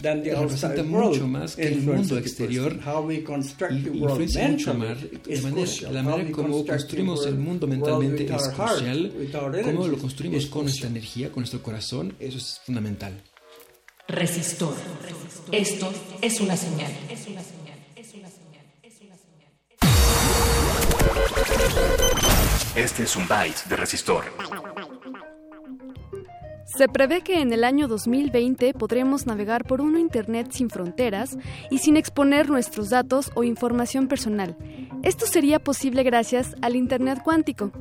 [0.02, 2.96] Than the outside representa world mucho más que el mundo exterior person.
[2.96, 4.98] How we construct y influencia mucho más
[5.28, 9.12] is de manera, la manera como construimos el mundo mentalmente es crucial,
[9.64, 13.14] cómo lo construimos con nuestra energía, con nuestro corazón, eso es fundamental.
[14.08, 14.74] Resistor.
[15.52, 15.92] Esto
[16.22, 16.92] es una señal.
[22.76, 24.24] Este es un byte de resistor.
[26.78, 31.36] Se prevé que en el año 2020 podremos navegar por un Internet sin fronteras
[31.72, 34.56] y sin exponer nuestros datos o información personal.
[35.02, 37.72] Esto sería posible gracias al Internet cuántico.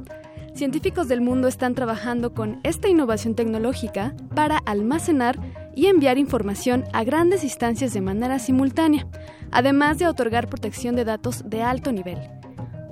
[0.55, 5.39] Científicos del mundo están trabajando con esta innovación tecnológica para almacenar
[5.75, 9.07] y enviar información a grandes distancias de manera simultánea,
[9.51, 12.36] además de otorgar protección de datos de alto nivel.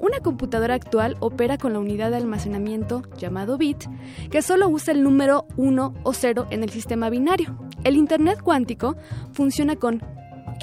[0.05, 3.85] Una computadora actual opera con la unidad de almacenamiento llamado bit,
[4.31, 7.57] que solo usa el número 1 o 0 en el sistema binario.
[7.85, 8.97] El Internet cuántico
[9.33, 10.03] funciona con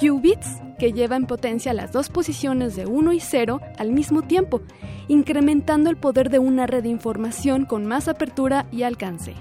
[0.00, 4.62] qubits, que lleva en potencia las dos posiciones de 1 y 0 al mismo tiempo,
[5.08, 9.34] incrementando el poder de una red de información con más apertura y alcance.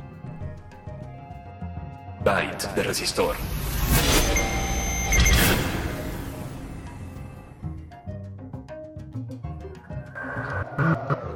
[2.26, 3.36] Byte de resistor.
[10.82, 11.31] Ha ha ha.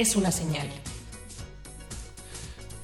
[0.00, 0.66] Es una señal.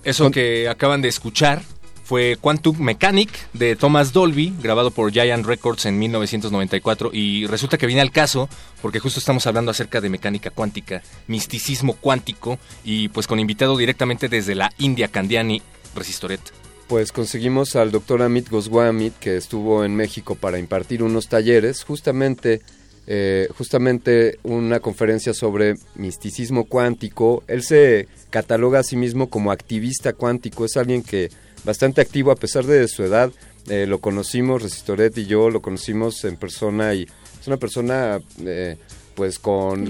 [0.04, 1.62] Eso que acaban de escuchar
[2.04, 7.86] fue Quantum Mechanic de Thomas Dolby, grabado por Giant Records en 1994 y resulta que
[7.86, 8.48] viene al caso
[8.80, 14.28] porque justo estamos hablando acerca de mecánica cuántica, misticismo cuántico y pues con invitado directamente
[14.28, 15.60] desde la India Candiani
[15.96, 16.40] Resistoret.
[16.86, 22.62] Pues conseguimos al doctor Amit Goswami, que estuvo en México para impartir unos talleres, justamente,
[23.06, 27.44] eh, justamente una conferencia sobre misticismo cuántico.
[27.46, 31.30] Él se cataloga a sí mismo como activista cuántico, es alguien que
[31.64, 33.30] bastante activo a pesar de su edad.
[33.68, 37.06] Eh, lo conocimos, Resistoret y yo lo conocimos en persona y
[37.40, 38.76] es una persona eh,
[39.14, 39.86] pues con,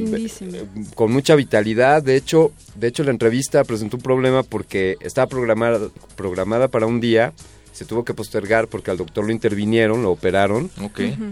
[0.94, 2.02] con mucha vitalidad.
[2.02, 7.01] De hecho, de hecho la entrevista presentó un problema porque estaba programada, programada para un
[7.01, 7.34] día,
[7.77, 10.70] se tuvo que postergar porque al doctor lo intervinieron, lo operaron.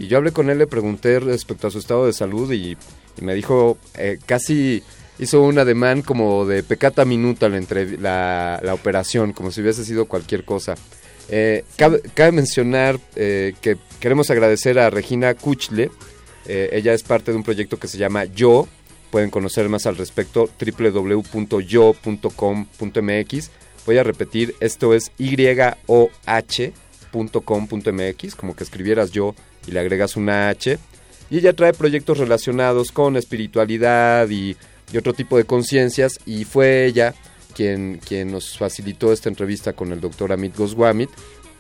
[0.01, 2.77] Y yo hablé con él, le pregunté respecto a su estado de salud y,
[3.19, 4.83] y me dijo, eh, casi
[5.19, 9.85] hizo un ademán como de pecata minuta la, entrev- la, la operación, como si hubiese
[9.85, 10.75] sido cualquier cosa.
[11.31, 15.91] Eh, cabe, cabe mencionar eh, que queremos agradecer a Regina Kuchle,
[16.47, 18.69] eh, ella es parte de un proyecto que se llama Yo,
[19.11, 20.51] pueden conocer más al respecto
[22.35, 23.51] www.yo.com.mx.
[23.87, 26.25] Voy a repetir, esto es yoh.com.mx,
[28.35, 29.35] como que escribieras yo
[29.67, 30.79] y le agregas una H.
[31.31, 34.57] Y ella trae proyectos relacionados con espiritualidad y,
[34.93, 36.19] y otro tipo de conciencias.
[36.27, 37.15] Y fue ella
[37.55, 41.11] quien, quien nos facilitó esta entrevista con el doctor Amit Goswamit.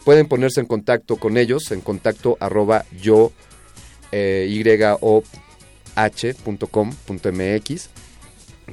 [0.05, 3.33] Pueden ponerse en contacto con ellos en contacto arroba yo
[4.13, 4.47] eh,
[5.97, 7.94] yoh.com.mx.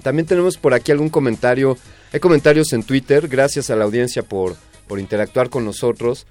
[0.04, 1.78] También tenemos por aquí algún comentario.
[2.14, 3.28] Hay comentarios en Twitter.
[3.28, 4.56] Gracias a la audiencia por,
[4.88, 6.26] por interactuar con nosotros.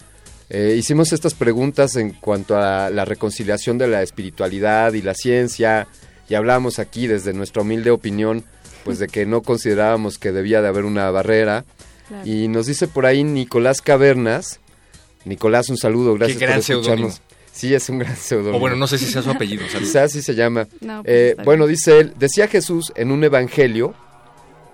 [0.48, 5.86] Eh, hicimos estas preguntas en cuanto a la reconciliación de la espiritualidad y la ciencia.
[6.28, 8.44] Y hablamos aquí desde nuestra humilde opinión,
[8.84, 11.64] pues de que no considerábamos que debía de haber una barrera.
[12.08, 12.26] Claro.
[12.26, 14.58] Y nos dice por ahí Nicolás Cavernas.
[15.24, 17.20] Nicolás, un saludo, gracias Qué gran por escucharnos.
[17.52, 18.56] Sí, es un gran seudónimo.
[18.56, 19.64] O bueno, no sé si sea su apellido.
[19.68, 19.89] ¿sabes?
[19.89, 20.66] Quizás así se llama.
[20.81, 23.94] No, pues Eh, bueno, dice él, decía Jesús en un evangelio,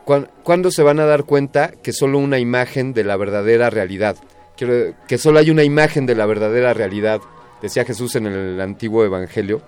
[0.04, 4.16] "Cuan- ¿cuándo se van a dar cuenta que solo una imagen de la verdadera realidad?
[4.56, 7.20] Quiero- que solo hay una imagen de la verdadera realidad,
[7.62, 9.62] decía Jesús en el antiguo evangelio.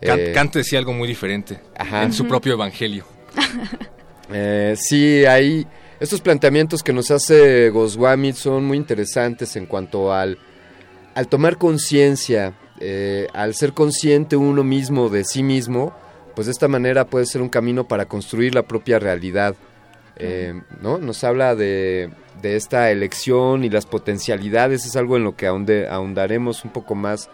[0.00, 2.02] Kant, Eh, Kant decía algo muy diferente Ajá.
[2.04, 3.04] en su propio evangelio.
[4.32, 5.64] Eh, sí, hay
[6.00, 10.36] estos planteamientos que nos hace Goswami son muy interesantes en cuanto al,
[11.16, 15.94] al tomar conciencia, eh, al ser consciente uno mismo de sí mismo,
[16.34, 19.56] pues de esta manera puede ser un camino para construir la propia realidad.
[20.16, 20.98] Eh, ¿no?
[20.98, 22.10] Nos habla de,
[22.42, 27.30] de esta elección y las potencialidades, es algo en lo que ahondaremos un poco más,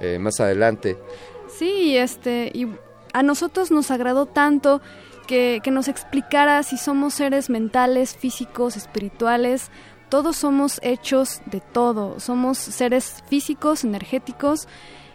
[0.00, 0.96] eh, más adelante.
[1.58, 2.68] Sí, este, y
[3.12, 4.80] a nosotros nos agradó tanto
[5.26, 9.70] que, que nos explicara si somos seres mentales, físicos, espirituales.
[10.08, 12.20] Todos somos hechos de todo.
[12.20, 14.68] Somos seres físicos, energéticos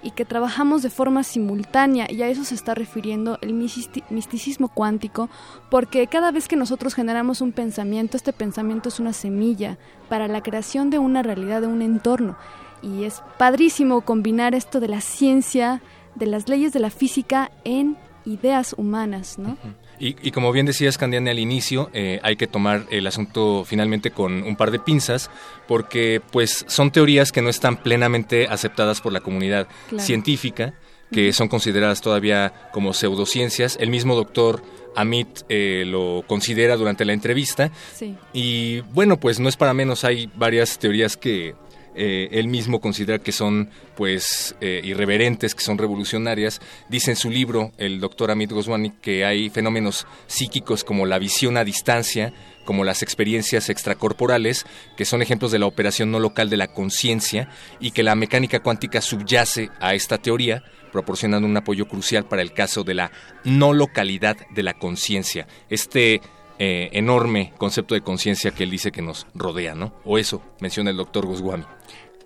[0.03, 2.07] y que trabajamos de forma simultánea.
[2.11, 5.29] Y a eso se está refiriendo el mistici- misticismo cuántico,
[5.69, 9.77] porque cada vez que nosotros generamos un pensamiento, este pensamiento es una semilla
[10.09, 12.35] para la creación de una realidad, de un entorno.
[12.81, 15.83] Y es padrísimo combinar esto de la ciencia,
[16.15, 17.95] de las leyes de la física en
[18.25, 19.55] ideas humanas, ¿no?
[20.01, 24.09] Y, y como bien decías, Candiane, al inicio, eh, hay que tomar el asunto finalmente
[24.09, 25.29] con un par de pinzas,
[25.67, 30.03] porque pues son teorías que no están plenamente aceptadas por la comunidad Claro.
[30.03, 30.73] científica,
[31.11, 33.77] que son consideradas todavía como pseudociencias.
[33.79, 34.63] El mismo doctor
[34.95, 37.69] Amit eh, lo considera durante la entrevista.
[37.93, 38.15] Sí.
[38.33, 41.53] Y bueno, pues no es para menos, hay varias teorías que
[41.95, 46.61] eh, él mismo considera que son pues eh, irreverentes, que son revolucionarias.
[46.89, 51.57] Dice en su libro, el doctor Amit Goswami, que hay fenómenos psíquicos como la visión
[51.57, 52.33] a distancia,
[52.65, 54.65] como las experiencias extracorporales,
[54.95, 57.49] que son ejemplos de la operación no local de la conciencia,
[57.79, 62.53] y que la mecánica cuántica subyace a esta teoría, proporcionando un apoyo crucial para el
[62.53, 63.11] caso de la
[63.43, 65.47] no localidad de la conciencia.
[65.69, 66.21] Este
[66.63, 69.93] eh, enorme concepto de conciencia que él dice que nos rodea, ¿no?
[70.05, 71.63] O eso menciona el doctor Goswami.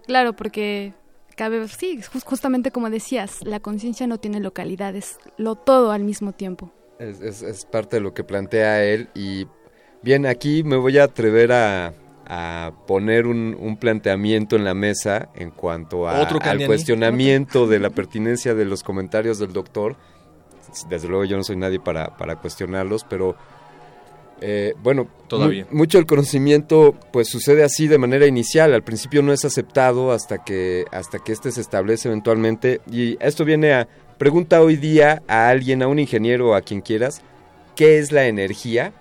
[0.05, 0.91] Claro, porque
[1.37, 6.33] cabe, sí, jus- justamente como decías, la conciencia no tiene localidades, lo todo al mismo
[6.33, 6.69] tiempo.
[6.99, 9.47] Es, es- es parte de lo que plantea él y
[10.01, 11.93] bien, aquí me voy a atrever a,
[12.27, 17.79] a poner un, un planteamiento en la mesa en cuanto a- Otro al cuestionamiento de
[17.79, 19.95] la pertinencia de los comentarios del doctor.
[20.89, 23.35] Desde luego yo no soy nadie para, para cuestionarlos, pero
[24.41, 25.65] Eh, bueno, Todavía.
[25.71, 28.73] mu- mucho el conocimiento pues sucede así de manera inicial.
[28.73, 32.81] Al principio no es aceptado hasta que hasta que este se establece eventualmente.
[32.91, 33.87] Y esto viene a
[34.17, 37.21] pregunta hoy día a alguien, a un ingeniero o a quien quieras,
[37.75, 38.91] ¿qué es la energía?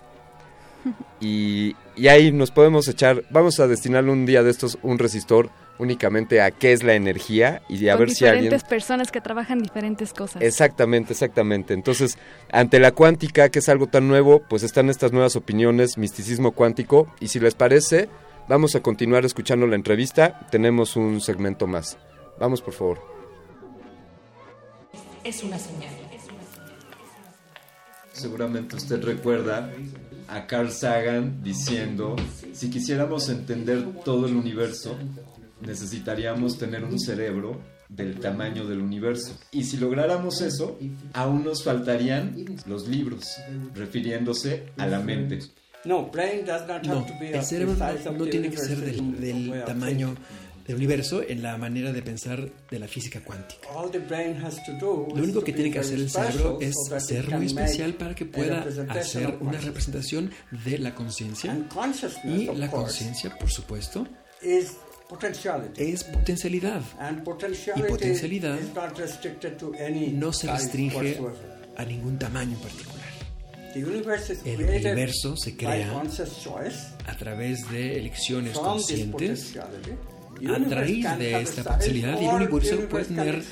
[1.20, 5.48] Y, y ahí nos podemos echar, vamos a destinarle un día de estos un resistor
[5.78, 9.20] únicamente a qué es la energía y a Con ver si alguien diferentes personas que
[9.20, 10.42] trabajan diferentes cosas.
[10.42, 11.74] Exactamente, exactamente.
[11.74, 12.18] Entonces,
[12.50, 17.12] ante la cuántica, que es algo tan nuevo, pues están estas nuevas opiniones, misticismo cuántico,
[17.20, 18.08] y si les parece,
[18.48, 20.46] vamos a continuar escuchando la entrevista.
[20.50, 21.98] Tenemos un segmento más.
[22.38, 23.00] Vamos, por favor.
[25.24, 25.90] Es una señal.
[28.14, 29.72] Seguramente usted recuerda
[30.28, 32.14] a Carl Sagan diciendo,
[32.52, 34.96] si quisiéramos entender todo el universo,
[35.66, 39.38] necesitaríamos tener un cerebro del tamaño del universo.
[39.52, 40.78] Y si lográramos eso,
[41.12, 42.34] aún nos faltarían
[42.66, 43.36] los libros,
[43.74, 45.40] refiriéndose a la mente.
[45.84, 47.76] No, brain does not No, have to be el cerebro
[48.16, 50.14] no, tiene que ser del, del tamaño
[50.66, 53.68] del universo en la manera de pensar de la física cuántica.
[53.74, 56.58] All the brain has to do Lo is único que tiene que hacer el cerebro
[56.60, 60.30] es ser muy especial para que a pueda representation hacer una representación
[60.64, 61.54] de la conciencia.
[62.24, 64.06] Y la conciencia, por supuesto.
[65.76, 66.82] Es potencialidad.
[67.76, 68.58] Y potencialidad
[70.12, 71.18] no se restringe
[71.76, 73.04] a ningún tamaño en particular.
[73.74, 76.02] El universo se crea
[77.06, 79.54] a través de elecciones conscientes
[80.46, 83.42] a raíz de esta y el universo puede tener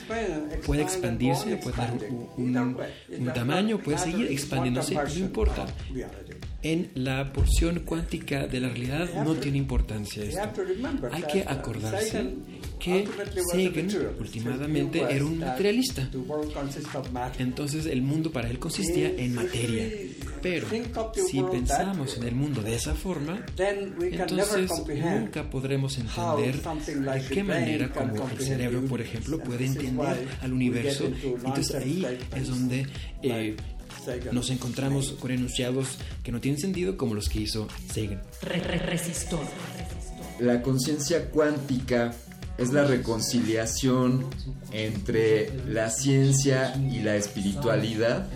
[0.66, 2.56] puede expandirse, puede tener un,
[3.18, 5.66] un- tamaño, puede seguir expandiéndose, no importa.
[6.62, 10.40] En la porción cuántica de la realidad no tiene importancia esto.
[11.10, 12.24] Hay que uh, acordarse
[12.82, 13.06] que
[13.52, 13.88] Sagan
[14.18, 16.08] últimamente era un materialista.
[17.38, 19.88] Entonces el mundo para él consistía en materia.
[20.42, 20.66] Pero
[21.28, 27.28] si pensamos en el mundo de esa forma, entonces nunca podremos entender something like de
[27.28, 31.04] the qué manera como el cerebro, por ejemplo, puede entender al universo.
[31.06, 32.04] Entonces ahí
[32.34, 32.88] es donde
[33.22, 33.56] eh,
[34.32, 38.22] nos encontramos con enunciados que no tienen sentido como los que hizo Sagan.
[38.42, 39.46] Resistor.
[40.40, 42.12] La conciencia cuántica
[42.58, 44.26] es la reconciliación
[44.72, 48.26] entre la ciencia y la espiritualidad.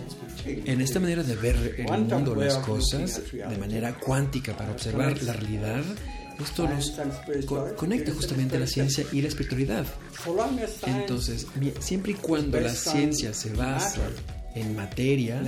[0.45, 1.85] En esta manera de ver el
[2.21, 5.83] mundo, las cosas, de manera cuántica para observar la realidad,
[6.39, 6.93] esto nos
[7.45, 9.85] co- conecta justamente a la ciencia y la espiritualidad.
[11.01, 11.47] Entonces,
[11.79, 14.01] siempre y cuando la ciencia se basa
[14.59, 15.41] en materia,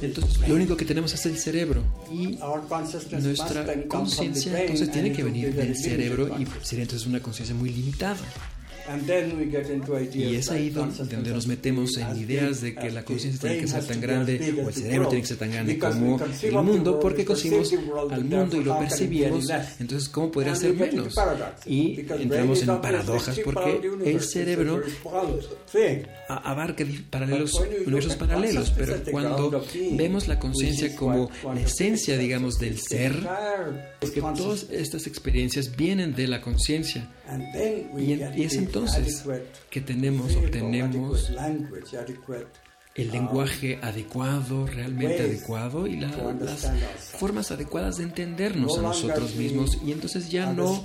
[0.00, 1.82] entonces lo único que tenemos es el cerebro
[2.12, 2.38] y
[3.20, 8.20] nuestra conciencia entonces tiene que venir del cerebro y sería entonces una conciencia muy limitada.
[8.88, 12.60] And then we get into ideas Y es ahí donde, nos metemos en as ideas
[12.60, 15.36] de que la conciencia tiene que ser tan grande o el cerebro tiene que ser
[15.38, 19.48] tan grande como el mundo porque world, al mundo y lo percibimos,
[19.78, 21.14] entonces ¿cómo podría ser menos?
[21.66, 24.82] Y entramos en paradojas porque el cerebro
[26.28, 33.16] abarca paralelos, universos paralelos, pero cuando vemos la conciencia como la esencia, digamos, del ser,
[34.00, 37.08] porque todas estas experiencias vienen de la conciencia.
[37.98, 39.24] Y, y es entonces
[39.70, 41.30] que tenemos, obtenemos
[42.94, 46.08] el lenguaje adecuado, realmente ways adecuado y la-
[46.40, 46.66] las
[47.18, 49.78] formas adecuadas de entendernos No a nosotros mismos.
[49.84, 50.82] Y entonces ya no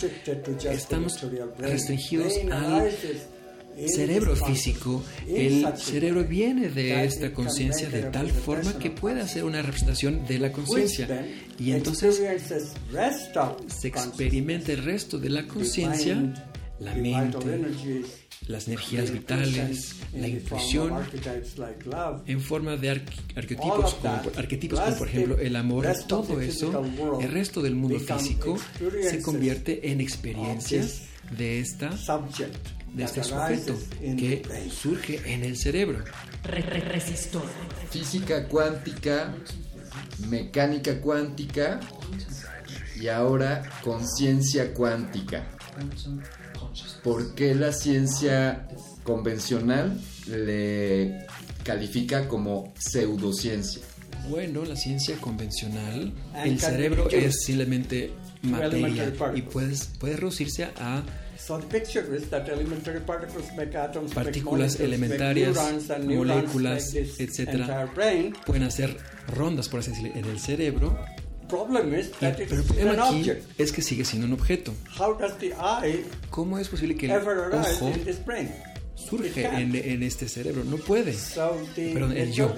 [0.71, 1.19] estamos
[1.59, 2.89] restringidos al
[3.89, 5.03] cerebro físico.
[5.27, 10.39] El cerebro viene de esta conciencia de tal forma que puede hacer una representación de
[10.39, 11.25] la conciencia.
[11.59, 12.21] y entonces
[13.81, 16.46] se experimenta el resto de la conciencia,
[16.79, 18.03] la mente,
[18.47, 20.93] las energías vitales, la intuición,
[22.25, 23.01] en forma de
[23.35, 26.83] arquetipos como, arquetipos por ejemplo el amor, todo eso,
[27.19, 28.57] el resto del mundo físico
[29.01, 31.03] se convierte en experiencias
[31.37, 31.89] de esta
[32.93, 36.03] de este sujeto que surge en el cerebro.
[36.43, 37.43] Resistor.
[37.91, 39.35] Física cuántica,
[40.29, 41.79] mecánica cuántica
[42.99, 45.45] y ahora conciencia cuántica.
[47.03, 48.67] ¿Por qué la ciencia
[49.03, 51.25] convencional le
[51.63, 53.81] califica como pseudociencia?
[54.29, 58.11] Bueno, la ciencia convencional, And el can cerebro be es simplemente
[58.41, 61.03] materia y puedes, puede reducirse a
[61.37, 66.05] So the picture is that elementary particles make atoms, make partículas make elementarias, neurons, and
[66.05, 68.33] neurons moléculas, brain.
[68.45, 68.97] pueden hacer
[69.27, 70.97] rondas, por así decirlo, en el cerebro.
[71.47, 73.59] Problem is that pero el it's problema an object.
[73.59, 74.73] es que sigue siendo un objeto.
[74.99, 78.49] How does the eye ¿Cómo es posible que el ojo in this brain?
[78.97, 81.15] surge en, en este cerebro, no puede.
[81.75, 82.53] Perdón, el yo.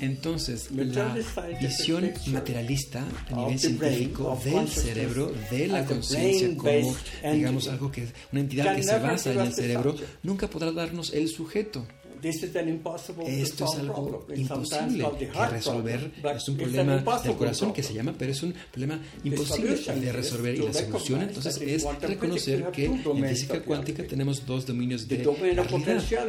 [0.00, 1.14] Entonces, la
[1.60, 6.96] visión materialista a nivel científico del cerebro, de la conciencia, como
[7.32, 11.28] digamos algo que una entidad que se basa en el cerebro, nunca podrá darnos el
[11.28, 11.86] sujeto.
[12.22, 16.12] Esto es algo imposible de resolver.
[16.36, 20.54] Es un problema del corazón que se llama, pero es un problema imposible de resolver.
[20.54, 25.66] Y la solución entonces es reconocer que en física cuántica tenemos dos dominios de realidad.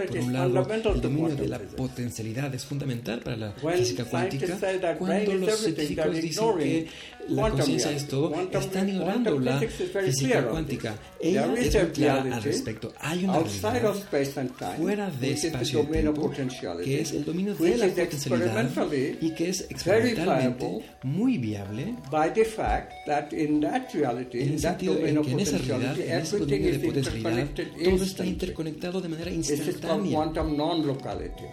[0.07, 4.57] Por un lado, el dominio de la potencialidad es fundamental para la física cuántica.
[4.97, 6.87] Cuando los científicos dicen que
[7.29, 10.95] la conciencia es todo, están ignorando la física cuántica.
[11.19, 12.93] Ella es muy clara al respecto.
[12.99, 13.93] Hay una realidad
[14.77, 16.31] fuera de espacio tiempo,
[16.83, 18.73] que es el dominio de la potencialidad
[19.21, 21.95] y que es experimentalmente muy viable
[23.31, 27.47] en el sentido en que en esa realidad, en ese dominio de potencialidad,
[27.83, 30.31] todo está interconectado de manera instantánea.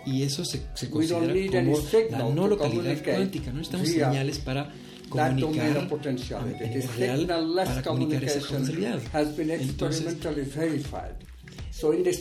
[0.06, 1.78] Y eso se, se considera como
[2.10, 3.50] la no localidad cuántica.
[3.50, 4.72] No necesitamos señales para
[5.10, 5.88] comunicar
[6.60, 7.26] en real
[7.56, 9.00] para comunicar esa potencialidad.
[9.38, 10.16] Entonces,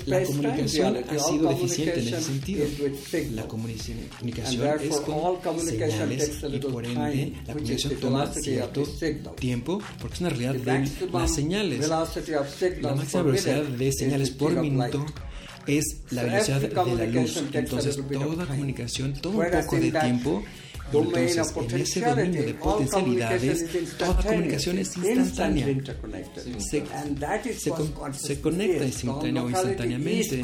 [0.05, 2.65] la comunicación ha sido deficiente en ese sentido.
[3.33, 3.99] La comunicación
[4.81, 8.83] es con señales y por ende la comunicación toma cierto
[9.35, 11.89] tiempo porque es una realidad de las señales.
[11.89, 15.05] La máxima velocidad de señales por minuto
[15.67, 17.43] es la velocidad de la luz.
[17.53, 20.43] Entonces toda comunicación toma un poco de tiempo
[20.91, 23.65] entonces, en ese dominio de potencialidades,
[23.97, 25.67] toda comunicación es instantánea.
[26.57, 26.83] Se,
[27.53, 30.43] se, con, se conecta simultánea o instantáneamente.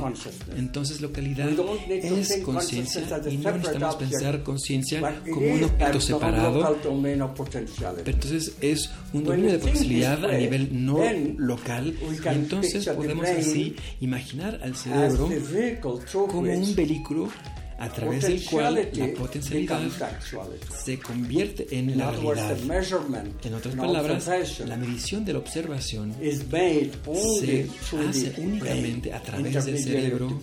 [0.56, 1.50] Entonces, localidad
[1.90, 6.78] es conciencia y no necesitamos pensar conciencia como un objeto separado.
[6.84, 11.00] Pero entonces es un dominio de potencialidad a nivel no
[11.38, 11.96] local.
[12.02, 15.30] Y entonces podemos así imaginar al cerebro
[16.28, 17.30] como un vehículo
[17.78, 19.82] a través del cual la potencialidad
[20.84, 22.58] se convierte en la realidad.
[23.44, 27.70] En otras palabras, la medición de la observación se
[28.08, 30.42] hace únicamente a través del cerebro,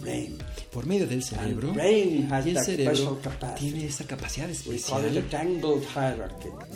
[0.71, 3.21] por medio del cerebro, y el cerebro
[3.59, 5.03] tiene esa capacidad especial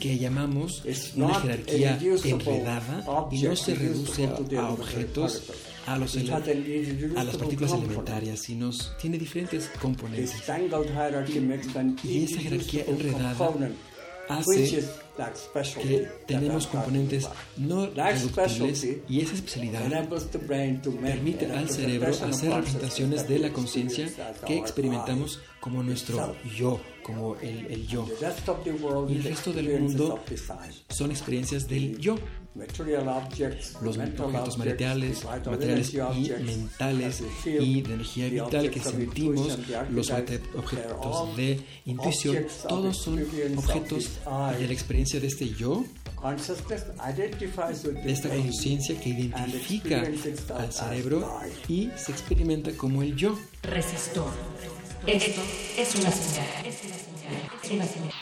[0.01, 0.83] que llamamos
[1.17, 4.27] una jerarquía enredada y no se reduce
[4.57, 5.43] a objetos
[5.87, 10.35] a, los a las partículas elementarias, sino tiene diferentes componentes.
[12.03, 13.71] Y esa jerarquía enredada
[14.29, 14.85] hace
[15.81, 20.09] que tenemos componentes no reductibles y esa especialidad
[21.01, 24.09] permite al cerebro hacer representaciones de la conciencia
[24.47, 28.07] que experimentamos como nuestro yo, como el, el yo.
[29.09, 30.21] Y el resto del mundo
[30.89, 32.17] son experiencias del yo.
[33.83, 39.59] Los objetos materiales, materiales y mentales y de energía vital que sentimos,
[39.91, 43.23] los objetos de intuición, todos son
[43.57, 44.19] objetos
[44.59, 45.85] de la experiencia de este yo,
[48.05, 50.03] de esta conciencia que identifica
[50.57, 53.39] al cerebro y se experimenta como el yo.
[53.63, 54.31] Resistor.
[55.07, 55.43] Esto
[55.79, 56.67] es una señal.
[56.67, 57.51] Es una señal.
[57.63, 58.13] Es una señal.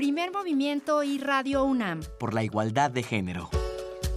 [0.00, 2.00] Primer movimiento y Radio UNAM.
[2.18, 3.50] Por la igualdad de género.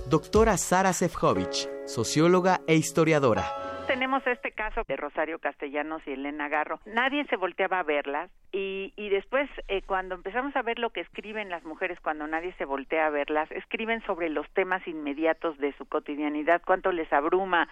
[0.10, 3.44] Doctora Sara Sefcovic, socióloga e historiadora.
[3.86, 6.80] Tenemos este caso de Rosario Castellanos y Elena Garro.
[6.86, 11.02] Nadie se volteaba a verlas y, y después eh, cuando empezamos a ver lo que
[11.02, 15.74] escriben las mujeres cuando nadie se voltea a verlas, escriben sobre los temas inmediatos de
[15.74, 17.68] su cotidianidad, cuánto les abruma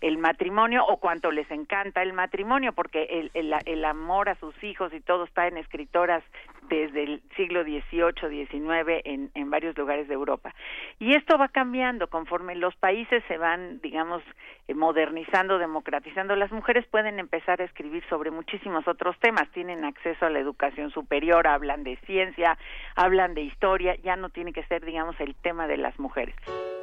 [0.00, 4.54] el matrimonio o cuánto les encanta el matrimonio, porque el, el, el amor a sus
[4.62, 6.22] hijos y todo está en escritoras
[6.68, 10.54] desde el siglo XVIII, XIX en, en varios lugares de Europa.
[10.98, 14.22] Y esto va cambiando conforme los países se van, digamos,
[14.68, 16.34] eh, modernizando, democratizando.
[16.36, 20.90] Las mujeres pueden empezar a escribir sobre muchísimos otros temas, tienen acceso a la educación
[20.90, 22.58] superior, hablan de ciencia,
[22.96, 26.34] hablan de historia, ya no tiene que ser, digamos, el tema de las mujeres.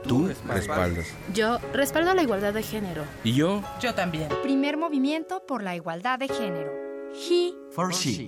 [0.08, 1.18] Tú respaldas.
[1.34, 3.03] Yo respaldo la igualdad de género.
[3.24, 3.62] ¿Y yo?
[3.80, 4.30] Yo también.
[4.42, 6.72] Primer movimiento por la igualdad de género.
[7.14, 8.28] He For she.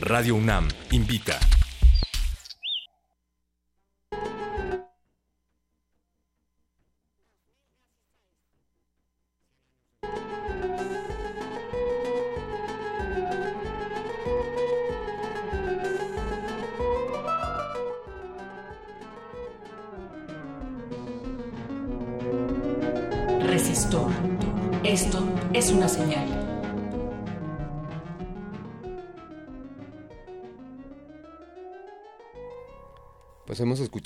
[0.00, 1.65] Radio UNAM invita.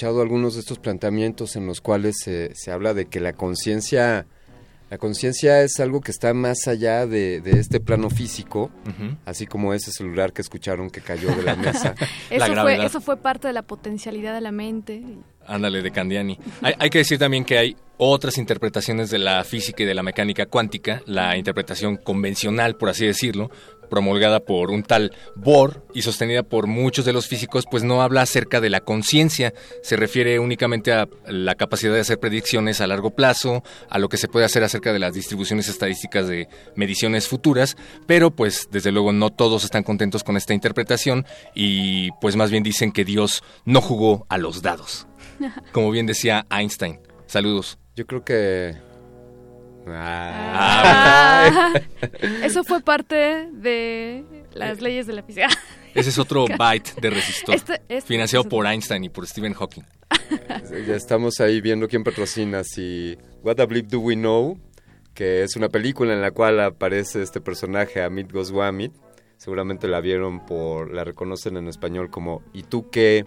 [0.01, 4.25] Escuchado algunos de estos planteamientos en los cuales se, se habla de que la conciencia
[4.89, 9.17] la conciencia es algo que está más allá de, de este plano físico, Ujú.
[9.27, 11.95] así como ese celular que escucharon que cayó de la mesa.
[12.31, 12.87] Eso, fue, gravedad.
[12.87, 15.03] eso fue parte de la potencialidad de la mente.
[15.47, 16.39] Ándale, de Candiani.
[16.63, 20.03] Hay, hay que decir también que hay otras interpretaciones de la física y de la
[20.03, 23.51] mecánica cuántica, la interpretación convencional, por así decirlo,
[23.91, 28.23] promulgada por un tal Bohr y sostenida por muchos de los físicos, pues no habla
[28.23, 29.53] acerca de la conciencia,
[29.83, 34.17] se refiere únicamente a la capacidad de hacer predicciones a largo plazo, a lo que
[34.17, 37.77] se puede hacer acerca de las distribuciones estadísticas de mediciones futuras,
[38.07, 42.63] pero pues desde luego no todos están contentos con esta interpretación y pues más bien
[42.63, 45.07] dicen que Dios no jugó a los dados
[45.73, 47.01] como bien decía Einstein.
[47.27, 47.79] Saludos.
[47.97, 48.90] Yo creo que...
[49.87, 51.73] Ah,
[52.43, 55.49] eso fue parte de las leyes de la física.
[55.95, 57.55] Ese es otro byte de resistor.
[57.55, 59.83] Este- este- financiado por Einstein y por Stephen Hawking.
[60.87, 62.63] Ya estamos ahí viendo quién patrocina.
[62.65, 64.59] Si What a Bleep Do We Know,
[65.15, 68.91] que es una película en la cual aparece este personaje, Amit Goswami.
[69.37, 73.25] Seguramente la vieron por, la reconocen en español como ¿Y tú qué?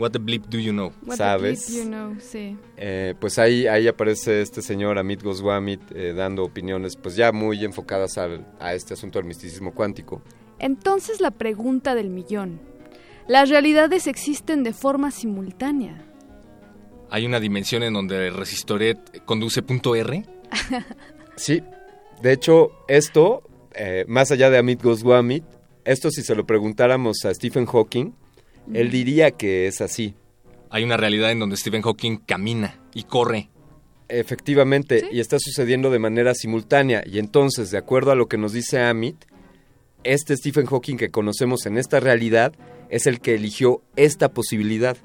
[0.00, 0.92] What the bleep do you know?
[1.04, 1.68] What the ¿Sabes?
[1.68, 2.56] bleep you know, sí.
[2.78, 7.62] Eh, pues ahí, ahí aparece este señor Amit Goswami eh, dando opiniones pues ya muy
[7.64, 10.22] enfocadas al- a este asunto del misticismo cuántico.
[10.58, 12.60] Entonces la pregunta del millón.
[13.28, 16.02] ¿Las realidades existen de forma simultánea?
[17.10, 20.24] Hay una dimensión en donde el resistoret conduce punto R.
[21.36, 21.62] Sí,
[22.22, 23.42] de hecho, esto,
[23.74, 25.42] eh, más allá de Amit Goswami,
[25.84, 28.12] esto si se lo preguntáramos a Stephen Hawking,
[28.72, 30.14] él diría que es así.
[30.70, 33.50] Hay una realidad en donde Stephen Hawking camina y corre.
[34.08, 37.02] Efectivamente, y está sucediendo de manera simultánea.
[37.06, 39.24] Y entonces, de acuerdo a lo que nos dice Amit,
[40.02, 42.52] este Stephen Hawking que conocemos en esta realidad
[42.88, 44.96] es el que eligió esta posibilidad.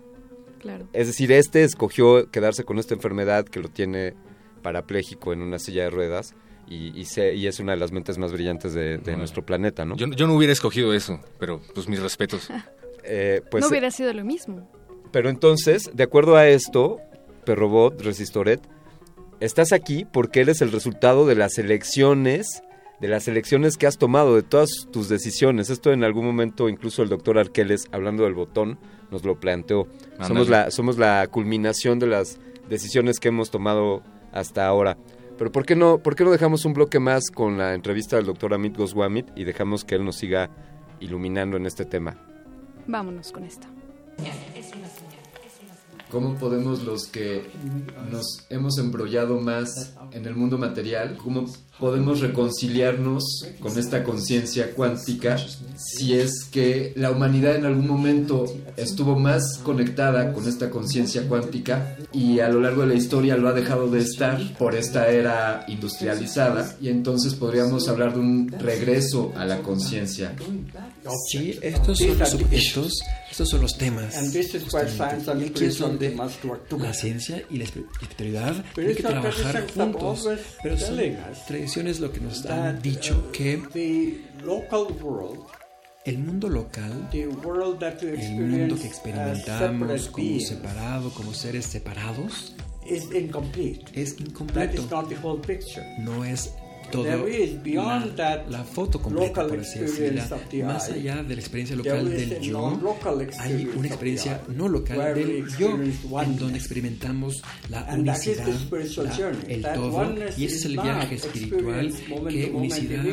[0.60, 0.88] Claro.
[0.94, 4.16] Es decir, este escogió quedarse con esta enfermedad que lo tiene
[4.64, 6.34] parapléjico en una silla de ruedas
[6.68, 9.86] y, y se- y es una de las mentes más brillantes de, de nuestro planeta,
[9.86, 9.96] ¿no?
[9.96, 12.50] Yo, yo no hubiera escogido eso, pero pues mis respetos.
[13.06, 14.70] Eh, pues, no hubiera sido lo mismo.
[15.12, 17.00] Pero entonces, de acuerdo a esto,
[17.46, 18.62] Perrobot, Resistoret,
[19.40, 22.64] estás aquí porque eres el resultado de las elecciones,
[23.00, 25.70] de las elecciones que has tomado, de todas tus decisiones.
[25.70, 28.78] Esto en algún momento incluso el doctor Arqueles, hablando del botón,
[29.12, 29.88] nos lo planteó.
[30.28, 34.98] Somos la, somos la culminación de las decisiones que hemos tomado hasta ahora.
[35.38, 38.26] Pero ¿por qué no, por qué no dejamos un bloque más con la entrevista del
[38.26, 40.50] doctor Amit Goswamit y dejamos que él nos siga
[41.00, 42.18] iluminando en este tema?
[42.88, 43.68] Vámonos con esto.
[46.12, 47.50] ¿Cómo podemos los que
[48.12, 51.46] nos hemos embrollado más en el mundo material, cómo
[51.80, 55.38] podemos reconciliarnos con esta conciencia cuántica
[55.78, 58.46] si es que la humanidad en algún momento
[58.78, 63.50] estuvo más conectada con esta conciencia cuántica y a lo largo de la historia lo
[63.50, 69.34] ha dejado de estar por esta era industrializada y entonces podríamos hablar de un regreso
[69.36, 70.34] a la conciencia?
[71.30, 72.94] Sí, estos son los objetos,
[73.30, 74.16] estos son los temas.
[74.18, 76.88] And this is where science and Y aquí es donde must work together.
[76.90, 80.28] la ciencia y la espi- espiritualidad tienen que trabajar juntos.
[80.64, 85.40] Pero son us tradiciones lo que nos han dicho uh, que the local world,
[86.06, 92.56] el mundo local, el mundo que experimentamos como separado, como seres separados,
[92.86, 94.00] is incomplete.
[94.00, 94.88] es incompleto.
[95.98, 96.54] No es
[96.92, 100.22] todo la, la, foto completa, por así decirlo.
[100.66, 102.80] Más allá de la experiencia local del yo,
[103.40, 105.78] hay una experiencia no local del yo,
[106.22, 108.48] en donde experimentamos la unicidad,
[108.98, 111.94] la, el todo, y ese es el viaje espiritual
[112.30, 113.04] que unicidad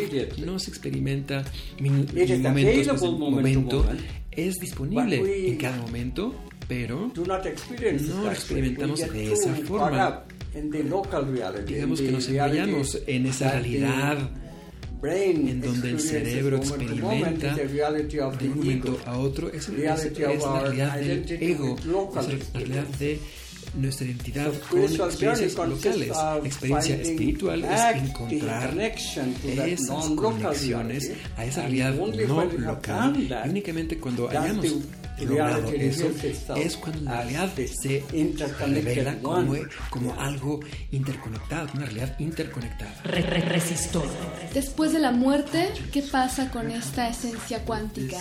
[0.44, 1.44] no se experimenta
[1.80, 2.06] min,
[2.42, 3.84] momentos, momento,
[4.30, 6.34] es disponible en cada momento,
[6.68, 10.24] pero no lo experimentamos de esa forma.
[11.66, 14.30] Digamos que nos enrollamos en esa realidad
[15.04, 19.48] en donde el cerebro experimenta de un momento a otro.
[19.48, 22.22] Es, es, es la realidad del ego, es la
[22.54, 23.18] realidad de
[23.74, 26.08] nuestra identidad con experiencias locales.
[26.08, 33.16] La experiencia espiritual es encontrar esas conexiones a esa realidad no local.
[33.16, 34.66] Y únicamente cuando hayamos
[35.24, 36.10] logrado eso,
[36.56, 38.04] es cuando en realidad se
[38.66, 42.94] revela como, eh, como algo interconectado, una realidad interconectada.
[43.04, 44.06] Re -re Resistor.
[44.54, 48.18] Después de la muerte, ¿qué pasa con esta esencia cuántica?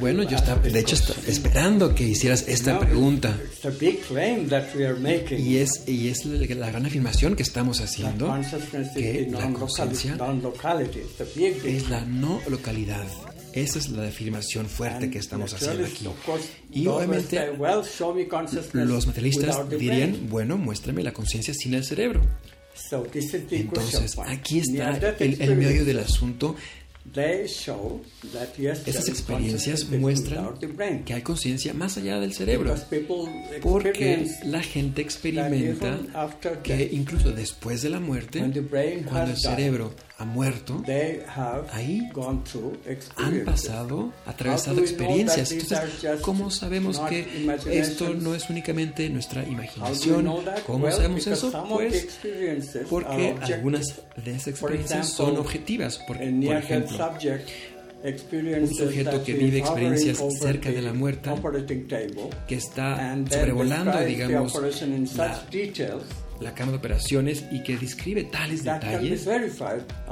[0.00, 3.36] Bueno, yo estaba, de hecho, estaba esperando que hicieras esta pregunta.
[5.36, 8.34] Y es, y es la gran afirmación que estamos haciendo,
[8.94, 10.16] que la conciencia
[11.64, 13.04] es la no localidad.
[13.54, 16.08] Esa es la afirmación fuerte que estamos haciendo aquí.
[16.72, 17.40] Y obviamente
[18.72, 22.20] los materialistas dirían, bueno, muéstrame la conciencia sin el cerebro.
[23.50, 26.56] Entonces, aquí está el, el medio del asunto
[28.86, 30.58] estas experiencias muestran
[31.04, 32.74] que hay conciencia más allá del cerebro,
[33.60, 36.00] porque la gente experimenta
[36.62, 38.40] que incluso después de la muerte,
[39.06, 40.82] cuando el cerebro ha muerto,
[41.72, 42.08] ahí
[43.16, 45.50] han pasado, atravesado experiencias.
[45.50, 47.26] Entonces, ¿cómo sabemos que
[47.70, 50.30] esto no es únicamente nuestra imaginación?
[50.66, 51.66] ¿Cómo sabemos eso?
[51.68, 52.20] Pues
[52.88, 55.98] porque algunas de esas experiencias son objetivas.
[56.06, 57.10] Por, por ejemplo,
[58.04, 61.30] un sujeto que vive experiencias cerca de la muerte,
[62.46, 64.54] que está sobrevolando, digamos,
[65.16, 65.42] la,
[66.40, 69.26] la Cámara de Operaciones y que describe tales detalles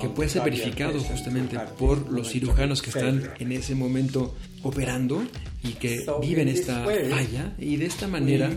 [0.01, 5.23] que puede ser verificado justamente por los cirujanos que están en ese momento operando
[5.65, 8.51] y que so viven esta way, falla y de esta manera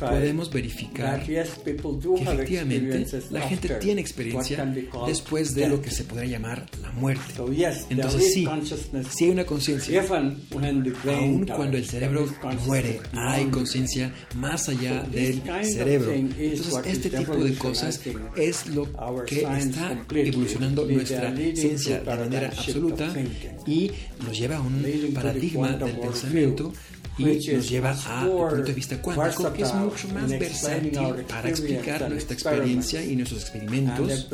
[0.00, 4.64] podemos verificar que efectivamente la gente tiene experiencia
[5.06, 7.34] después de lo que se podría llamar la muerte.
[7.36, 8.48] So yes, Entonces sí,
[9.10, 10.04] sí hay una conciencia.
[10.10, 12.26] Aun cuando el cerebro
[12.66, 16.12] muere, hay conciencia más allá del cerebro.
[16.12, 18.00] Entonces este tipo de cosas
[18.36, 18.88] es lo
[19.26, 23.14] que está evolucionando nuestra ciencia de manera absoluta
[23.66, 23.92] y
[24.24, 24.82] nos lleva a un
[25.14, 26.15] paradigma del pensamiento
[27.18, 31.48] y nos lleva a el punto de vista cuántico, que es mucho más versátil para
[31.48, 34.28] explicar nuestra experiencia y nuestros experimentos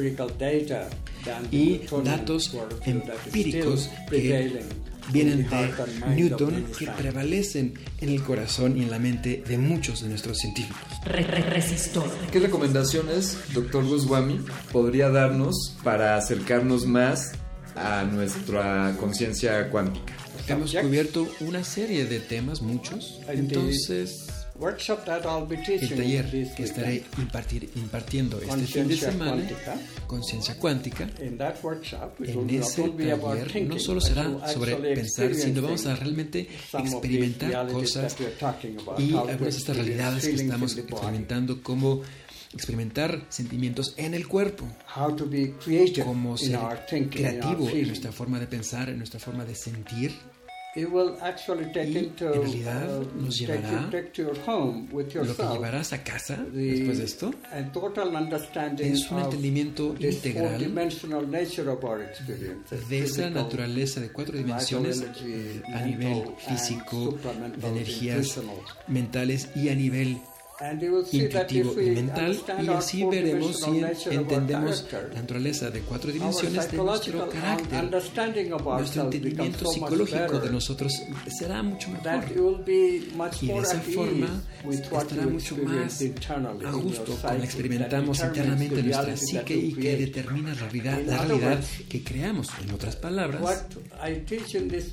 [1.51, 4.63] y datos empíricos que
[5.13, 10.09] vienen de Newton que prevalecen en el corazón y en la mente de muchos de
[10.09, 10.83] nuestros científicos.
[12.31, 14.41] ¿Qué recomendaciones, doctor Goswami,
[14.73, 17.33] podría darnos para acercarnos más
[17.75, 20.22] a nuestra conciencia cuántica?
[20.49, 23.21] hemos cubierto una serie de temas, muchos.
[23.29, 24.29] Entonces,
[24.61, 29.43] el taller que estaré impartir, impartiendo este fin de semana,
[30.07, 31.41] Conciencia Cuántica, en
[32.51, 33.69] ese taller.
[33.69, 38.17] No solo será sobre pensar, sino vamos a realmente experimentar cosas
[38.99, 42.03] y algunas de estas realidades que estamos experimentando como
[42.53, 44.67] experimentar sentimientos en el cuerpo.
[44.97, 48.41] How to be creative Cómo ser in our thinking, creativo in our en nuestra forma
[48.41, 50.13] de pensar, en nuestra forma de sentir.
[50.75, 55.39] It will actually take y into, en realidad uh, nos llevará you, home with yourself,
[55.39, 57.35] lo que llevarás a casa the, después de esto
[58.79, 60.75] es un entendimiento integral
[62.89, 67.19] de esa naturaleza de cuatro dimensiones energy, a nivel físico,
[67.59, 68.41] de energías
[68.89, 70.23] mentales y a nivel
[71.13, 77.29] intuitivo y mental y así veremos si entendemos la naturaleza de cuatro dimensiones de nuestro
[77.29, 77.91] carácter.
[77.91, 82.25] Nuestro entendimiento psicológico de nosotros será mucho mejor
[83.41, 86.03] y de esa forma estará mucho más
[86.65, 92.03] a gusto cuando experimentamos internamente nuestra psique y que determina la realidad, la realidad que
[92.03, 92.49] creamos.
[92.63, 93.67] En otras palabras,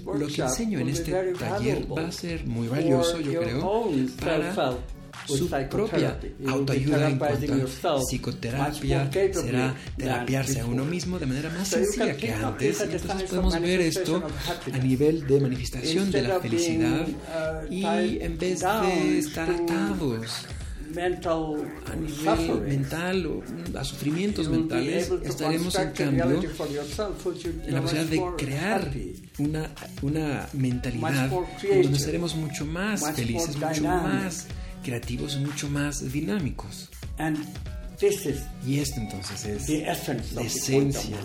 [0.05, 4.77] lo que enseño en este taller va a ser muy valioso, yo creo, para
[5.27, 11.67] su propia autoayuda en cuanto a psicoterapia, será terapiarse a uno mismo de manera más
[11.67, 12.81] sencilla que antes.
[12.81, 14.23] Entonces podemos ver esto
[14.71, 17.07] a nivel de manifestación de la felicidad
[17.69, 17.83] y
[18.21, 20.45] en vez de estar atados
[20.97, 28.21] a nivel mental o mm, a sufrimientos mentales, estaremos en cambio en la posibilidad de
[28.37, 28.91] crear
[29.37, 29.69] una,
[30.01, 34.47] una mentalidad donde seremos mucho más felices, mucho más
[34.83, 36.89] creativos mucho más dinámicos.
[37.17, 37.37] And
[37.97, 41.17] this is y esto entonces es the essence la esencia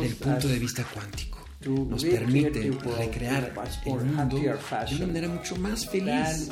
[0.00, 1.38] del punto de vista cuántico.
[1.66, 3.52] Nos permite recrear
[3.84, 6.48] el mundo de una manera mucho más feliz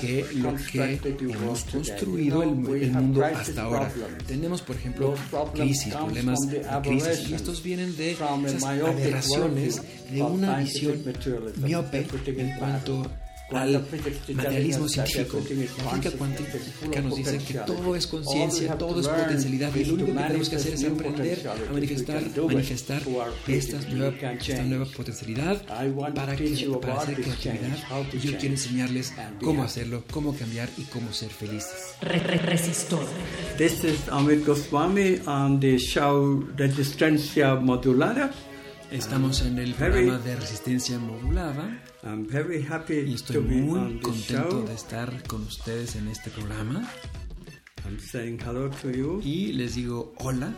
[0.00, 3.92] que lo que hemos construido el, el mundo hasta ahora.
[4.28, 5.14] Tenemos, por ejemplo,
[5.54, 9.82] crisis, problemas de crisis, y estos vienen de esas aberraciones
[10.12, 11.02] de una visión
[11.56, 13.23] miope en cuanto a
[13.54, 13.86] al
[14.34, 15.38] materialismo científico.
[15.38, 20.12] La física cuántica nos dice que todo es conciencia, todo es potencialidad y lo único
[20.12, 23.02] que tenemos que hacer es aprender a manifestar, manifestar
[23.48, 25.62] esta nueva, esta nueva potencialidad
[26.14, 27.78] para, que, para hacer creatividad.
[28.12, 29.12] Yo quiero enseñarles
[29.42, 31.94] cómo hacerlo, cómo cambiar y cómo ser felices.
[32.00, 33.06] Resistor.
[33.56, 38.32] This is Amit Goswami on the show Resistencia Modulada.
[38.90, 41.82] Estamos en el programa de resistencia modulada.
[42.04, 44.66] I'm very happy y estoy to be muy on this contento show.
[44.66, 46.86] de estar con ustedes en este programa.
[47.86, 49.20] I'm saying hello to you.
[49.22, 50.52] Y les digo hola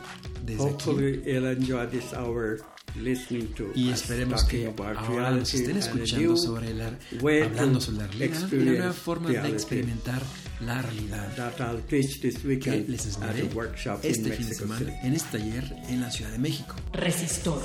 [0.44, 1.30] desde Hopefully aquí.
[1.30, 2.58] you'll enjoy this hour
[2.96, 6.86] listening to Y us esperemos talking que about ahora nos reality estén escuchando sobre la,
[6.86, 10.22] hablando sobre la realidad y la nueva forma de reality experimentar
[10.64, 11.36] la realidad.
[11.36, 14.30] that I'll teach this que weekend les at enseñaré a workshop in este fin de
[14.48, 14.92] Mexico semana City.
[15.06, 16.74] en este taller en la Ciudad de México.
[16.92, 17.62] Resistor.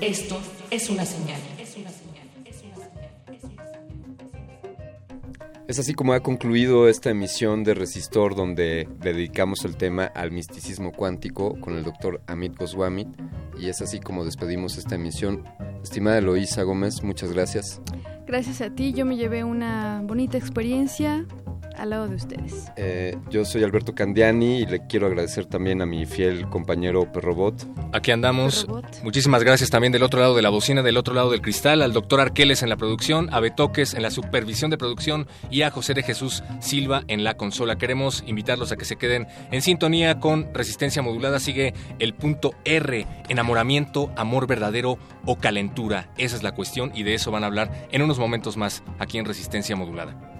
[0.00, 0.40] Esto.
[0.70, 1.40] Es una señal.
[5.70, 10.90] Es así como ha concluido esta emisión de Resistor donde dedicamos el tema al misticismo
[10.90, 13.06] cuántico con el doctor Amit Goswami
[13.56, 15.44] y es así como despedimos esta emisión.
[15.80, 17.80] Estimada Eloísa Gómez, muchas gracias.
[18.26, 21.24] Gracias a ti, yo me llevé una bonita experiencia
[21.76, 22.70] al lado de ustedes.
[22.76, 27.66] Eh, yo soy Alberto Candiani y le quiero agradecer también a mi fiel compañero Perrobot.
[27.92, 28.66] Aquí andamos.
[29.02, 31.92] Muchísimas gracias también del otro lado de la bocina, del otro lado del cristal, al
[31.92, 35.94] doctor Arqueles en la producción, a Betoques en la supervisión de producción y a José
[35.94, 37.78] de Jesús Silva en la consola.
[37.78, 41.40] Queremos invitarlos a que se queden en sintonía con Resistencia Modulada.
[41.40, 46.10] Sigue el punto R, enamoramiento, amor verdadero o calentura.
[46.16, 49.18] Esa es la cuestión y de eso van a hablar en unos momentos más aquí
[49.18, 50.39] en Resistencia Modulada.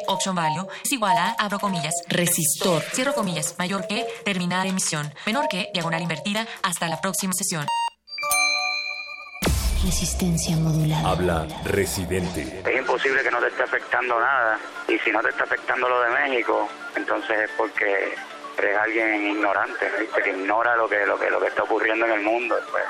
[0.00, 5.12] Que, option value, es igual a, abro comillas, resistor, cierro comillas, mayor que, terminar emisión,
[5.26, 7.66] menor que, diagonal invertida, hasta la próxima sesión.
[9.84, 11.08] Resistencia modulada.
[11.08, 12.62] Habla Residente.
[12.66, 14.58] Es imposible que no te esté afectando nada.
[14.86, 18.14] Y si no te está afectando lo de México, entonces es porque
[18.60, 20.22] siempre es alguien ignorante, ¿viste?
[20.22, 22.58] que ignora lo que, lo que lo que está ocurriendo en el mundo.
[22.70, 22.84] Pues,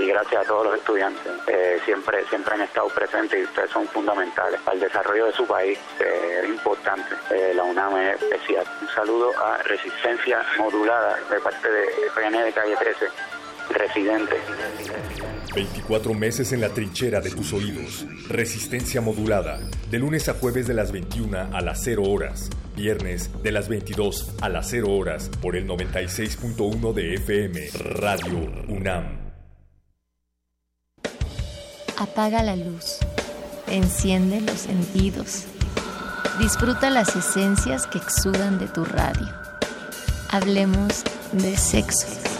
[0.00, 3.86] y gracias a todos los estudiantes, eh, siempre siempre han estado presentes y ustedes son
[3.88, 7.14] fundamentales para el desarrollo de su país, es importante.
[7.30, 8.66] Eh, la UNAM es especial.
[8.82, 13.08] Un saludo a Resistencia Modulada de parte de René de Calle 13,
[13.70, 14.34] residente.
[15.54, 18.06] 24 meses en la trinchera de tus oídos.
[18.28, 19.60] Resistencia modulada.
[19.90, 22.50] De lunes a jueves de las 21 a las 0 horas.
[22.76, 27.68] Viernes de las 22 a las 0 horas por el 96.1 de FM.
[28.00, 29.24] Radio UNAM.
[31.96, 32.98] Apaga la luz.
[33.68, 35.44] Enciende los sentidos.
[36.40, 39.28] Disfruta las esencias que exudan de tu radio.
[40.30, 42.33] Hablemos de sexo.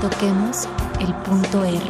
[0.00, 0.68] Toquemos
[1.00, 1.80] el punto R.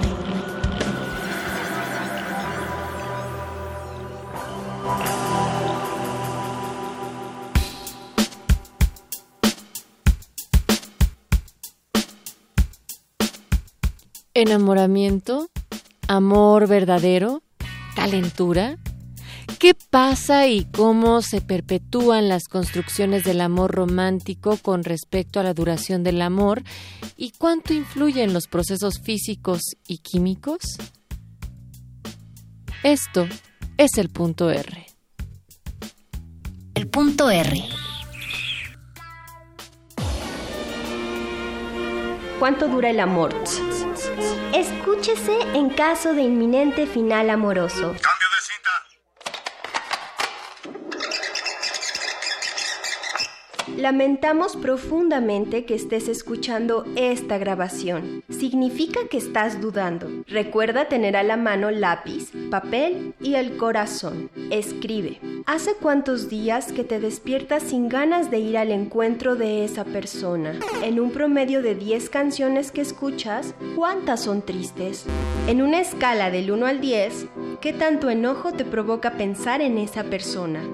[14.32, 15.50] Enamoramiento,
[16.08, 17.42] amor verdadero,
[17.94, 18.78] calentura.
[19.58, 25.52] ¿Qué pasa y cómo se perpetúan las construcciones del amor romántico con respecto a la
[25.52, 26.62] duración del amor
[27.16, 30.60] y cuánto influyen los procesos físicos y químicos?
[32.84, 33.26] Esto
[33.78, 34.86] es el punto R.
[36.74, 37.64] El punto R.
[42.38, 43.34] ¿Cuánto dura el amor?
[44.54, 47.96] Escúchese en caso de inminente final amoroso.
[53.78, 58.24] Lamentamos profundamente que estés escuchando esta grabación.
[58.28, 60.08] Significa que estás dudando.
[60.26, 64.30] Recuerda tener a la mano lápiz, papel y el corazón.
[64.50, 65.20] Escribe.
[65.46, 70.58] ¿Hace cuántos días que te despiertas sin ganas de ir al encuentro de esa persona?
[70.82, 75.04] En un promedio de 10 canciones que escuchas, ¿cuántas son tristes?
[75.46, 77.26] En una escala del 1 al 10,
[77.60, 80.64] ¿qué tanto enojo te provoca pensar en esa persona?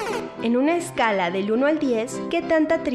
[0.43, 2.94] En una escala del 1 al 10, ¿qué tanta tristeza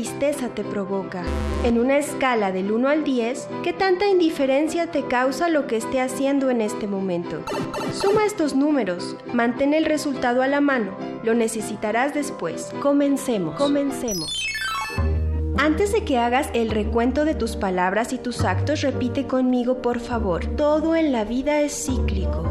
[0.55, 1.23] te provoca?
[1.65, 5.99] En una escala del 1 al 10, ¿qué tanta indiferencia te causa lo que esté
[5.99, 7.43] haciendo en este momento?
[7.91, 12.71] Suma estos números, mantén el resultado a la mano, lo necesitarás después.
[12.81, 13.55] Comencemos.
[13.55, 14.31] Comencemos.
[15.57, 19.99] Antes de que hagas el recuento de tus palabras y tus actos, repite conmigo, por
[19.99, 20.45] favor.
[20.55, 22.47] Todo en la vida es cíclico.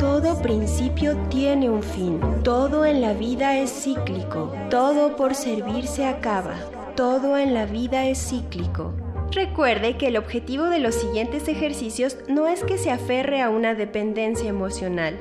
[0.00, 2.20] Todo principio tiene un fin.
[2.42, 4.52] Todo en la vida es cíclico.
[4.70, 6.54] Todo por servir se acaba.
[7.00, 8.92] Todo en la vida es cíclico.
[9.32, 13.72] Recuerde que el objetivo de los siguientes ejercicios no es que se aferre a una
[13.72, 15.18] dependencia emocional,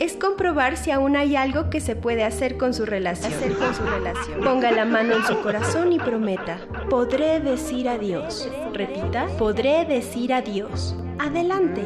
[0.00, 3.32] es comprobar si aún hay algo que se puede hacer con su relación.
[3.54, 4.40] con su relación.
[4.40, 6.58] Ponga la mano en su corazón y prometa,
[6.88, 8.50] podré decir adiós.
[8.72, 10.96] Repita, podré decir adiós.
[11.20, 11.82] Adelante.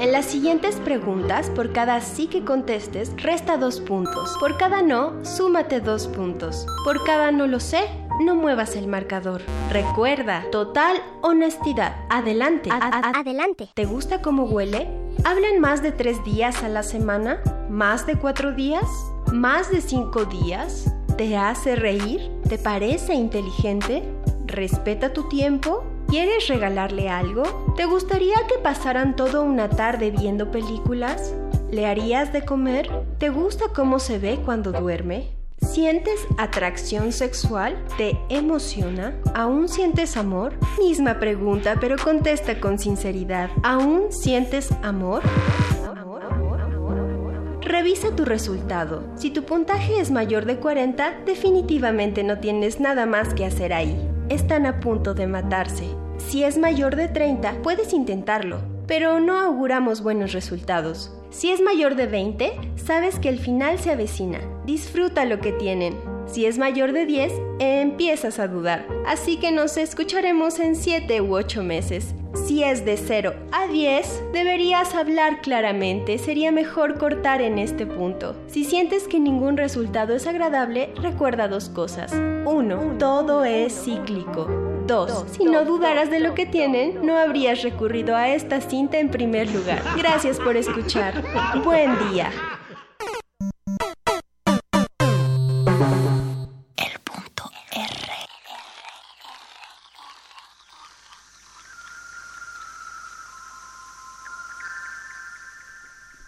[0.00, 4.34] En las siguientes preguntas, por cada sí que contestes, resta dos puntos.
[4.38, 6.64] Por cada no, súmate dos puntos.
[6.84, 7.86] Por cada no lo sé,
[8.20, 9.42] no muevas el marcador.
[9.70, 11.96] Recuerda, total honestidad.
[12.10, 12.70] Adelante.
[12.70, 13.68] adelante.
[13.74, 14.88] ¿Te gusta cómo huele?
[15.24, 17.42] ¿Hablan más de tres días a la semana?
[17.68, 18.86] ¿Más de cuatro días?
[19.32, 20.92] ¿Más de cinco días?
[21.16, 22.30] ¿Te hace reír?
[22.48, 24.02] ¿Te parece inteligente?
[24.46, 25.84] ¿Respeta tu tiempo?
[26.08, 27.42] ¿Quieres regalarle algo?
[27.76, 31.34] ¿Te gustaría que pasaran toda una tarde viendo películas?
[31.70, 32.90] ¿Le harías de comer?
[33.18, 35.39] ¿Te gusta cómo se ve cuando duerme?
[35.60, 37.76] ¿Sientes atracción sexual?
[37.96, 39.14] ¿Te emociona?
[39.34, 40.54] ¿Aún sientes amor?
[40.78, 43.50] Misma pregunta, pero contesta con sinceridad.
[43.62, 45.22] ¿Aún sientes amor?
[47.60, 49.04] Revisa tu resultado.
[49.16, 53.96] Si tu puntaje es mayor de 40, definitivamente no tienes nada más que hacer ahí.
[54.28, 55.84] Están a punto de matarse.
[56.18, 61.12] Si es mayor de 30, puedes intentarlo, pero no auguramos buenos resultados.
[61.30, 64.40] Si es mayor de 20, sabes que el final se avecina.
[64.66, 65.94] Disfruta lo que tienen.
[66.26, 68.86] Si es mayor de 10, empiezas a dudar.
[69.06, 72.14] Así que nos escucharemos en 7 u 8 meses.
[72.34, 76.18] Si es de 0 a 10, deberías hablar claramente.
[76.18, 78.34] Sería mejor cortar en este punto.
[78.48, 82.12] Si sientes que ningún resultado es agradable, recuerda dos cosas.
[82.12, 82.98] 1.
[82.98, 84.48] Todo es cíclico.
[84.90, 85.24] 2.
[85.30, 89.48] Si no dudaras de lo que tienen, no habrías recurrido a esta cinta en primer
[89.48, 89.80] lugar.
[89.96, 91.22] Gracias por escuchar.
[91.62, 92.32] Buen día.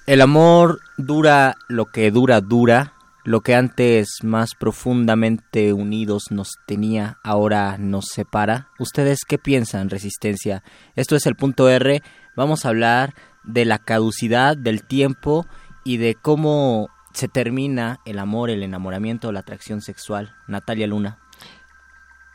[0.07, 2.92] El amor dura lo que dura dura,
[3.25, 8.69] Lo que antes más profundamente unidos nos tenía, ahora nos separa.
[8.81, 10.65] ¿Ustedes qué piensan, Resistencia?
[10.97, 12.03] Esto es el punto R.
[12.37, 15.47] Vamos a hablar de la caducidad del tiempo
[15.85, 20.35] y de cómo se termina el amor, el enamoramiento, la atracción sexual.
[20.49, 21.22] Natalia Luna.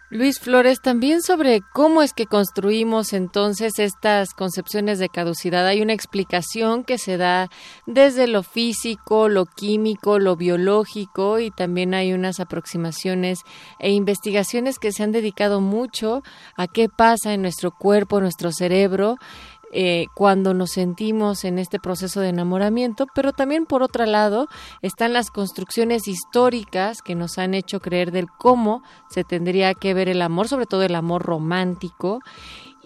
[0.09, 5.67] Luis Flores, también sobre cómo es que construimos entonces estas concepciones de caducidad.
[5.67, 7.49] Hay una explicación que se da
[7.85, 13.39] desde lo físico, lo químico, lo biológico y también hay unas aproximaciones
[13.79, 16.23] e investigaciones que se han dedicado mucho
[16.55, 19.17] a qué pasa en nuestro cuerpo, nuestro cerebro
[19.71, 24.47] eh, cuando nos sentimos en este proceso de enamoramiento, pero también por otro lado
[24.81, 30.09] están las construcciones históricas que nos han hecho creer del cómo se tendría que ver
[30.09, 32.19] el amor, sobre todo el amor romántico,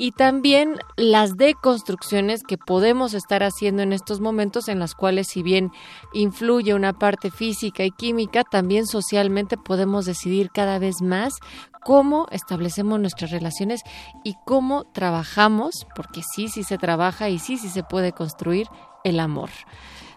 [0.02, 5.44] y también las deconstrucciones que podemos estar haciendo en estos momentos en las cuales si
[5.44, 5.70] bien
[6.12, 11.36] influye una parte física y química, también socialmente podemos decidir cada vez más
[11.84, 13.82] cómo establecemos nuestras relaciones
[14.24, 18.66] y cómo trabajamos, porque sí, sí se trabaja y sí, sí se puede construir
[19.04, 19.52] el amor.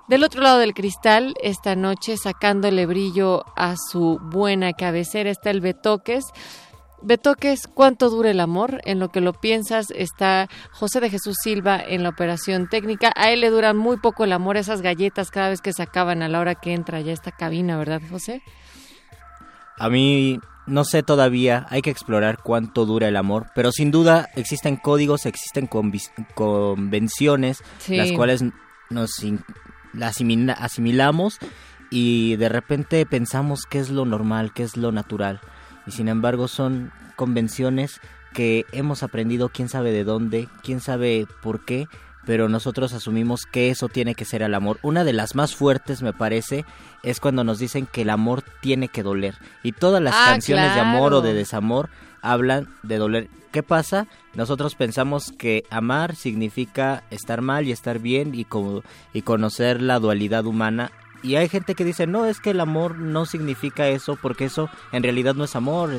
[0.09, 5.61] Del otro lado del cristal, esta noche, sacándole brillo a su buena cabecera, está el
[5.63, 6.25] Betoques.
[7.07, 8.81] Betoques, ¿cuánto dura el amor?
[8.85, 13.13] En lo que lo piensas está José de Jesús Silva en la operación técnica.
[13.15, 16.23] A él le dura muy poco el amor, esas galletas cada vez que se acaban
[16.23, 18.43] a la hora que entra ya esta cabina, ¿verdad, José?
[19.77, 24.31] A mí no sé todavía, hay que explorar cuánto dura el amor, pero sin duda
[24.35, 25.69] existen códigos, existen
[26.35, 28.45] convenciones, las cuales
[28.89, 29.11] nos
[30.59, 31.39] asimilamos
[31.91, 35.43] y de repente pensamos qué es lo normal, qué es lo natural.
[35.87, 38.01] Y sin embargo son convenciones
[38.33, 41.87] que hemos aprendido quién sabe de dónde, quién sabe por qué,
[42.27, 44.79] pero nosotros asumimos que eso tiene que ser el amor.
[44.83, 46.65] Una de las más fuertes, me parece,
[47.03, 49.35] es cuando nos dicen que el amor tiene que doler.
[49.63, 51.91] Y todas las Ah, canciones de amor o de desamor
[52.23, 53.29] hablan de doler.
[53.53, 54.07] ¿Qué pasa?
[54.35, 58.83] Nosotros pensamos que amar significa estar mal y estar bien y, co-
[59.13, 60.91] y conocer la dualidad humana.
[61.25, 64.69] Y hay gente que dice, no, es que el amor no significa eso, porque eso
[64.93, 65.91] en realidad no es amor,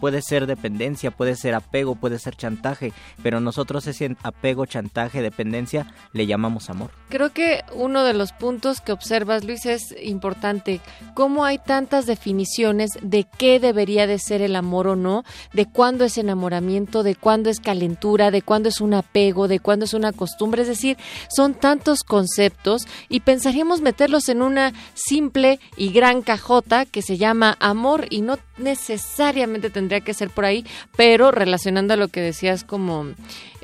[0.00, 5.86] puede ser dependencia, puede ser apego, puede ser chantaje, pero nosotros ese apego, chantaje, dependencia
[6.14, 6.92] le llamamos amor.
[7.10, 10.80] Creo que uno de los puntos que observas, Luis, es importante.
[11.12, 16.06] Cómo hay tantas definiciones de qué debería de ser el amor o no, de cuándo
[16.06, 20.12] es enamoramiento, de cuándo es calentura, de cuándo es un apego, de cuándo es una
[20.12, 20.62] costumbre.
[20.62, 20.96] Es decir,
[21.28, 27.56] son tantos conceptos y pensaríamos meterlos en una simple y gran cajota que se llama
[27.60, 30.64] amor y no necesariamente tendría que ser por ahí,
[30.96, 33.06] pero relacionando a lo que decías como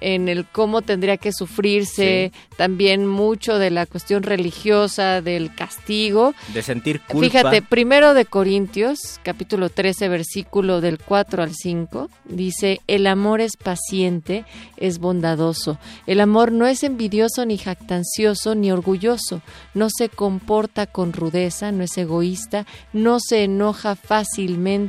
[0.01, 6.35] en el cómo tendría que sufrirse, también mucho de la cuestión religiosa, del castigo.
[6.53, 7.27] De sentir culpa.
[7.27, 13.57] Fíjate, primero de Corintios, capítulo 13, versículo del 4 al 5, dice, el amor es
[13.57, 14.45] paciente,
[14.77, 15.79] es bondadoso.
[16.07, 19.43] El amor no es envidioso, ni jactancioso, ni orgulloso.
[19.75, 24.86] No se comporta con rudeza, no es egoísta, no se enoja fácilmente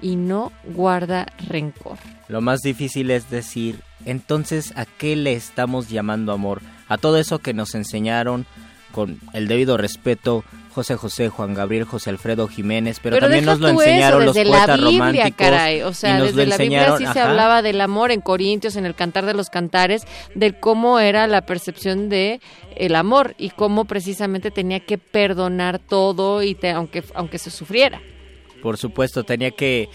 [0.00, 1.98] y no guarda rencor.
[2.28, 6.60] Lo más difícil es decir, entonces, ¿a qué le estamos llamando amor?
[6.88, 8.46] A todo eso que nos enseñaron
[8.92, 10.44] con el debido respeto
[10.74, 14.48] José José, Juan Gabriel, José Alfredo Jiménez, pero, también nos lo enseñaron eso, los desde
[14.50, 15.32] poetas la Biblia, románticos.
[15.36, 15.82] caray.
[15.82, 19.26] O sea, desde la Biblia sí se hablaba del amor en Corintios, en el Cantar
[19.26, 20.02] de los Cantares,
[20.34, 22.40] de cómo era la percepción de
[22.76, 28.00] el amor y cómo precisamente tenía que perdonar todo y te- aunque aunque se sufriera.
[28.62, 29.88] Por supuesto, tenía que...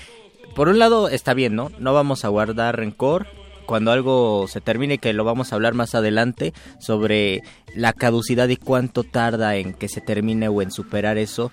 [0.56, 1.72] Por un lado está bien, ¿no?
[1.80, 3.28] No vamos a guardar rencor
[3.66, 7.44] cuando algo se termine, que lo vamos a hablar más adelante, sobre
[7.76, 11.52] la caducidad y cuánto tarda en que se termine o en superar eso.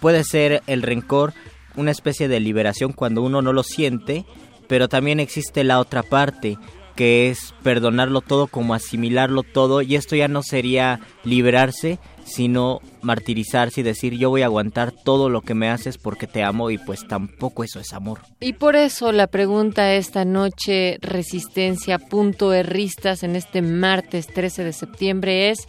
[0.00, 1.34] Puede ser el rencor
[1.76, 4.24] una especie de liberación cuando uno no lo siente,
[4.68, 6.58] pero también existe la otra parte,
[6.94, 11.98] que es perdonarlo todo como asimilarlo todo, y esto ya no sería liberarse,
[12.28, 16.42] sino martirizarse y decir yo voy a aguantar todo lo que me haces porque te
[16.44, 18.20] amo y pues tampoco eso es amor.
[18.40, 24.72] Y por eso la pregunta esta noche, resistencia punto erristas en este martes 13 de
[24.72, 25.66] septiembre es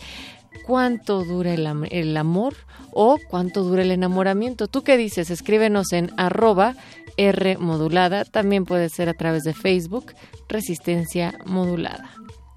[0.66, 2.56] ¿cuánto dura el, am- el amor
[2.92, 4.68] o cuánto dura el enamoramiento?
[4.68, 5.30] ¿Tú qué dices?
[5.32, 6.76] Escríbenos en arroba
[7.18, 10.14] R modulada, también puede ser a través de Facebook,
[10.48, 12.10] resistencia modulada.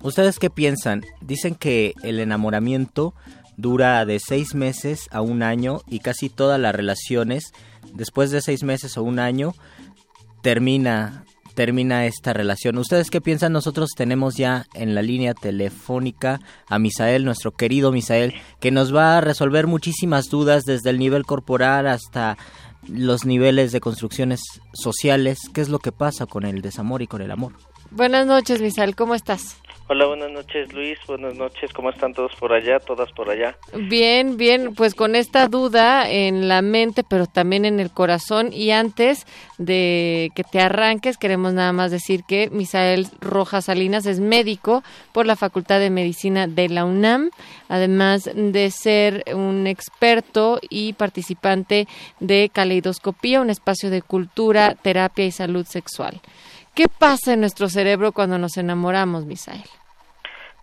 [0.03, 1.05] ¿Ustedes qué piensan?
[1.21, 3.15] Dicen que el enamoramiento
[3.57, 7.53] dura de seis meses a un año y casi todas las relaciones
[7.95, 9.55] después de seis meses o un año
[10.43, 11.25] termina
[11.55, 12.79] termina esta relación.
[12.79, 13.53] ¿Ustedes qué piensan?
[13.53, 19.19] Nosotros tenemos ya en la línea telefónica a Misael, nuestro querido Misael, que nos va
[19.19, 22.37] a resolver muchísimas dudas desde el nivel corporal hasta
[22.89, 24.41] los niveles de construcciones
[24.73, 25.39] sociales.
[25.53, 27.53] ¿Qué es lo que pasa con el desamor y con el amor?
[27.91, 29.57] Buenas noches, Misael, ¿cómo estás?
[29.89, 33.57] Hola, buenas noches Luis, buenas noches, ¿cómo están todos por allá, todas por allá?
[33.75, 38.53] Bien, bien, pues con esta duda en la mente, pero también en el corazón.
[38.53, 39.27] Y antes
[39.59, 45.27] de que te arranques, queremos nada más decir que Misael Rojas Salinas es médico por
[45.27, 47.31] la Facultad de Medicina de la UNAM,
[47.69, 51.89] además de ser un experto y participante
[52.21, 56.21] de Caleidoscopía, un espacio de cultura, terapia y salud sexual.
[56.75, 59.69] ¿Qué pasa en nuestro cerebro cuando nos enamoramos, Misael?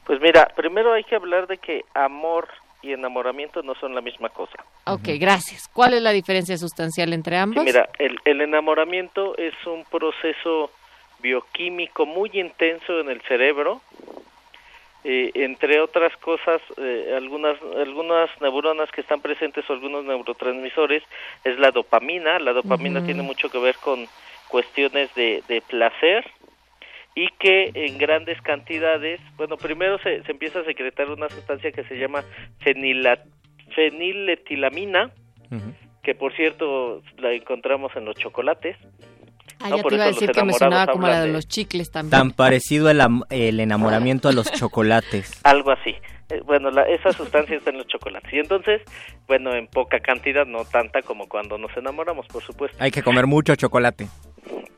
[0.05, 2.47] Pues mira, primero hay que hablar de que amor
[2.81, 4.63] y enamoramiento no son la misma cosa.
[4.85, 5.67] Ok, gracias.
[5.67, 7.63] ¿Cuál es la diferencia sustancial entre ambos?
[7.63, 10.71] mira, el, el enamoramiento es un proceso
[11.19, 13.81] bioquímico muy intenso en el cerebro.
[15.03, 21.03] Eh, entre otras cosas, eh, algunas, algunas neuronas que están presentes o algunos neurotransmisores
[21.43, 22.39] es la dopamina.
[22.39, 24.07] La dopamina tiene mucho que ver con
[24.49, 26.25] cuestiones de, de placer
[27.15, 31.83] y que en grandes cantidades, bueno, primero se, se empieza a secretar una sustancia que
[31.85, 32.23] se llama
[32.63, 33.23] fenila-
[33.75, 35.11] feniletilamina,
[36.03, 38.77] que por cierto la encontramos en los chocolates.
[39.59, 39.77] Ah, ¿no?
[39.77, 41.47] ya Por te iba a eso decir que me sonaba como la de de- los
[41.47, 42.11] chicles también.
[42.11, 45.39] Tan parecido el, el enamoramiento a los chocolates.
[45.43, 45.95] Algo así.
[46.29, 48.31] Eh, Bueno, la, esa sustancia está en los chocolates.
[48.31, 48.81] Y entonces,
[49.27, 52.77] bueno, en poca cantidad, no tanta como cuando nos enamoramos, por supuesto.
[52.79, 54.07] Hay que comer mucho chocolate.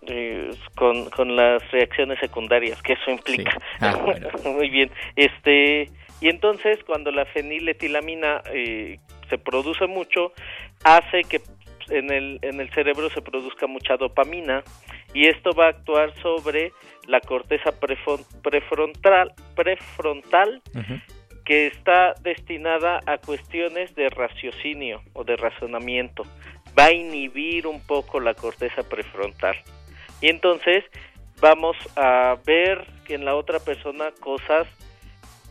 [0.08, 3.58] Eh, con, con las reacciones secundarias que eso implica.
[3.80, 4.30] Ah, bueno.
[4.46, 4.92] Muy bien.
[5.16, 5.90] Este,
[6.22, 10.34] y entonces, cuando la feniletilamina eh, se produce mucho,
[10.84, 11.42] hace que
[11.90, 14.64] en el, en el cerebro se produzca mucha dopamina
[15.14, 16.72] y esto va a actuar sobre
[17.08, 20.62] la corteza prefrontal, prefrontal
[21.46, 26.24] que está destinada a cuestiones de raciocinio o de razonamiento.
[26.78, 29.56] Va a inhibir un poco la corteza prefrontal.
[30.22, 30.84] Y entonces
[31.42, 34.68] vamos a ver que en la otra persona cosas,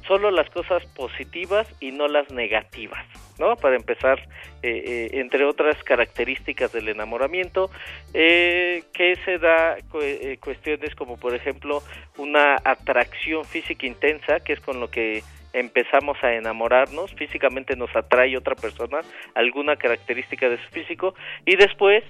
[0.07, 3.05] solo las cosas positivas y no las negativas,
[3.39, 3.57] ¿no?
[3.57, 4.20] Para empezar,
[4.62, 7.70] eh, eh, entre otras características del enamoramiento,
[8.15, 11.82] eh, que se da eh, cuestiones como, por ejemplo,
[12.16, 18.36] una atracción física intensa, que es con lo que empezamos a enamorarnos, físicamente nos atrae
[18.36, 19.00] otra persona,
[19.34, 21.14] alguna característica de su físico,
[21.44, 22.04] y después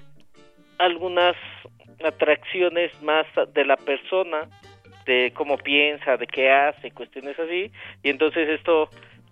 [0.77, 1.35] algunas
[2.03, 4.49] atracciones más de la persona,
[5.05, 7.71] de cómo piensa, de qué hace, cuestiones así,
[8.03, 8.89] y entonces esto,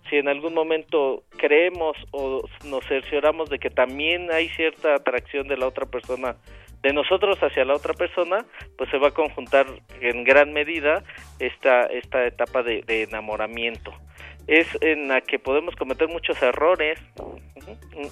[0.08, 5.56] si en algún momento creemos o nos cercioramos de que también hay cierta atracción de
[5.56, 6.36] la otra persona,
[6.82, 8.44] de nosotros hacia la otra persona,
[8.78, 9.66] pues se va a conjuntar
[10.00, 11.02] en gran medida
[11.38, 13.92] esta, esta etapa de, de enamoramiento.
[14.46, 16.98] Es en la que podemos cometer muchos errores,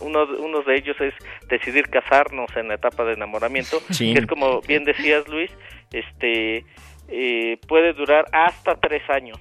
[0.00, 1.14] uno, uno de ellos es
[1.48, 4.12] decidir casarnos en la etapa de enamoramiento, Sí.
[4.12, 5.50] que es como bien decías Luis,
[5.92, 6.64] este
[7.08, 9.38] eh, puede durar hasta tres años.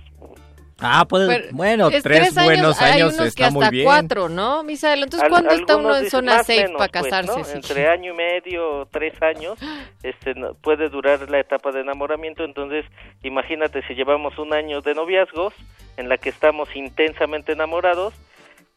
[0.79, 3.85] Ah, puede, Pero bueno, es tres, buenos hay años unos que está hasta muy bien.
[3.85, 5.01] cuatro, ¿no, Misael?
[5.03, 7.37] Entonces, Al- ¿cuándo está uno en zona safe menos, para pues, casarse?
[7.39, 7.43] ¿no?
[7.43, 7.51] sí?
[7.55, 9.57] Entre año y medio, tres años,
[10.03, 12.43] este, no- puede durar la etapa de enamoramiento.
[12.43, 12.85] Entonces,
[13.23, 15.53] imagínate si llevamos un año de noviazgos
[15.97, 18.13] en la que estamos intensamente enamorados,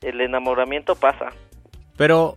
[0.01, 1.27] el enamoramiento pasa.
[1.99, 2.37] Pero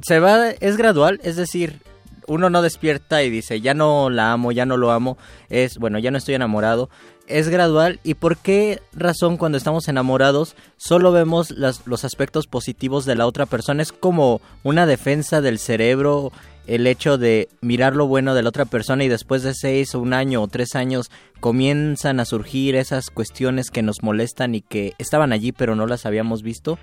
[0.00, 1.80] se va, es gradual, es decir,
[2.26, 5.18] uno no despierta y dice, ya no la amo, ya no lo amo,
[5.50, 6.88] es, bueno, ya no estoy enamorado,
[7.28, 13.04] es gradual y por qué razón cuando estamos enamorados solo vemos las- los aspectos positivos
[13.06, 16.30] de la otra persona, es como una defensa del cerebro
[16.68, 20.00] el hecho de mirar lo bueno de la otra persona y después de seis o
[20.00, 21.10] un año o tres años
[21.40, 26.06] comienzan a surgir esas cuestiones que nos molestan y que estaban allí pero no las
[26.06, 26.78] habíamos visto.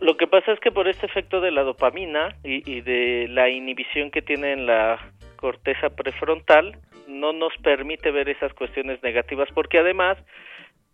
[0.00, 3.50] Lo, que pasa es que por este efecto de la dopamina y, y de la
[3.50, 4.98] inhibición que tiene en la
[5.36, 6.78] corteza prefrontal,
[7.12, 10.18] no nos permite ver esas cuestiones negativas, porque además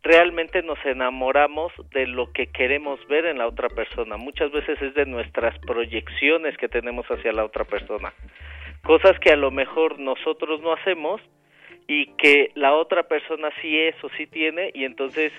[0.03, 4.17] realmente nos enamoramos de lo que queremos ver en la otra persona.
[4.17, 8.13] Muchas veces es de nuestras proyecciones que tenemos hacia la otra persona.
[8.83, 11.21] Cosas que a lo mejor nosotros no hacemos
[11.87, 15.33] y que la otra persona sí es o sí tiene y entonces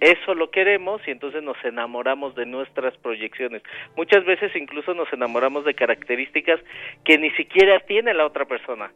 [0.00, 3.62] eso lo queremos y entonces nos enamoramos de nuestras proyecciones.
[3.96, 6.60] Muchas veces incluso nos enamoramos de características
[7.04, 8.92] que ni siquiera tiene la otra persona.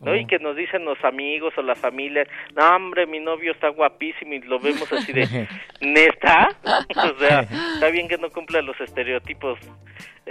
[0.00, 0.14] ¿No?
[0.14, 4.34] Y que nos dicen los amigos o la familia, no hombre, mi novio está guapísimo
[4.34, 5.48] y lo vemos así de,
[5.80, 6.48] ¿neta?
[6.96, 9.58] o sea, está bien que no cumpla los estereotipos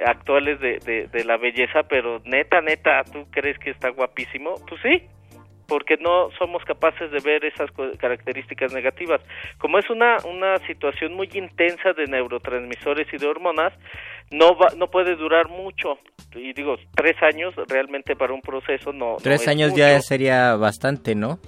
[0.06, 4.56] actuales de, de, de la belleza, pero neta, neta, ¿tú crees que está guapísimo?
[4.68, 5.04] Pues sí,
[5.68, 9.22] porque no somos capaces de ver esas co- características negativas.
[9.58, 13.74] Como es una, una situación muy intensa de neurotransmisores y de hormonas,
[14.32, 15.98] no va, no puede durar mucho.
[16.36, 19.18] Y digo, tres años realmente para un proceso no.
[19.22, 19.80] Tres es años mucho.
[19.80, 21.40] ya sería bastante, ¿no?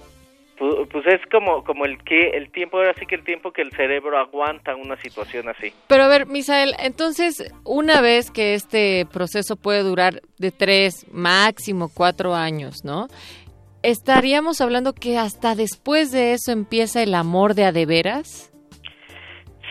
[0.58, 3.62] Pu- Pues es como, como el que el tiempo, ahora sí que el tiempo que
[3.62, 5.72] el cerebro aguanta una situación así.
[5.86, 11.90] Pero a ver, Misael, entonces, una vez que este proceso puede durar de tres, máximo
[11.94, 13.06] cuatro años, ¿no?
[13.82, 18.52] ¿Estaríamos hablando que hasta después de eso empieza el amor de a de veras?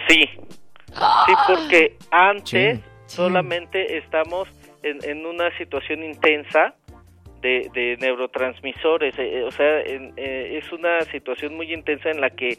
[0.08, 4.48] Sí, sí, porque antes solamente estamos
[4.84, 6.76] en, en una situación intensa
[7.42, 12.22] de, de neurotransmisores, eh, eh, o sea, en- eh, es una situación muy intensa en
[12.22, 12.58] la que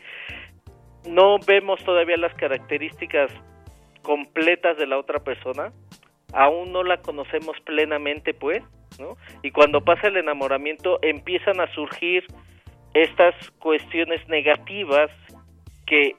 [1.08, 3.30] no vemos todavía las características
[4.02, 5.72] completas de la otra persona,
[6.32, 8.62] aún no la conocemos plenamente, pues,
[8.98, 9.16] ¿no?
[9.42, 12.24] Y cuando pasa el enamoramiento empiezan a surgir
[12.94, 15.10] estas cuestiones negativas
[15.86, 16.16] que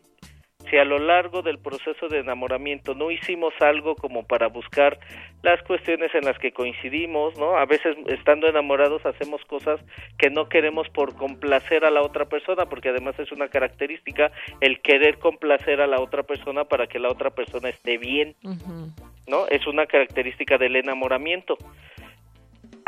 [0.69, 4.99] si a lo largo del proceso de enamoramiento no hicimos algo como para buscar
[5.41, 7.57] las cuestiones en las que coincidimos, ¿no?
[7.57, 9.79] A veces estando enamorados hacemos cosas
[10.17, 14.81] que no queremos por complacer a la otra persona, porque además es una característica el
[14.81, 18.35] querer complacer a la otra persona para que la otra persona esté bien,
[19.27, 19.47] ¿no?
[19.47, 21.57] Es una característica del enamoramiento.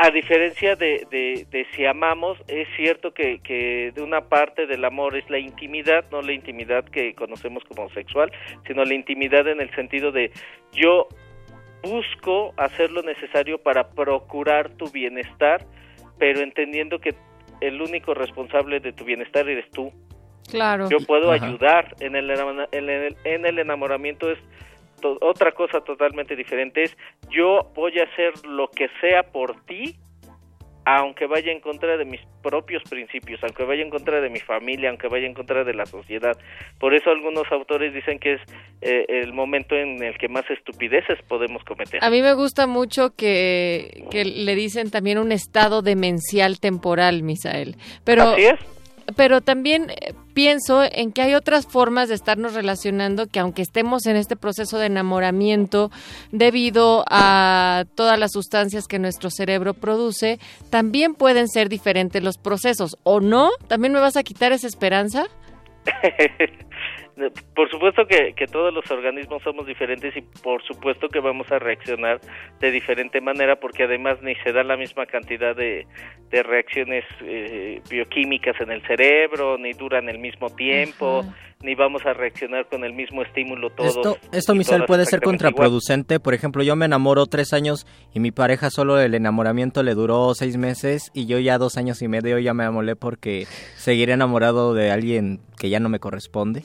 [0.04, 4.84] A diferencia de, de, de si amamos, es cierto que, que de una parte del
[4.84, 8.32] amor es la intimidad, no la intimidad que conocemos como sexual,
[8.66, 10.32] sino la intimidad en el sentido de
[10.72, 11.06] yo
[11.84, 15.64] busco hacer lo necesario para procurar tu bienestar,
[16.18, 17.14] pero entendiendo que
[17.60, 19.92] el único responsable de tu bienestar eres tú.
[20.50, 20.88] Claro.
[20.90, 21.46] Yo puedo Ajá.
[21.46, 21.94] ayudar.
[22.00, 24.38] En el, enamora- en, el, en el enamoramiento es
[25.02, 26.84] to- otra cosa totalmente diferente.
[26.84, 26.96] Es
[27.30, 29.96] yo voy a hacer lo que sea por ti,
[30.84, 34.88] aunque vaya en contra de mis propios principios, aunque vaya en contra de mi familia,
[34.90, 36.36] aunque vaya en contra de la sociedad.
[36.80, 38.40] Por eso algunos autores dicen que es
[38.80, 42.02] eh, el momento en el que más estupideces podemos cometer.
[42.02, 47.76] A mí me gusta mucho que, que le dicen también un estado demencial temporal, Misael.
[48.04, 48.58] Pero, Así es.
[49.16, 54.06] Pero también eh, pienso en que hay otras formas de estarnos relacionando que aunque estemos
[54.06, 55.90] en este proceso de enamoramiento
[56.30, 60.38] debido a todas las sustancias que nuestro cerebro produce,
[60.70, 62.96] también pueden ser diferentes los procesos.
[63.02, 63.50] ¿O no?
[63.68, 65.26] ¿También me vas a quitar esa esperanza?
[67.54, 71.58] por supuesto que, que todos los organismos somos diferentes y por supuesto que vamos a
[71.58, 72.20] reaccionar
[72.60, 75.86] de diferente manera porque además ni se da la misma cantidad de,
[76.30, 81.36] de reacciones eh, bioquímicas en el cerebro, ni duran el mismo tiempo, Ajá.
[81.60, 83.96] ni vamos a reaccionar con el mismo estímulo todos.
[83.96, 85.36] Esto, esto todas puede ser igual.
[85.36, 86.18] contraproducente.
[86.18, 90.34] Por ejemplo, yo me enamoro tres años y mi pareja solo el enamoramiento le duró
[90.34, 94.72] seis meses y yo ya dos años y medio ya me amolé porque seguiré enamorado
[94.72, 96.62] de alguien que ya no me corresponde.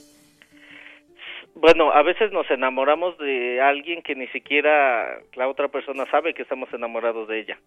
[1.60, 6.44] Bueno, a veces nos enamoramos de alguien que ni siquiera la otra persona sabe que
[6.44, 7.58] estamos enamorados de ella.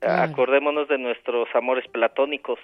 [0.00, 0.32] Claro.
[0.32, 2.58] Acordémonos de nuestros amores platónicos.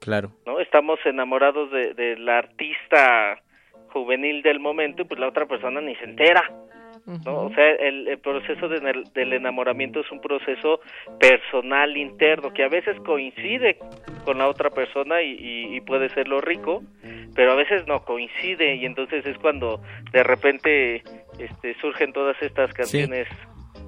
[0.00, 0.30] Claro.
[0.46, 0.60] ¿no?
[0.60, 3.40] Estamos enamorados de, de la artista
[3.92, 6.42] juvenil del momento y pues la otra persona ni se entera.
[7.24, 7.46] ¿No?
[7.46, 8.80] O sea, el, el proceso de
[9.14, 10.80] del enamoramiento es un proceso
[11.18, 13.78] personal interno que a veces coincide
[14.24, 16.82] con la otra persona y, y- y puede ser lo rico,
[17.34, 19.80] pero a veces no coincide y entonces es cuando
[20.12, 21.02] de repente
[21.38, 23.26] este, surgen todas estas canciones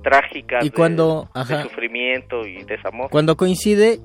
[0.03, 1.63] trágicas Y de- cuando- de ajá.
[1.65, 3.11] sufrimiento y desamor.
[3.11, 3.99] Cuando coincide,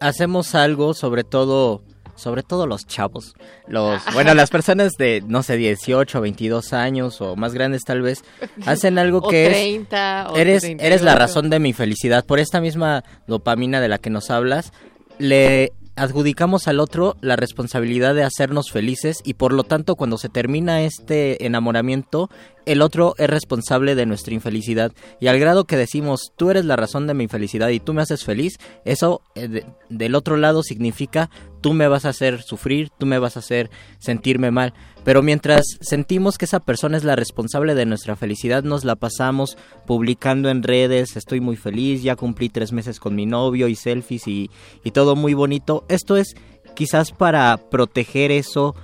[0.00, 1.82] hacemos algo, sobre todo,
[2.16, 3.34] sobre todo los chavos,
[3.66, 8.22] los, bueno, las personas de, no sé, 18, 22 años o más grandes tal vez,
[8.66, 10.86] hacen algo O que 30, o es, eres, 38.
[10.86, 12.24] eres la razón de mi felicidad.
[12.24, 14.72] Por esta misma dopamina de la que nos hablas,
[15.18, 20.28] le adjudicamos al otro la responsabilidad de hacernos felices y por lo tanto cuando se
[20.28, 22.30] termina este enamoramiento,
[22.66, 24.90] el otro es responsable de nuestra infelicidad.
[25.20, 28.02] Y al grado que decimos, tú eres la razón de mi infelicidad y tú me
[28.02, 31.30] haces feliz, eso eh, de- del otro lado significa,
[31.64, 34.74] tú me vas a hacer sufrir, tú me vas a hacer sentirme mal.
[35.02, 39.56] Pero mientras sentimos que esa persona es la responsable de nuestra felicidad, nos la pasamos
[39.86, 44.28] publicando en redes, estoy muy feliz, ya cumplí tres meses con mi novio y selfies
[44.28, 44.50] y,
[44.84, 45.86] y todo muy bonito.
[45.88, 46.34] Esto es
[46.74, 48.74] quizás para proteger eso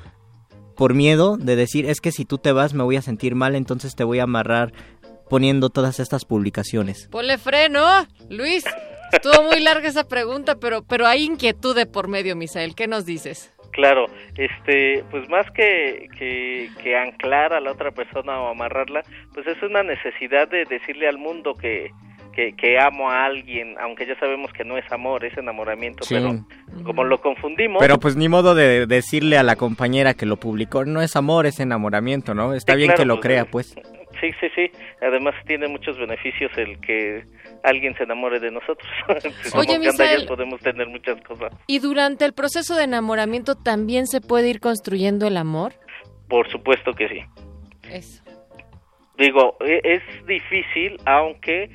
[0.75, 3.57] por miedo de decir, es que si tú te vas me voy a sentir mal,
[3.57, 4.73] entonces te voy a amarrar
[5.29, 7.09] poniendo todas estas publicaciones.
[7.11, 7.85] Ponle freno,
[8.31, 8.65] Luis.
[9.13, 12.75] Estuvo muy larga esa pregunta, pero, pero hay inquietud de por medio, Misael.
[12.75, 13.53] ¿Qué nos dices?
[13.73, 14.07] Claro,
[14.37, 19.63] este, pues más que, que, que anclar a la otra persona o amarrarla, pues es
[19.63, 21.93] una necesidad de decirle al mundo que,
[22.35, 26.17] que, que amo a alguien, aunque ya sabemos que no es amor, es enamoramiento, Sí.
[26.17, 30.37] pero como lo confundimos, Pero pues ni modo de decirle a la compañera que lo
[30.37, 32.55] publicó, no es amor, es enamoramiento, ¿no?
[32.55, 33.75] Está Sí, bien claro, que lo pues, crea, pues.
[34.21, 34.71] Sí, sí, sí.
[35.03, 37.25] Además tiene muchos beneficios el que
[37.65, 38.89] alguien se enamore de nosotros.
[39.55, 40.27] Oye, Misael.
[40.27, 41.53] podemos tener muchas cosas.
[41.67, 45.73] ¿Y durante el proceso de enamoramiento también se puede ir construyendo el amor?
[46.29, 47.21] Por supuesto que sí.
[47.91, 48.23] Eso.
[49.19, 51.71] Digo, e- es difícil, aunque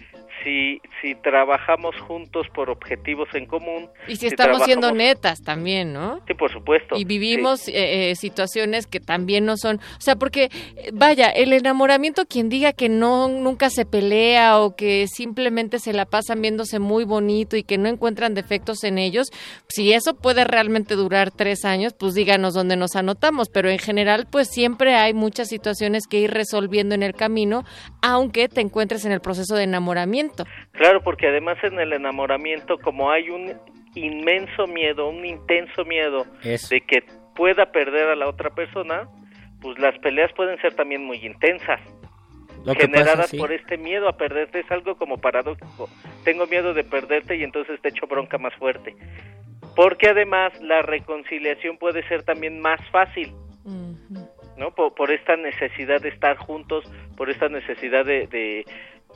[0.46, 3.90] si, si trabajamos juntos por objetivos en común.
[4.08, 6.22] Y si estamos siendo netas también, ¿no?
[6.28, 6.96] Sí, por supuesto.
[6.96, 11.52] Y vivimos eh, eh, situaciones que también no son, o sea, porque eh, vaya, el
[11.52, 16.80] enamoramiento quien diga que no nunca se pelea o que simplemente se la pasan viéndose
[16.80, 19.32] muy bonito y que no encuentran defectos en ellos,
[19.68, 24.28] si eso puede realmente durar tres años, pues díganos dónde nos anotamos, pero en general
[24.30, 27.64] pues siempre hay muchas situaciones que ir resolviendo en el camino,
[28.04, 30.35] aunque te encuentres en el proceso de enamoramiento.
[30.72, 33.54] Claro, porque además en el enamoramiento, como hay un
[33.96, 36.68] inmenso miedo, un intenso miedo Eso.
[36.70, 37.04] de que
[37.36, 39.08] pueda perder a la otra persona,
[39.62, 41.82] pues las peleas pueden ser también muy intensas.
[42.66, 43.38] Lo generadas pasa, sí.
[43.38, 45.88] por este miedo a perderte es algo como paradójico.
[46.24, 48.96] Tengo miedo de perderte y entonces te echo bronca más fuerte.
[49.76, 53.34] Porque además la reconciliación puede ser también más fácil,
[54.58, 54.72] ¿no?
[54.74, 58.66] Por, por esta necesidad de estar juntos, por esta necesidad de, de,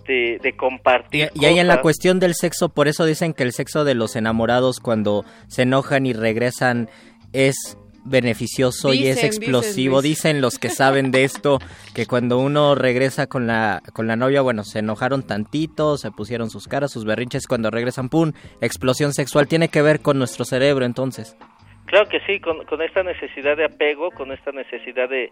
[0.09, 1.29] de, de compartir.
[1.35, 3.93] Y, y ahí en la cuestión del sexo, por eso dicen que el sexo de
[3.93, 6.89] los enamorados cuando se enojan y regresan
[7.31, 10.01] es beneficioso y es explosivo.
[10.01, 11.59] dicen, Dicen los que saben de esto
[11.93, 16.49] que cuando uno regresa con la con la novia, bueno, se enojaron tantito, se pusieron
[16.49, 19.47] sus caras, sus berrinches, cuando regresan, pum, explosión sexual.
[19.47, 21.37] Tiene que ver con nuestro cerebro, entonces.
[21.85, 25.31] Claro que sí, con, con esta necesidad de apego, con esta necesidad de,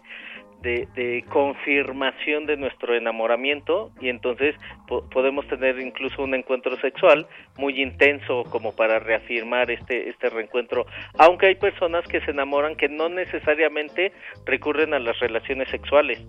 [0.62, 4.54] de, confirmación de nuestro enamoramiento y entonces
[4.86, 10.86] po- podemos tener incluso un encuentro sexual muy intenso como para reafirmar este, este reencuentro,
[11.18, 14.12] aunque hay personas que se enamoran que no necesariamente
[14.46, 16.20] recurren a las relaciones sexuales.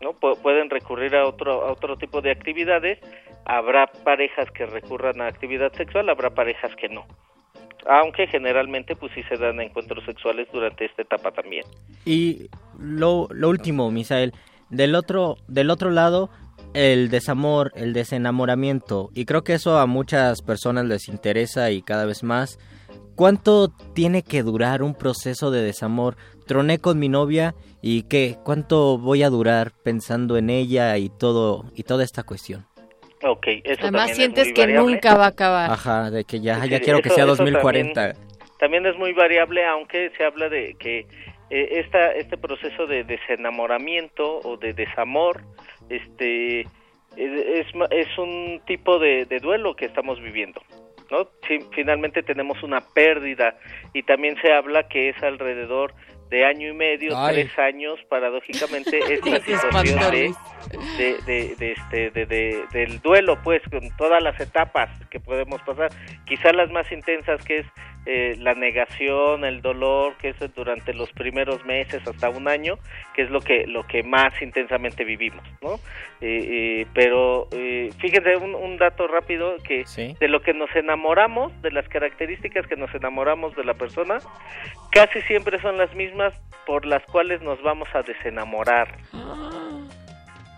[0.00, 0.12] ¿no?
[0.14, 2.98] Pu- pueden recurrir a otro, a otro tipo de actividades,
[3.44, 7.06] habrá parejas que recurran a actividad sexual, habrá parejas que no
[7.84, 11.64] aunque generalmente pues sí se dan encuentros sexuales durante esta etapa también.
[12.04, 12.46] Y
[12.78, 14.32] lo, lo último, Misael,
[14.70, 16.30] del otro, del otro lado,
[16.74, 22.06] el desamor, el desenamoramiento, y creo que eso a muchas personas les interesa y cada
[22.06, 22.58] vez más.
[23.14, 26.16] ¿Cuánto tiene que durar un proceso de desamor?
[26.46, 31.66] Troné con mi novia y qué, ¿cuánto voy a durar pensando en ella y todo
[31.74, 32.66] y toda esta cuestión?
[33.22, 34.92] Ok, eso Además sientes es muy que variable.
[34.92, 35.70] nunca va a acabar.
[35.70, 37.92] Ajá, de que ya, Sí, ya quiero que sea eso 2040.
[38.14, 38.28] También,
[38.58, 41.06] también es muy variable, aunque se habla de que
[41.54, 45.42] eh, esta, este proceso de desenamoramiento o de desamor,
[45.90, 46.66] este, es,
[47.16, 50.62] es, es un tipo de, de duelo que estamos viviendo.
[51.10, 51.28] ¿no?
[51.74, 53.54] Finalmente tenemos una pérdida
[53.92, 55.92] y también se habla que es alrededor
[56.30, 57.34] de año y medio, Ay.
[57.34, 60.32] tres años, paradójicamente, esta situación de,
[60.96, 65.60] de, de, de este, de, de- del duelo, pues, con todas las etapas que podemos
[65.62, 65.90] pasar.
[66.24, 67.66] Quizá las más intensas que es
[68.06, 72.78] eh, la negación, el dolor, que es durante los primeros meses hasta un año,
[73.14, 75.74] que es lo que lo que más intensamente vivimos, ¿no?
[76.20, 80.16] Eh, eh, pero eh, fíjense un, un dato rápido que Sí.
[80.20, 84.18] de lo que nos enamoramos, de las características que nos enamoramos de la persona,
[84.90, 86.32] casi siempre son las mismas
[86.66, 88.88] por las cuales nos vamos a desenamorar.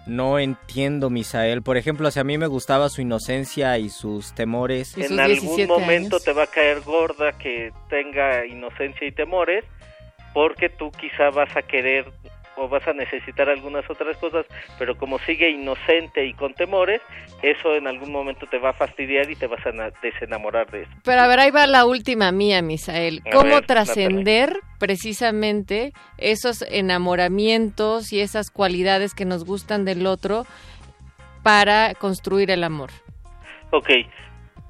[0.06, 1.62] No entiendo, Misael.
[1.62, 4.96] Por ejemplo, si a mí me gustaba su inocencia y sus temores.
[4.98, 9.64] en algún momento te va a caer gorda que tenga inocencia y temores
[10.34, 12.12] porque tú quizá vas a querer
[12.56, 14.46] o vas a necesitar algunas otras cosas,
[14.78, 17.00] pero como sigue inocente y con temores,
[17.42, 20.82] eso en algún momento te va a fastidiar y te vas a na- desenamorar de
[20.82, 20.90] eso.
[21.04, 23.22] Pero a ver, ahí va la última mía, Misael.
[23.26, 30.46] A ¿Cómo ver, trascender precisamente esos enamoramientos y esas cualidades que nos gustan del otro
[31.42, 32.90] para construir el amor?
[33.70, 33.90] Ok,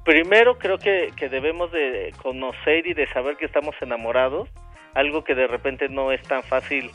[0.03, 4.49] primero creo que, que debemos de conocer y de saber que estamos enamorados,
[4.93, 6.89] algo que de repente no es tan fácil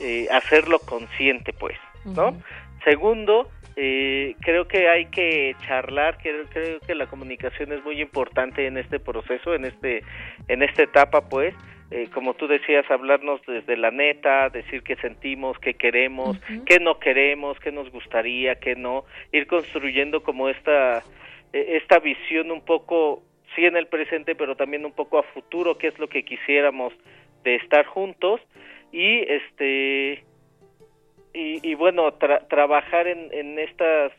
[0.00, 2.36] eh, hacerlo consciente, pues, ¿no?
[2.84, 8.66] Segundo, eh, creo que hay que charlar, creo, creo que la comunicación es muy importante
[8.66, 10.02] en este proceso, en este,
[10.48, 11.54] en esta etapa, pues,
[11.90, 16.98] eh, como tú decías, hablarnos desde la neta, decir qué sentimos, qué queremos, qué no
[16.98, 21.04] queremos, qué nos gustaría, qué no, ir construyendo como esta,
[21.52, 23.22] eh, esta visión un poco,
[23.54, 26.92] sí en el presente, pero también un poco a futuro, qué es lo que quisiéramos
[27.44, 28.40] de estar juntos
[28.96, 30.24] y este
[31.34, 34.12] y, y bueno tra- trabajar en, en estas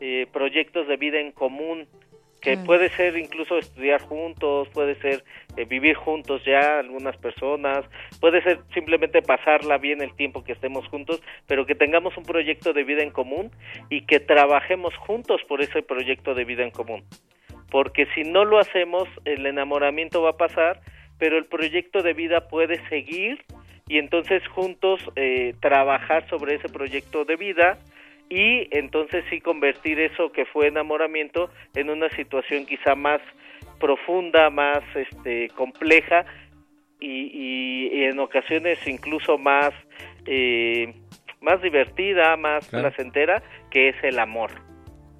[0.00, 1.86] eh, proyectos de vida en común
[2.40, 2.64] que Mm.
[2.66, 5.24] puede ser incluso estudiar juntos, puede ser
[5.56, 7.84] eh, vivir juntos ya algunas personas,
[8.20, 12.72] puede ser simplemente pasarla bien el tiempo que estemos juntos, pero que tengamos un proyecto
[12.72, 13.50] de vida en común
[13.90, 17.02] y que trabajemos juntos por ese proyecto de vida en común.
[17.72, 20.80] Porque si no lo hacemos, el enamoramiento va a pasar,
[21.18, 23.42] pero el proyecto de vida puede seguir
[23.88, 27.78] y entonces juntos eh, trabajar sobre ese proyecto de vida
[28.30, 33.20] y entonces sí convertir eso que fue enamoramiento en una situación quizá más
[33.80, 36.24] profunda, más este compleja
[37.00, 39.72] y, y- y en ocasiones incluso más
[40.26, 40.94] eh,
[41.40, 42.88] más divertida, más Claro.
[42.88, 44.50] placentera, que es el amor.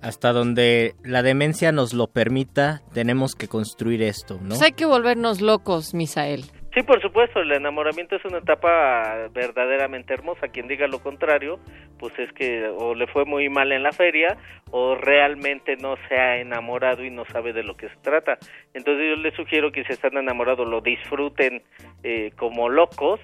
[0.02, 4.48] Hasta donde la demencia nos lo permita, tenemos que construir esto, ¿no?
[4.50, 6.42] Pues hay que volvernos locos, Misael.
[6.78, 10.46] Sí, por supuesto, el enamoramiento es una etapa verdaderamente hermosa.
[10.46, 11.58] Quien diga lo contrario,
[11.98, 14.36] pues es que o le fue muy mal en la feria
[14.70, 18.38] o realmente no se ha enamorado y no sabe de lo que se trata.
[18.74, 21.64] Entonces yo les sugiero que si están enamorados lo disfruten
[22.04, 23.18] eh, como locos,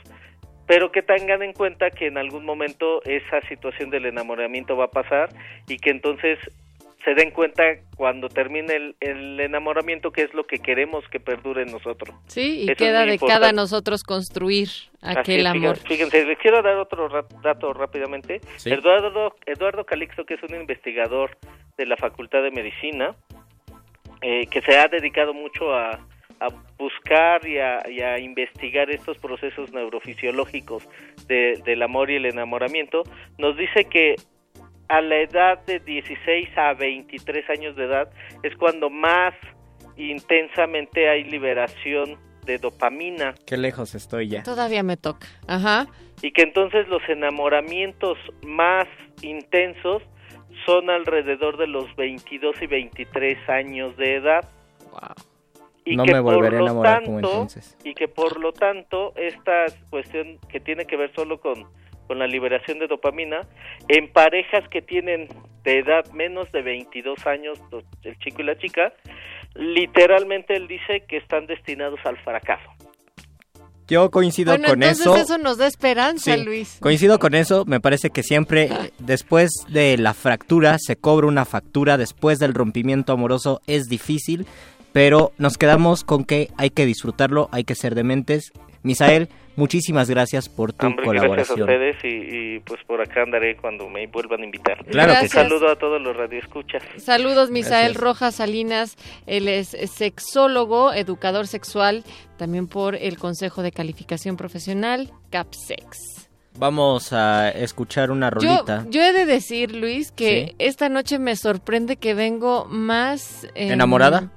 [0.67, 4.91] pero que tengan en cuenta que en algún momento esa situación del enamoramiento va a
[4.91, 5.29] pasar
[5.69, 6.41] y que entonces
[7.05, 7.63] se den cuenta
[7.97, 12.17] cuando termine el, el enamoramiento que es lo que queremos que perdure en nosotros.
[12.29, 14.69] Sí, y Eso queda de cada nosotros construir
[15.03, 15.77] aquel amor.
[15.77, 18.41] Fíjense, fíjense, les quiero dar otro ra- dato rápidamente.
[18.57, 18.71] Sí.
[18.73, 21.37] Eduardo, Eduardo Calixto, que es un investigador
[21.77, 23.15] de la Facultad de Medicina,
[24.23, 25.91] eh, que se ha dedicado mucho a,
[26.41, 30.89] a buscar y a, y a investigar estos procesos neurofisiológicos
[31.27, 33.03] de- del amor y el enamoramiento,
[33.39, 34.15] nos dice que
[34.97, 38.09] a la edad de 16 a 23 años de edad
[38.43, 39.35] es cuando más
[39.97, 44.43] intensamente hay liberación de dopamina Qué lejos estoy ya.
[44.43, 45.27] Todavía me toca.
[45.47, 45.87] Ajá.
[46.23, 48.87] y que entonces los enamoramientos más
[49.23, 50.03] intensos
[50.67, 54.49] son alrededor de los 22 y 23 años de edad.
[55.85, 57.77] Y No que me volveré a por lo enamorar como tanto- entonces.
[57.85, 61.67] Y que por lo tanto esta cuestión que tiene que ver solo con,
[62.07, 63.43] con la liberación de dopamina,
[63.89, 65.29] en parejas que tienen
[65.65, 67.59] de edad menos de 22 años,
[68.03, 68.93] el chico y la chica,
[69.55, 72.71] literalmente él dice que están destinados al fracaso.
[73.87, 75.17] Yo coincido Bueno, con entonces eso.
[75.17, 76.79] eso nos da esperanza, Sí, Luis.
[76.81, 81.99] Coincido con eso, me parece que siempre después de la fractura se cobra una factura,
[81.99, 84.47] después del rompimiento amoroso es difícil,
[84.93, 88.53] pero nos quedamos con que hay que disfrutarlo, hay que ser dementes.
[88.83, 91.61] Misael, muchísimas gracias por tu Hombre, gracias a colaboración.
[91.63, 94.85] ustedes y, y, pues por acá andaré cuando me vuelvan a invitar.
[94.87, 96.83] Claro que saludo a todos los radioescuchas.
[96.99, 98.03] Saludos, Misael Gracias.
[98.03, 98.97] Rojas Salinas.
[99.27, 102.05] Él es sexólogo, educador sexual,
[102.37, 106.29] también por el Consejo de Calificación Profesional, CAPSEX.
[106.57, 108.87] Vamos a escuchar una rolita.
[108.89, 110.55] yo he de decir, Luis, que Sí.
[110.61, 113.49] esta noche me sorprende que vengo más...
[113.57, 114.31] em, ¿Enamorada?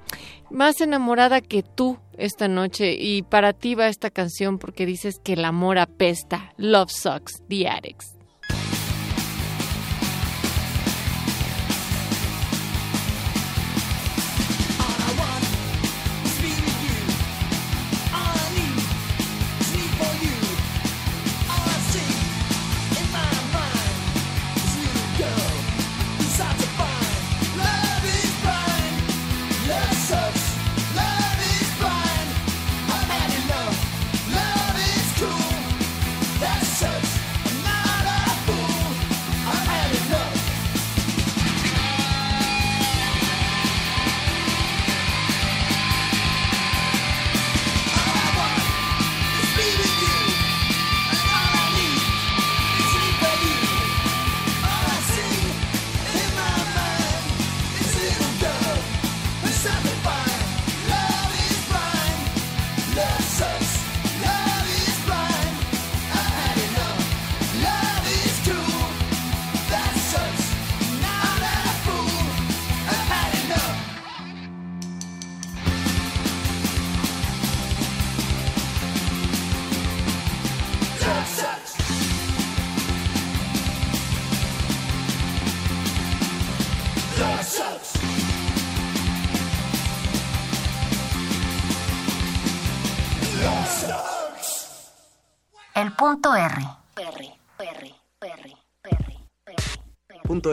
[0.50, 2.94] Más enamorada que tú esta noche.
[2.98, 6.52] Y para ti va esta canción porque dices que el amor apesta.
[6.56, 8.17] Love Sucks, The Addicts.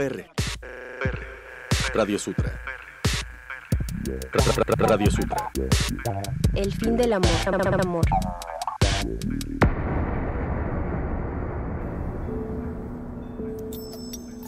[0.02, 0.26] R.
[1.94, 2.52] Radio Sutra.
[4.06, 5.50] Ra- ra- ra- Radio Sutra.
[6.54, 7.30] El fin del amor.
[7.82, 8.06] amor.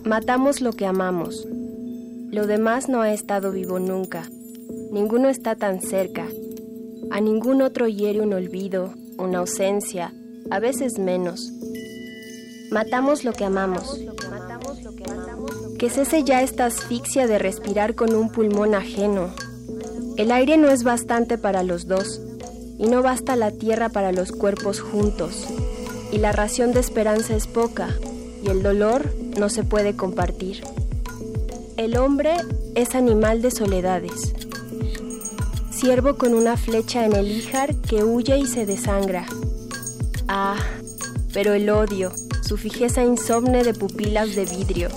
[0.06, 1.46] Matamos lo que amamos.
[2.32, 4.24] Lo demás no ha estado vivo nunca.
[4.92, 6.26] Ninguno está tan cerca.
[7.12, 10.14] A ningún otro hiere un olvido, una ausencia,
[10.52, 11.52] a veces menos.
[12.72, 14.00] Matamos lo que amamos.
[15.78, 19.30] Que cese ya esta asfixia de respirar con un pulmón ajeno.
[20.18, 22.20] El aire no es bastante para los dos,
[22.80, 25.46] y no basta la tierra para los cuerpos juntos,
[26.12, 27.90] y la ración de esperanza es poca,
[28.44, 29.06] y el dolor
[29.38, 30.64] no se puede compartir.
[31.76, 32.34] El hombre
[32.74, 34.34] es animal de soledades,
[35.72, 39.28] ciervo con una flecha en el híjar que huye y se desangra.
[40.28, 40.58] Ah,
[41.34, 44.90] pero el odio, su fijeza insomne de pupilas de vidrio,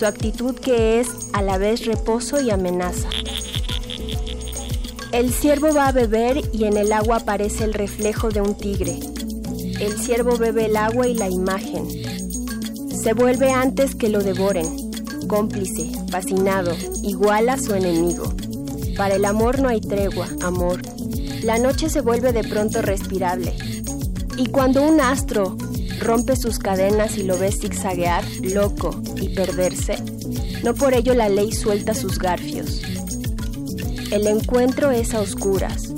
[0.00, 3.10] su actitud que es a la vez reposo y amenaza.
[5.12, 8.98] El ciervo va a beber y en el agua aparece el reflejo de un tigre.
[9.78, 11.86] El ciervo bebe el agua y la imagen.
[12.96, 14.90] Se vuelve antes que lo devoren,
[15.28, 18.32] cómplice, fascinado, igual a su enemigo.
[18.96, 20.80] Para el amor no hay tregua, amor.
[21.42, 23.54] La noche se vuelve de pronto respirable.
[24.38, 25.58] Y cuando un astro
[26.00, 29.96] rompe sus cadenas y lo ves zigzaguear, loco, y perderse,
[30.64, 32.82] no por ello la ley suelta sus garfios.
[34.10, 35.94] El encuentro es a oscuras.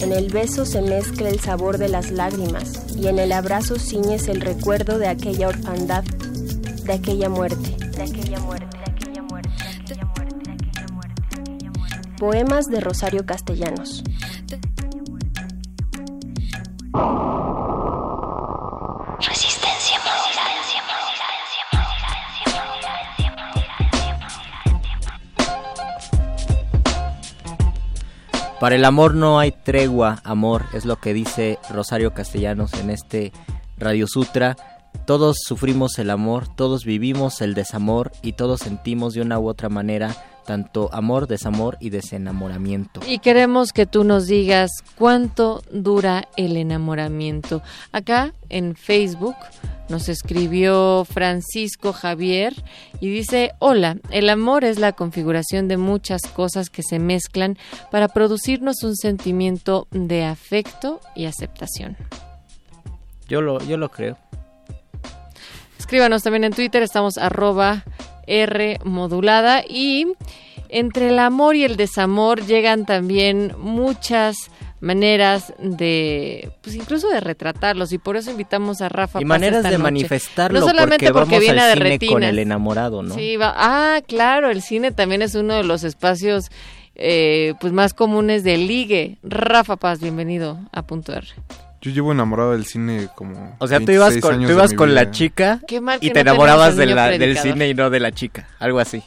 [0.00, 4.28] En el beso se mezcla el sabor de las lágrimas y en el abrazo ciñes
[4.28, 10.36] el recuerdo de aquella orfandad, de aquella muerte, de de aquella muerte, de aquella muerte,
[10.44, 12.02] de aquella muerte.
[12.18, 14.02] Poemas de Rosario Castellanos.
[28.64, 33.30] Para el amor no hay tregua, amor, es lo que dice Rosario Castellanos en este
[33.76, 34.56] Radio Sutra.
[35.04, 39.68] Todos sufrimos el amor, todos vivimos el desamor y todos sentimos de una u otra
[39.68, 43.00] manera tanto amor, desamor y desenamoramiento.
[43.06, 47.62] Y queremos que tú nos digas cuánto dura el enamoramiento.
[47.92, 49.36] Acá en Facebook
[49.88, 52.54] nos escribió Francisco Javier
[53.00, 57.58] y dice, hola, el amor es la configuración de muchas cosas que se mezclan
[57.90, 61.96] para producirnos un sentimiento de afecto y aceptación.
[63.28, 64.18] Yo lo, yo lo creo.
[65.78, 67.84] Escríbanos también en Twitter, estamos arroba
[68.26, 70.06] R modulada y
[70.68, 77.92] entre el amor y el desamor llegan también muchas maneras de, pues incluso de retratarlos
[77.92, 79.20] y por eso invitamos a Rafa.
[79.20, 79.82] Y maneras esta de noche.
[79.82, 82.12] manifestarlo no solamente porque, porque, vamos viene al de cine retinas.
[82.12, 83.14] con el enamorado, ¿no?
[83.14, 86.50] Sí, va- ah, claro, el cine también es uno de los espacios
[86.96, 89.16] eh, pues más comunes de ligue.
[89.22, 91.26] Rafa Paz, bienvenido a Punto R.
[91.84, 93.56] Yo llevo enamorado del cine como.
[93.58, 96.10] O sea, tú ibas 26 con, tú ibas con la chica Qué mal que y
[96.10, 99.02] te enamorabas de la- del cine y no de la chica, algo así.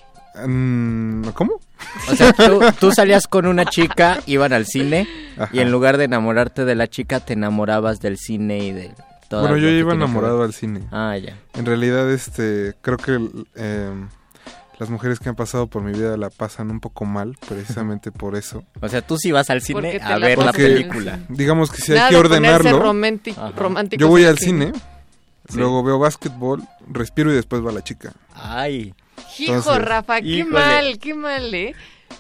[0.45, 1.59] Mm, ¿Cómo?
[2.11, 5.07] O sea, tú, tú salías con una chica, iban al cine
[5.51, 8.91] y en lugar de enamorarte de la chica te enamorabas del cine y de
[9.27, 9.41] todo.
[9.41, 10.81] Bueno, yo iba enamorado al cine.
[10.91, 11.35] Ah, ya.
[11.55, 13.19] En realidad, este, creo que
[13.55, 13.89] eh,
[14.79, 18.35] las mujeres que han pasado por mi vida la pasan un poco mal, precisamente por
[18.35, 18.63] eso.
[18.81, 21.19] O sea, tú sí vas al cine a la ver la película.
[21.29, 22.79] Digamos que si hay que ordenarlo.
[22.79, 23.53] románticos
[23.99, 24.71] Yo voy al cine,
[25.49, 25.57] Sí.
[25.59, 28.11] luego veo básquetbol, respiro y después va la chica.
[28.35, 28.93] Ay.
[29.39, 30.53] Hijo, Entonces, Rafa, qué híjole.
[30.53, 31.73] mal, qué mal, ¿eh?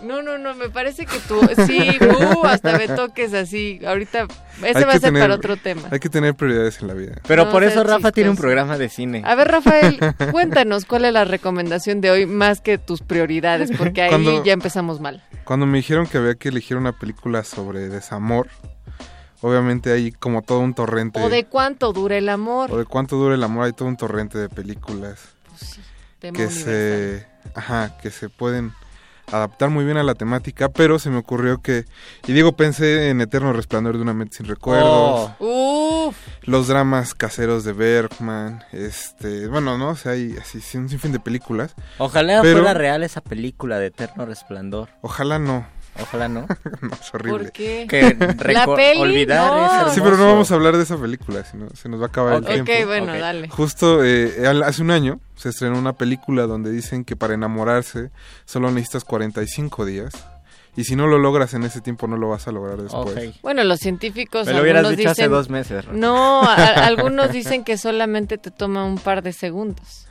[0.03, 3.79] No, no, no, me parece que tú, sí, uh, hasta me toques así.
[3.85, 4.27] Ahorita,
[4.63, 5.81] ese Hay va a que ser tener- para otro tema.
[5.89, 7.15] Hay que tener prioridades en la vida.
[7.27, 9.23] Pero No por eso Rafa tiene un programa de cine.
[9.25, 9.97] A ver, Rafael,
[10.31, 14.53] cuéntanos cuál es la recomendación de hoy más que tus prioridades, porque ahí Cuando- ya
[14.53, 15.23] empezamos mal.
[15.45, 18.49] Cuando me dijeron que había que elegir una película sobre desamor,
[19.41, 21.19] obviamente hay como todo un torrente.
[21.21, 22.71] O de cuánto dura el amor.
[22.71, 25.19] o de cuánto dura el amor, hay todo un torrente de películas
[26.19, 26.63] Tema que universal.
[26.65, 28.73] se, ajá, que se pueden
[29.31, 31.85] adaptar muy bien a la temática, pero se me ocurrió que,
[32.27, 37.63] y digo, pensé en Eterno Resplandor de una mente sin recuerdos, Uf, los dramas caseros
[37.63, 41.75] de Bergman, este, bueno, no, o sea, hay así sí, un sinfín de películas.
[41.97, 44.89] Ojalá pero- fuera real esa película de Eterno Resplandor.
[45.01, 45.67] Ojalá no.
[46.01, 46.41] Ojalá no.
[46.81, 47.43] no, es horrible.
[47.45, 47.85] ¿Por qué?
[47.89, 49.65] Que La peli, olvidar no.
[49.65, 49.93] es hermoso.
[49.95, 52.33] Sí, pero no vamos a hablar de esa película, sino se nos va a acabar
[52.35, 52.87] Ok, el tiempo.
[52.87, 53.49] bueno, dale.
[53.49, 58.11] Justo eh, hace un año se estrenó una película donde dicen que para enamorarse
[58.45, 60.13] solo necesitas 45 días.
[60.75, 63.29] Y si no lo logras en ese tiempo, no lo vas a lograr después.
[63.29, 63.35] Ok.
[63.41, 64.45] Bueno, los científicos.
[64.45, 65.97] Me lo hubieras dicho hace dos meses, Rafa.
[65.97, 66.53] No, a-
[66.85, 70.05] algunos dicen que solamente te toma un par de segundos.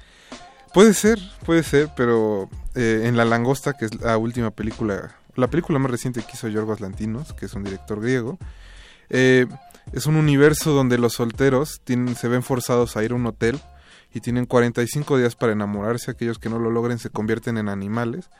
[0.74, 5.48] Puede ser, puede ser, pero eh, en La Langosta, que es la última película, la
[5.48, 8.38] película más reciente que hizo Yorgos Lantinos, que es un director griego,
[9.10, 9.46] eh,
[9.92, 13.60] es un universo donde los solteros tienen, se ven forzados a ir a un hotel
[14.12, 16.10] y tienen 45 días para enamorarse.
[16.10, 18.30] Aquellos que no lo logren se convierten en animales.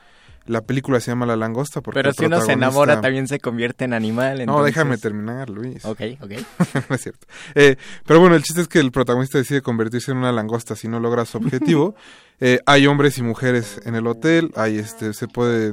[0.47, 3.85] La película se llama La Langosta porque Pero si uno se enamora también se convierte
[3.85, 4.47] en animal.
[4.47, 5.85] No, déjame terminar, Luis.
[5.85, 6.31] Ok, ok.
[6.89, 7.27] no es cierto.
[7.55, 7.77] Eh,
[8.07, 11.01] pero bueno, el chiste es que el protagonista decide convertirse en una langosta si no
[11.01, 11.95] logra su objetivo.
[12.39, 15.73] Eh, hay hombres y mujeres en el hotel, hay este, se puede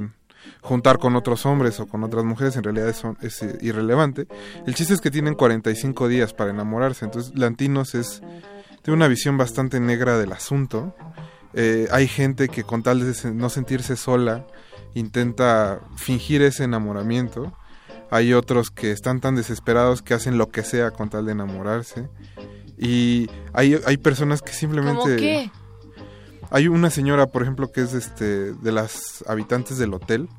[0.61, 2.89] juntar con otros hombres o con otras mujeres, en realidad
[3.21, 4.27] es eh, irrelevante.
[4.65, 8.21] El chiste es que tienen 45 días para enamorarse, entonces Lantinos es
[8.83, 10.93] tiene una visión bastante negra del asunto.
[11.53, 14.45] Eh, hay gente que con tal de no sentirse sola
[14.93, 17.53] intenta fingir ese enamoramiento.
[18.11, 22.09] Hay otros que están tan desesperados que hacen lo que sea con tal de enamorarse.
[22.77, 24.99] Y hay, hay personas que simplemente...
[24.99, 25.51] ¿Cómo qué?
[26.53, 30.29] Hay una señora, por ejemplo, que es este de las habitantes del hotel,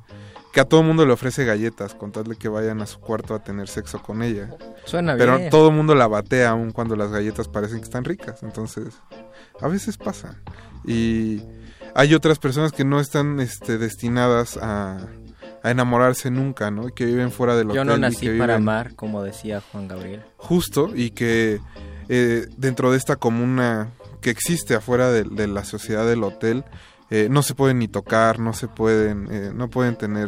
[0.53, 3.35] que a todo mundo le ofrece galletas con tal de que vayan a su cuarto
[3.35, 4.49] a tener sexo con ella.
[4.85, 5.49] Suena Pero bien.
[5.49, 8.41] todo el mundo la batea aun cuando las galletas parecen que están ricas.
[8.41, 8.93] Entonces,
[9.59, 10.41] a veces pasa.
[10.85, 11.41] Y
[11.93, 15.05] hay otras personas que no están este, destinadas a,
[15.61, 16.87] a enamorarse nunca, ¿no?
[16.87, 17.75] Y que viven fuera del hotel.
[17.75, 20.23] Yo no y nací que para viven- amar, como decía Juan Gabriel.
[20.37, 21.59] justo y que
[22.07, 23.89] eh, dentro de esta comuna
[24.25, 26.65] que existe afuera de, de la sociedad del hotel
[27.11, 30.27] eh, no se pueden ni tocar no se pueden eh, no pueden tener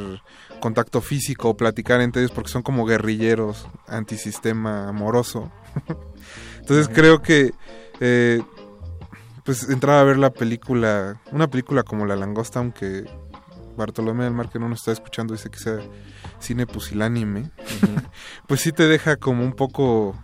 [0.59, 5.51] contacto físico o platicar entre ellos porque son como guerrilleros antisistema amoroso.
[6.59, 7.55] Entonces creo que
[7.99, 8.43] eh,
[9.43, 13.05] pues entrar a ver la película una película como La Langosta aunque
[13.75, 15.79] Bartolomé del Mar que no nos está escuchando dice que sea
[16.37, 17.49] cine pusilánime
[18.47, 20.15] pues sí te deja como un poco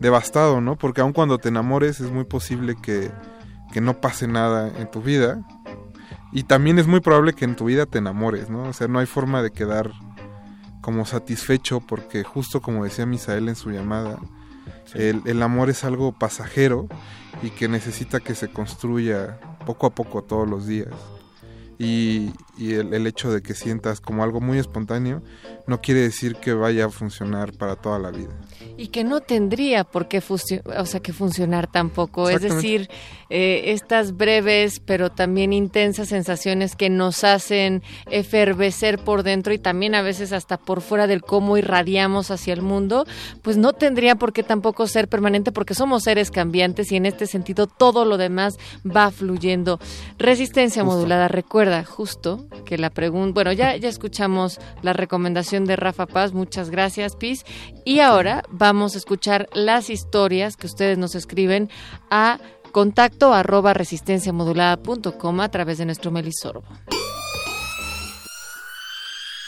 [0.00, 0.76] devastado, ¿no?
[0.76, 3.10] Porque aun cuando te enamores es muy posible que,
[3.72, 5.40] que no pase nada en tu vida.
[6.32, 8.64] Y también es muy probable que en tu vida te enamores, ¿no?
[8.64, 9.92] O sea, no hay forma de quedar
[10.80, 14.18] como satisfecho porque justo como decía Misael en su llamada,
[14.94, 16.88] el, el amor es algo pasajero
[17.42, 20.88] y que necesita que se construya poco a poco todos los días.
[21.78, 25.22] Y, y el, el hecho de que sientas como algo muy espontáneo
[25.66, 28.30] no quiere decir que vaya a funcionar para toda la vida.
[28.76, 32.28] Y que no tendría por qué o sea, que funcionar tampoco.
[32.28, 32.90] Es decir,
[33.30, 39.94] eh, estas breves pero también intensas sensaciones que nos hacen efervecer por dentro y también
[39.94, 43.06] a veces hasta por fuera del cómo irradiamos hacia el mundo,
[43.42, 47.26] pues no tendría por qué tampoco ser permanente porque somos seres cambiantes y en este
[47.26, 49.80] sentido todo lo demás va fluyendo.
[50.18, 50.96] Resistencia Justo.
[50.96, 56.32] modulada, recuerda justo que la pregunta, bueno, ya, ya escuchamos la recomendación de Rafa Paz,
[56.32, 57.44] muchas gracias, Pis,
[57.84, 61.70] y ahora vamos a escuchar las historias que ustedes nos escriben
[62.10, 62.38] a
[62.72, 66.64] contacto arroba resistenciamodulada.com a través de nuestro melisorbo.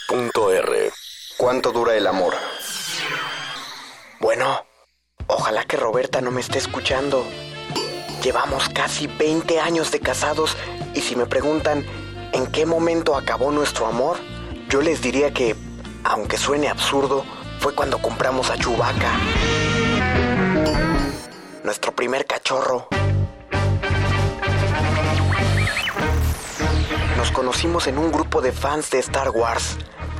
[0.08, 0.92] Punto R.
[1.38, 2.34] ¿Cuánto dura el amor?
[4.20, 4.64] Bueno,
[5.26, 7.24] ojalá que Roberta no me esté escuchando.
[8.22, 10.56] Llevamos casi 20 años de casados
[10.94, 11.84] y si me preguntan
[12.32, 14.18] en qué momento acabó nuestro amor,
[14.68, 15.54] yo les diría que,
[16.04, 17.24] aunque suene absurdo,
[17.60, 19.12] fue cuando compramos a Chubaca.
[21.62, 22.88] Nuestro primer cachorro.
[27.16, 29.76] Nos conocimos en un grupo de fans de Star Wars.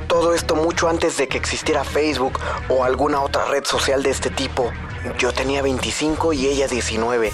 [0.07, 4.29] Todo esto mucho antes de que existiera Facebook o alguna otra red social de este
[4.29, 4.71] tipo.
[5.17, 7.33] Yo tenía 25 y ella 19.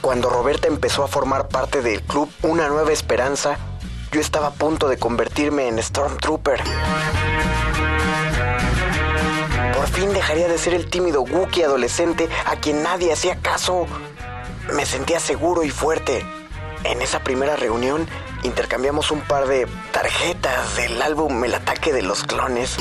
[0.00, 3.58] Cuando Roberta empezó a formar parte del club Una Nueva Esperanza,
[4.12, 6.60] yo estaba a punto de convertirme en Stormtrooper.
[9.74, 13.86] Por fin dejaría de ser el tímido Wookiee adolescente a quien nadie hacía caso.
[14.72, 16.24] Me sentía seguro y fuerte.
[16.84, 18.06] En esa primera reunión
[18.42, 22.76] intercambiamos un par de tarjetas del álbum El ataque de los clones.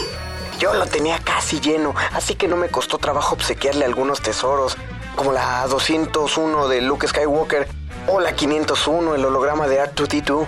[0.58, 4.78] Yo lo tenía casi lleno, así que no me costó trabajo obsequiarle algunos tesoros,
[5.16, 7.68] como la 201 de Luke Skywalker
[8.08, 10.48] o la 501, el holograma de R2D2.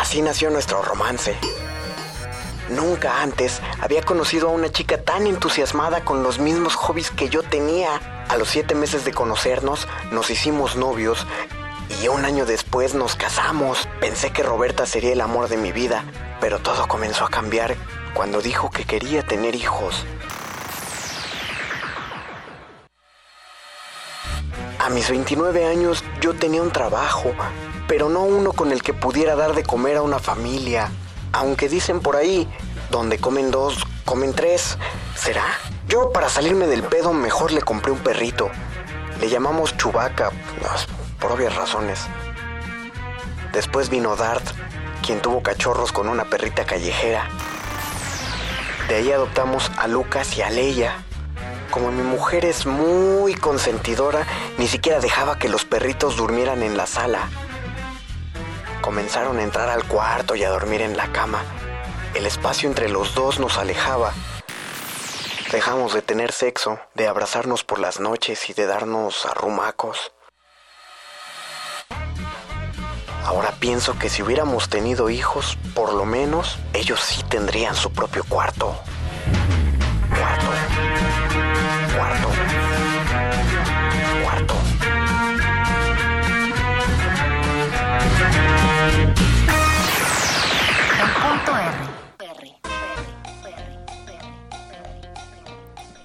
[0.00, 1.36] Así nació nuestro romance.
[2.70, 7.42] Nunca antes había conocido a una chica tan entusiasmada con los mismos hobbies que yo
[7.42, 8.24] tenía.
[8.30, 11.26] A los siete meses de conocernos, nos hicimos novios
[12.02, 13.86] y un año después nos casamos.
[14.00, 16.02] Pensé que Roberta sería el amor de mi vida,
[16.40, 17.76] pero todo comenzó a cambiar
[18.14, 20.06] cuando dijo que quería tener hijos.
[24.78, 27.34] A mis 29 años yo tenía un trabajo,
[27.90, 30.92] pero no uno con el que pudiera dar de comer a una familia.
[31.32, 32.48] Aunque dicen por ahí,
[32.88, 34.78] donde comen dos, comen tres.
[35.16, 35.42] ¿Será?
[35.88, 38.48] Yo para salirme del pedo mejor le compré un perrito.
[39.20, 40.30] Le llamamos Chubaca,
[41.18, 42.02] por obvias razones.
[43.52, 44.46] Después vino Dart,
[45.04, 47.28] quien tuvo cachorros con una perrita callejera.
[48.88, 50.94] De ahí adoptamos a Lucas y a Leia.
[51.72, 54.28] Como mi mujer es muy consentidora,
[54.58, 57.28] ni siquiera dejaba que los perritos durmieran en la sala.
[58.80, 61.42] Comenzaron a entrar al cuarto y a dormir en la cama.
[62.14, 64.12] El espacio entre los dos nos alejaba.
[65.52, 70.12] Dejamos de tener sexo, de abrazarnos por las noches y de darnos arrumacos.
[73.24, 78.24] Ahora pienso que si hubiéramos tenido hijos, por lo menos ellos sí tendrían su propio
[78.24, 78.76] cuarto.
[80.10, 80.46] Cuarto.
[81.96, 82.49] Cuarto.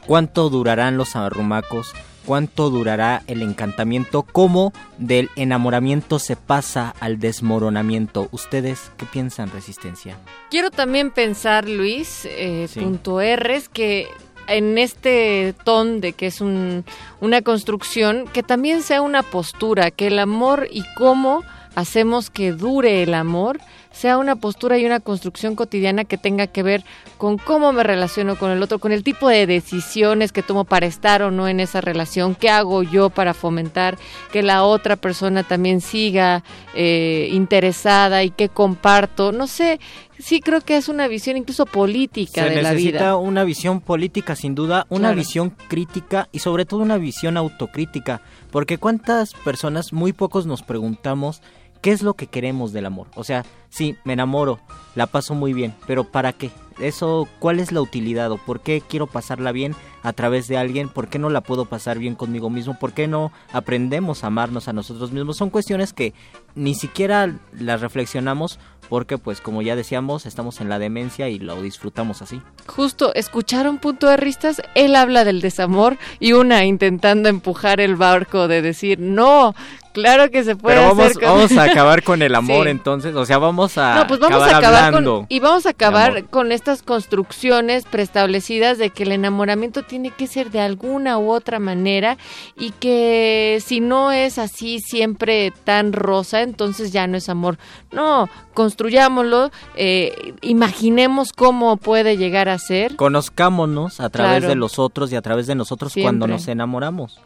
[0.05, 1.93] ¿Cuánto durarán los arrumacos?
[2.25, 4.23] ¿Cuánto durará el encantamiento?
[4.23, 8.27] ¿Cómo del enamoramiento se pasa al desmoronamiento?
[8.31, 10.17] ¿Ustedes qué piensan, Resistencia?
[10.51, 14.07] Quiero también pensar, Luis, eh, punto R, es que
[14.47, 16.85] en este ton de que es un,
[17.19, 21.43] una construcción, que también sea una postura, que el amor y cómo
[21.75, 23.59] hacemos que dure el amor
[23.95, 26.83] sea una postura y una construcción cotidiana que tenga que ver
[27.17, 30.85] con cómo me relaciono con el otro, con el tipo de decisiones que tomo para
[30.85, 33.97] estar o no en esa relación, qué hago yo para fomentar
[34.33, 36.43] que la otra persona también siga
[36.75, 39.79] eh, interesada y qué comparto, no sé,
[40.19, 42.69] sí creo que es una visión incluso política de la vida.
[42.69, 47.37] Se necesita una visión política sin duda, una visión crítica y sobre todo una visión
[47.37, 51.41] autocrítica, porque cuántas personas, muy pocos nos preguntamos
[51.85, 53.09] ¿Qué es lo que queremos del amor?
[53.13, 54.59] O sea, sí, me enamoro,
[54.95, 56.49] la paso muy bien, pero ¿para qué?
[56.79, 60.89] Eso, ¿cuál es la utilidad o por qué quiero pasarla bien a través de alguien?
[60.89, 62.79] ¿Por qué no la puedo pasar bien conmigo mismo?
[62.79, 65.37] ¿Por qué no aprendemos a amarnos a nosotros mismos?
[65.37, 66.15] Son cuestiones que
[66.55, 68.57] ni siquiera las reflexionamos
[68.89, 72.41] porque pues como ya decíamos estamos en la demencia y lo disfrutamos así.
[72.65, 78.47] Justo, escucharon punto de ristas, él habla del desamor y una intentando empujar el barco
[78.47, 79.53] de decir, no,
[79.95, 83.25] claro que se puede Pero vamos, hacer vamos a acabar con el amor entonces, o
[83.25, 86.25] sea, vamos a No, pues vamos acabar a acabar hablando con y vamos a acabar
[86.25, 91.59] con estas construcciones preestablecidas de que el enamoramiento tiene que ser de alguna u otra
[91.59, 92.17] manera
[92.55, 97.57] y que si no es así siempre tan rosa, entonces ya no es amor.
[97.91, 102.95] No, construyámoslo, eh, imaginemos cómo puede llegar a ser.
[102.95, 104.49] Conozcámonos a través Claro.
[104.49, 107.19] de los otros y a través de nosotros cuando nos enamoramos.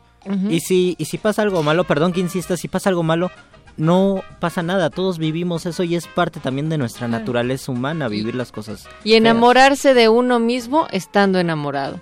[0.49, 3.31] Y si y si pasa algo malo, perdón que insista, si pasa algo malo,
[3.77, 8.35] no pasa nada, todos vivimos eso y es parte también de nuestra naturaleza humana vivir
[8.35, 8.87] las cosas.
[9.03, 11.99] Y enamorarse de uno mismo estando enamorado.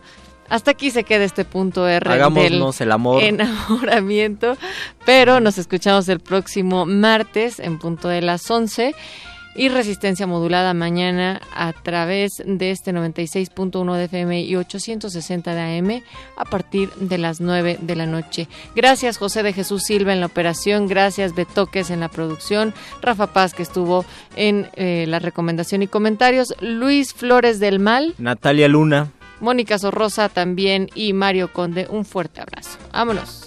[0.50, 3.22] Hasta aquí se queda este punto R Hagámonos del el amor.
[3.22, 4.58] enamoramiento,
[5.06, 8.96] pero nos escuchamos el próximo martes en punto de las 11
[9.58, 16.03] y resistencia modulada mañana a través de este 96.1 de FM y 860 de AM
[16.38, 18.48] a partir de las 9 de la noche.
[18.76, 23.53] Gracias José de Jesús Silva en la operación, gracias Betoques en la producción, Rafa Paz
[23.53, 24.06] que estuvo
[24.36, 30.90] en eh, la recomendación y comentarios, Luis Flores del Mal, Natalia Luna, Mónica Sorrosa también
[30.94, 32.77] y Mario Conde, un fuerte abrazo.
[32.94, 33.47] Vámonos.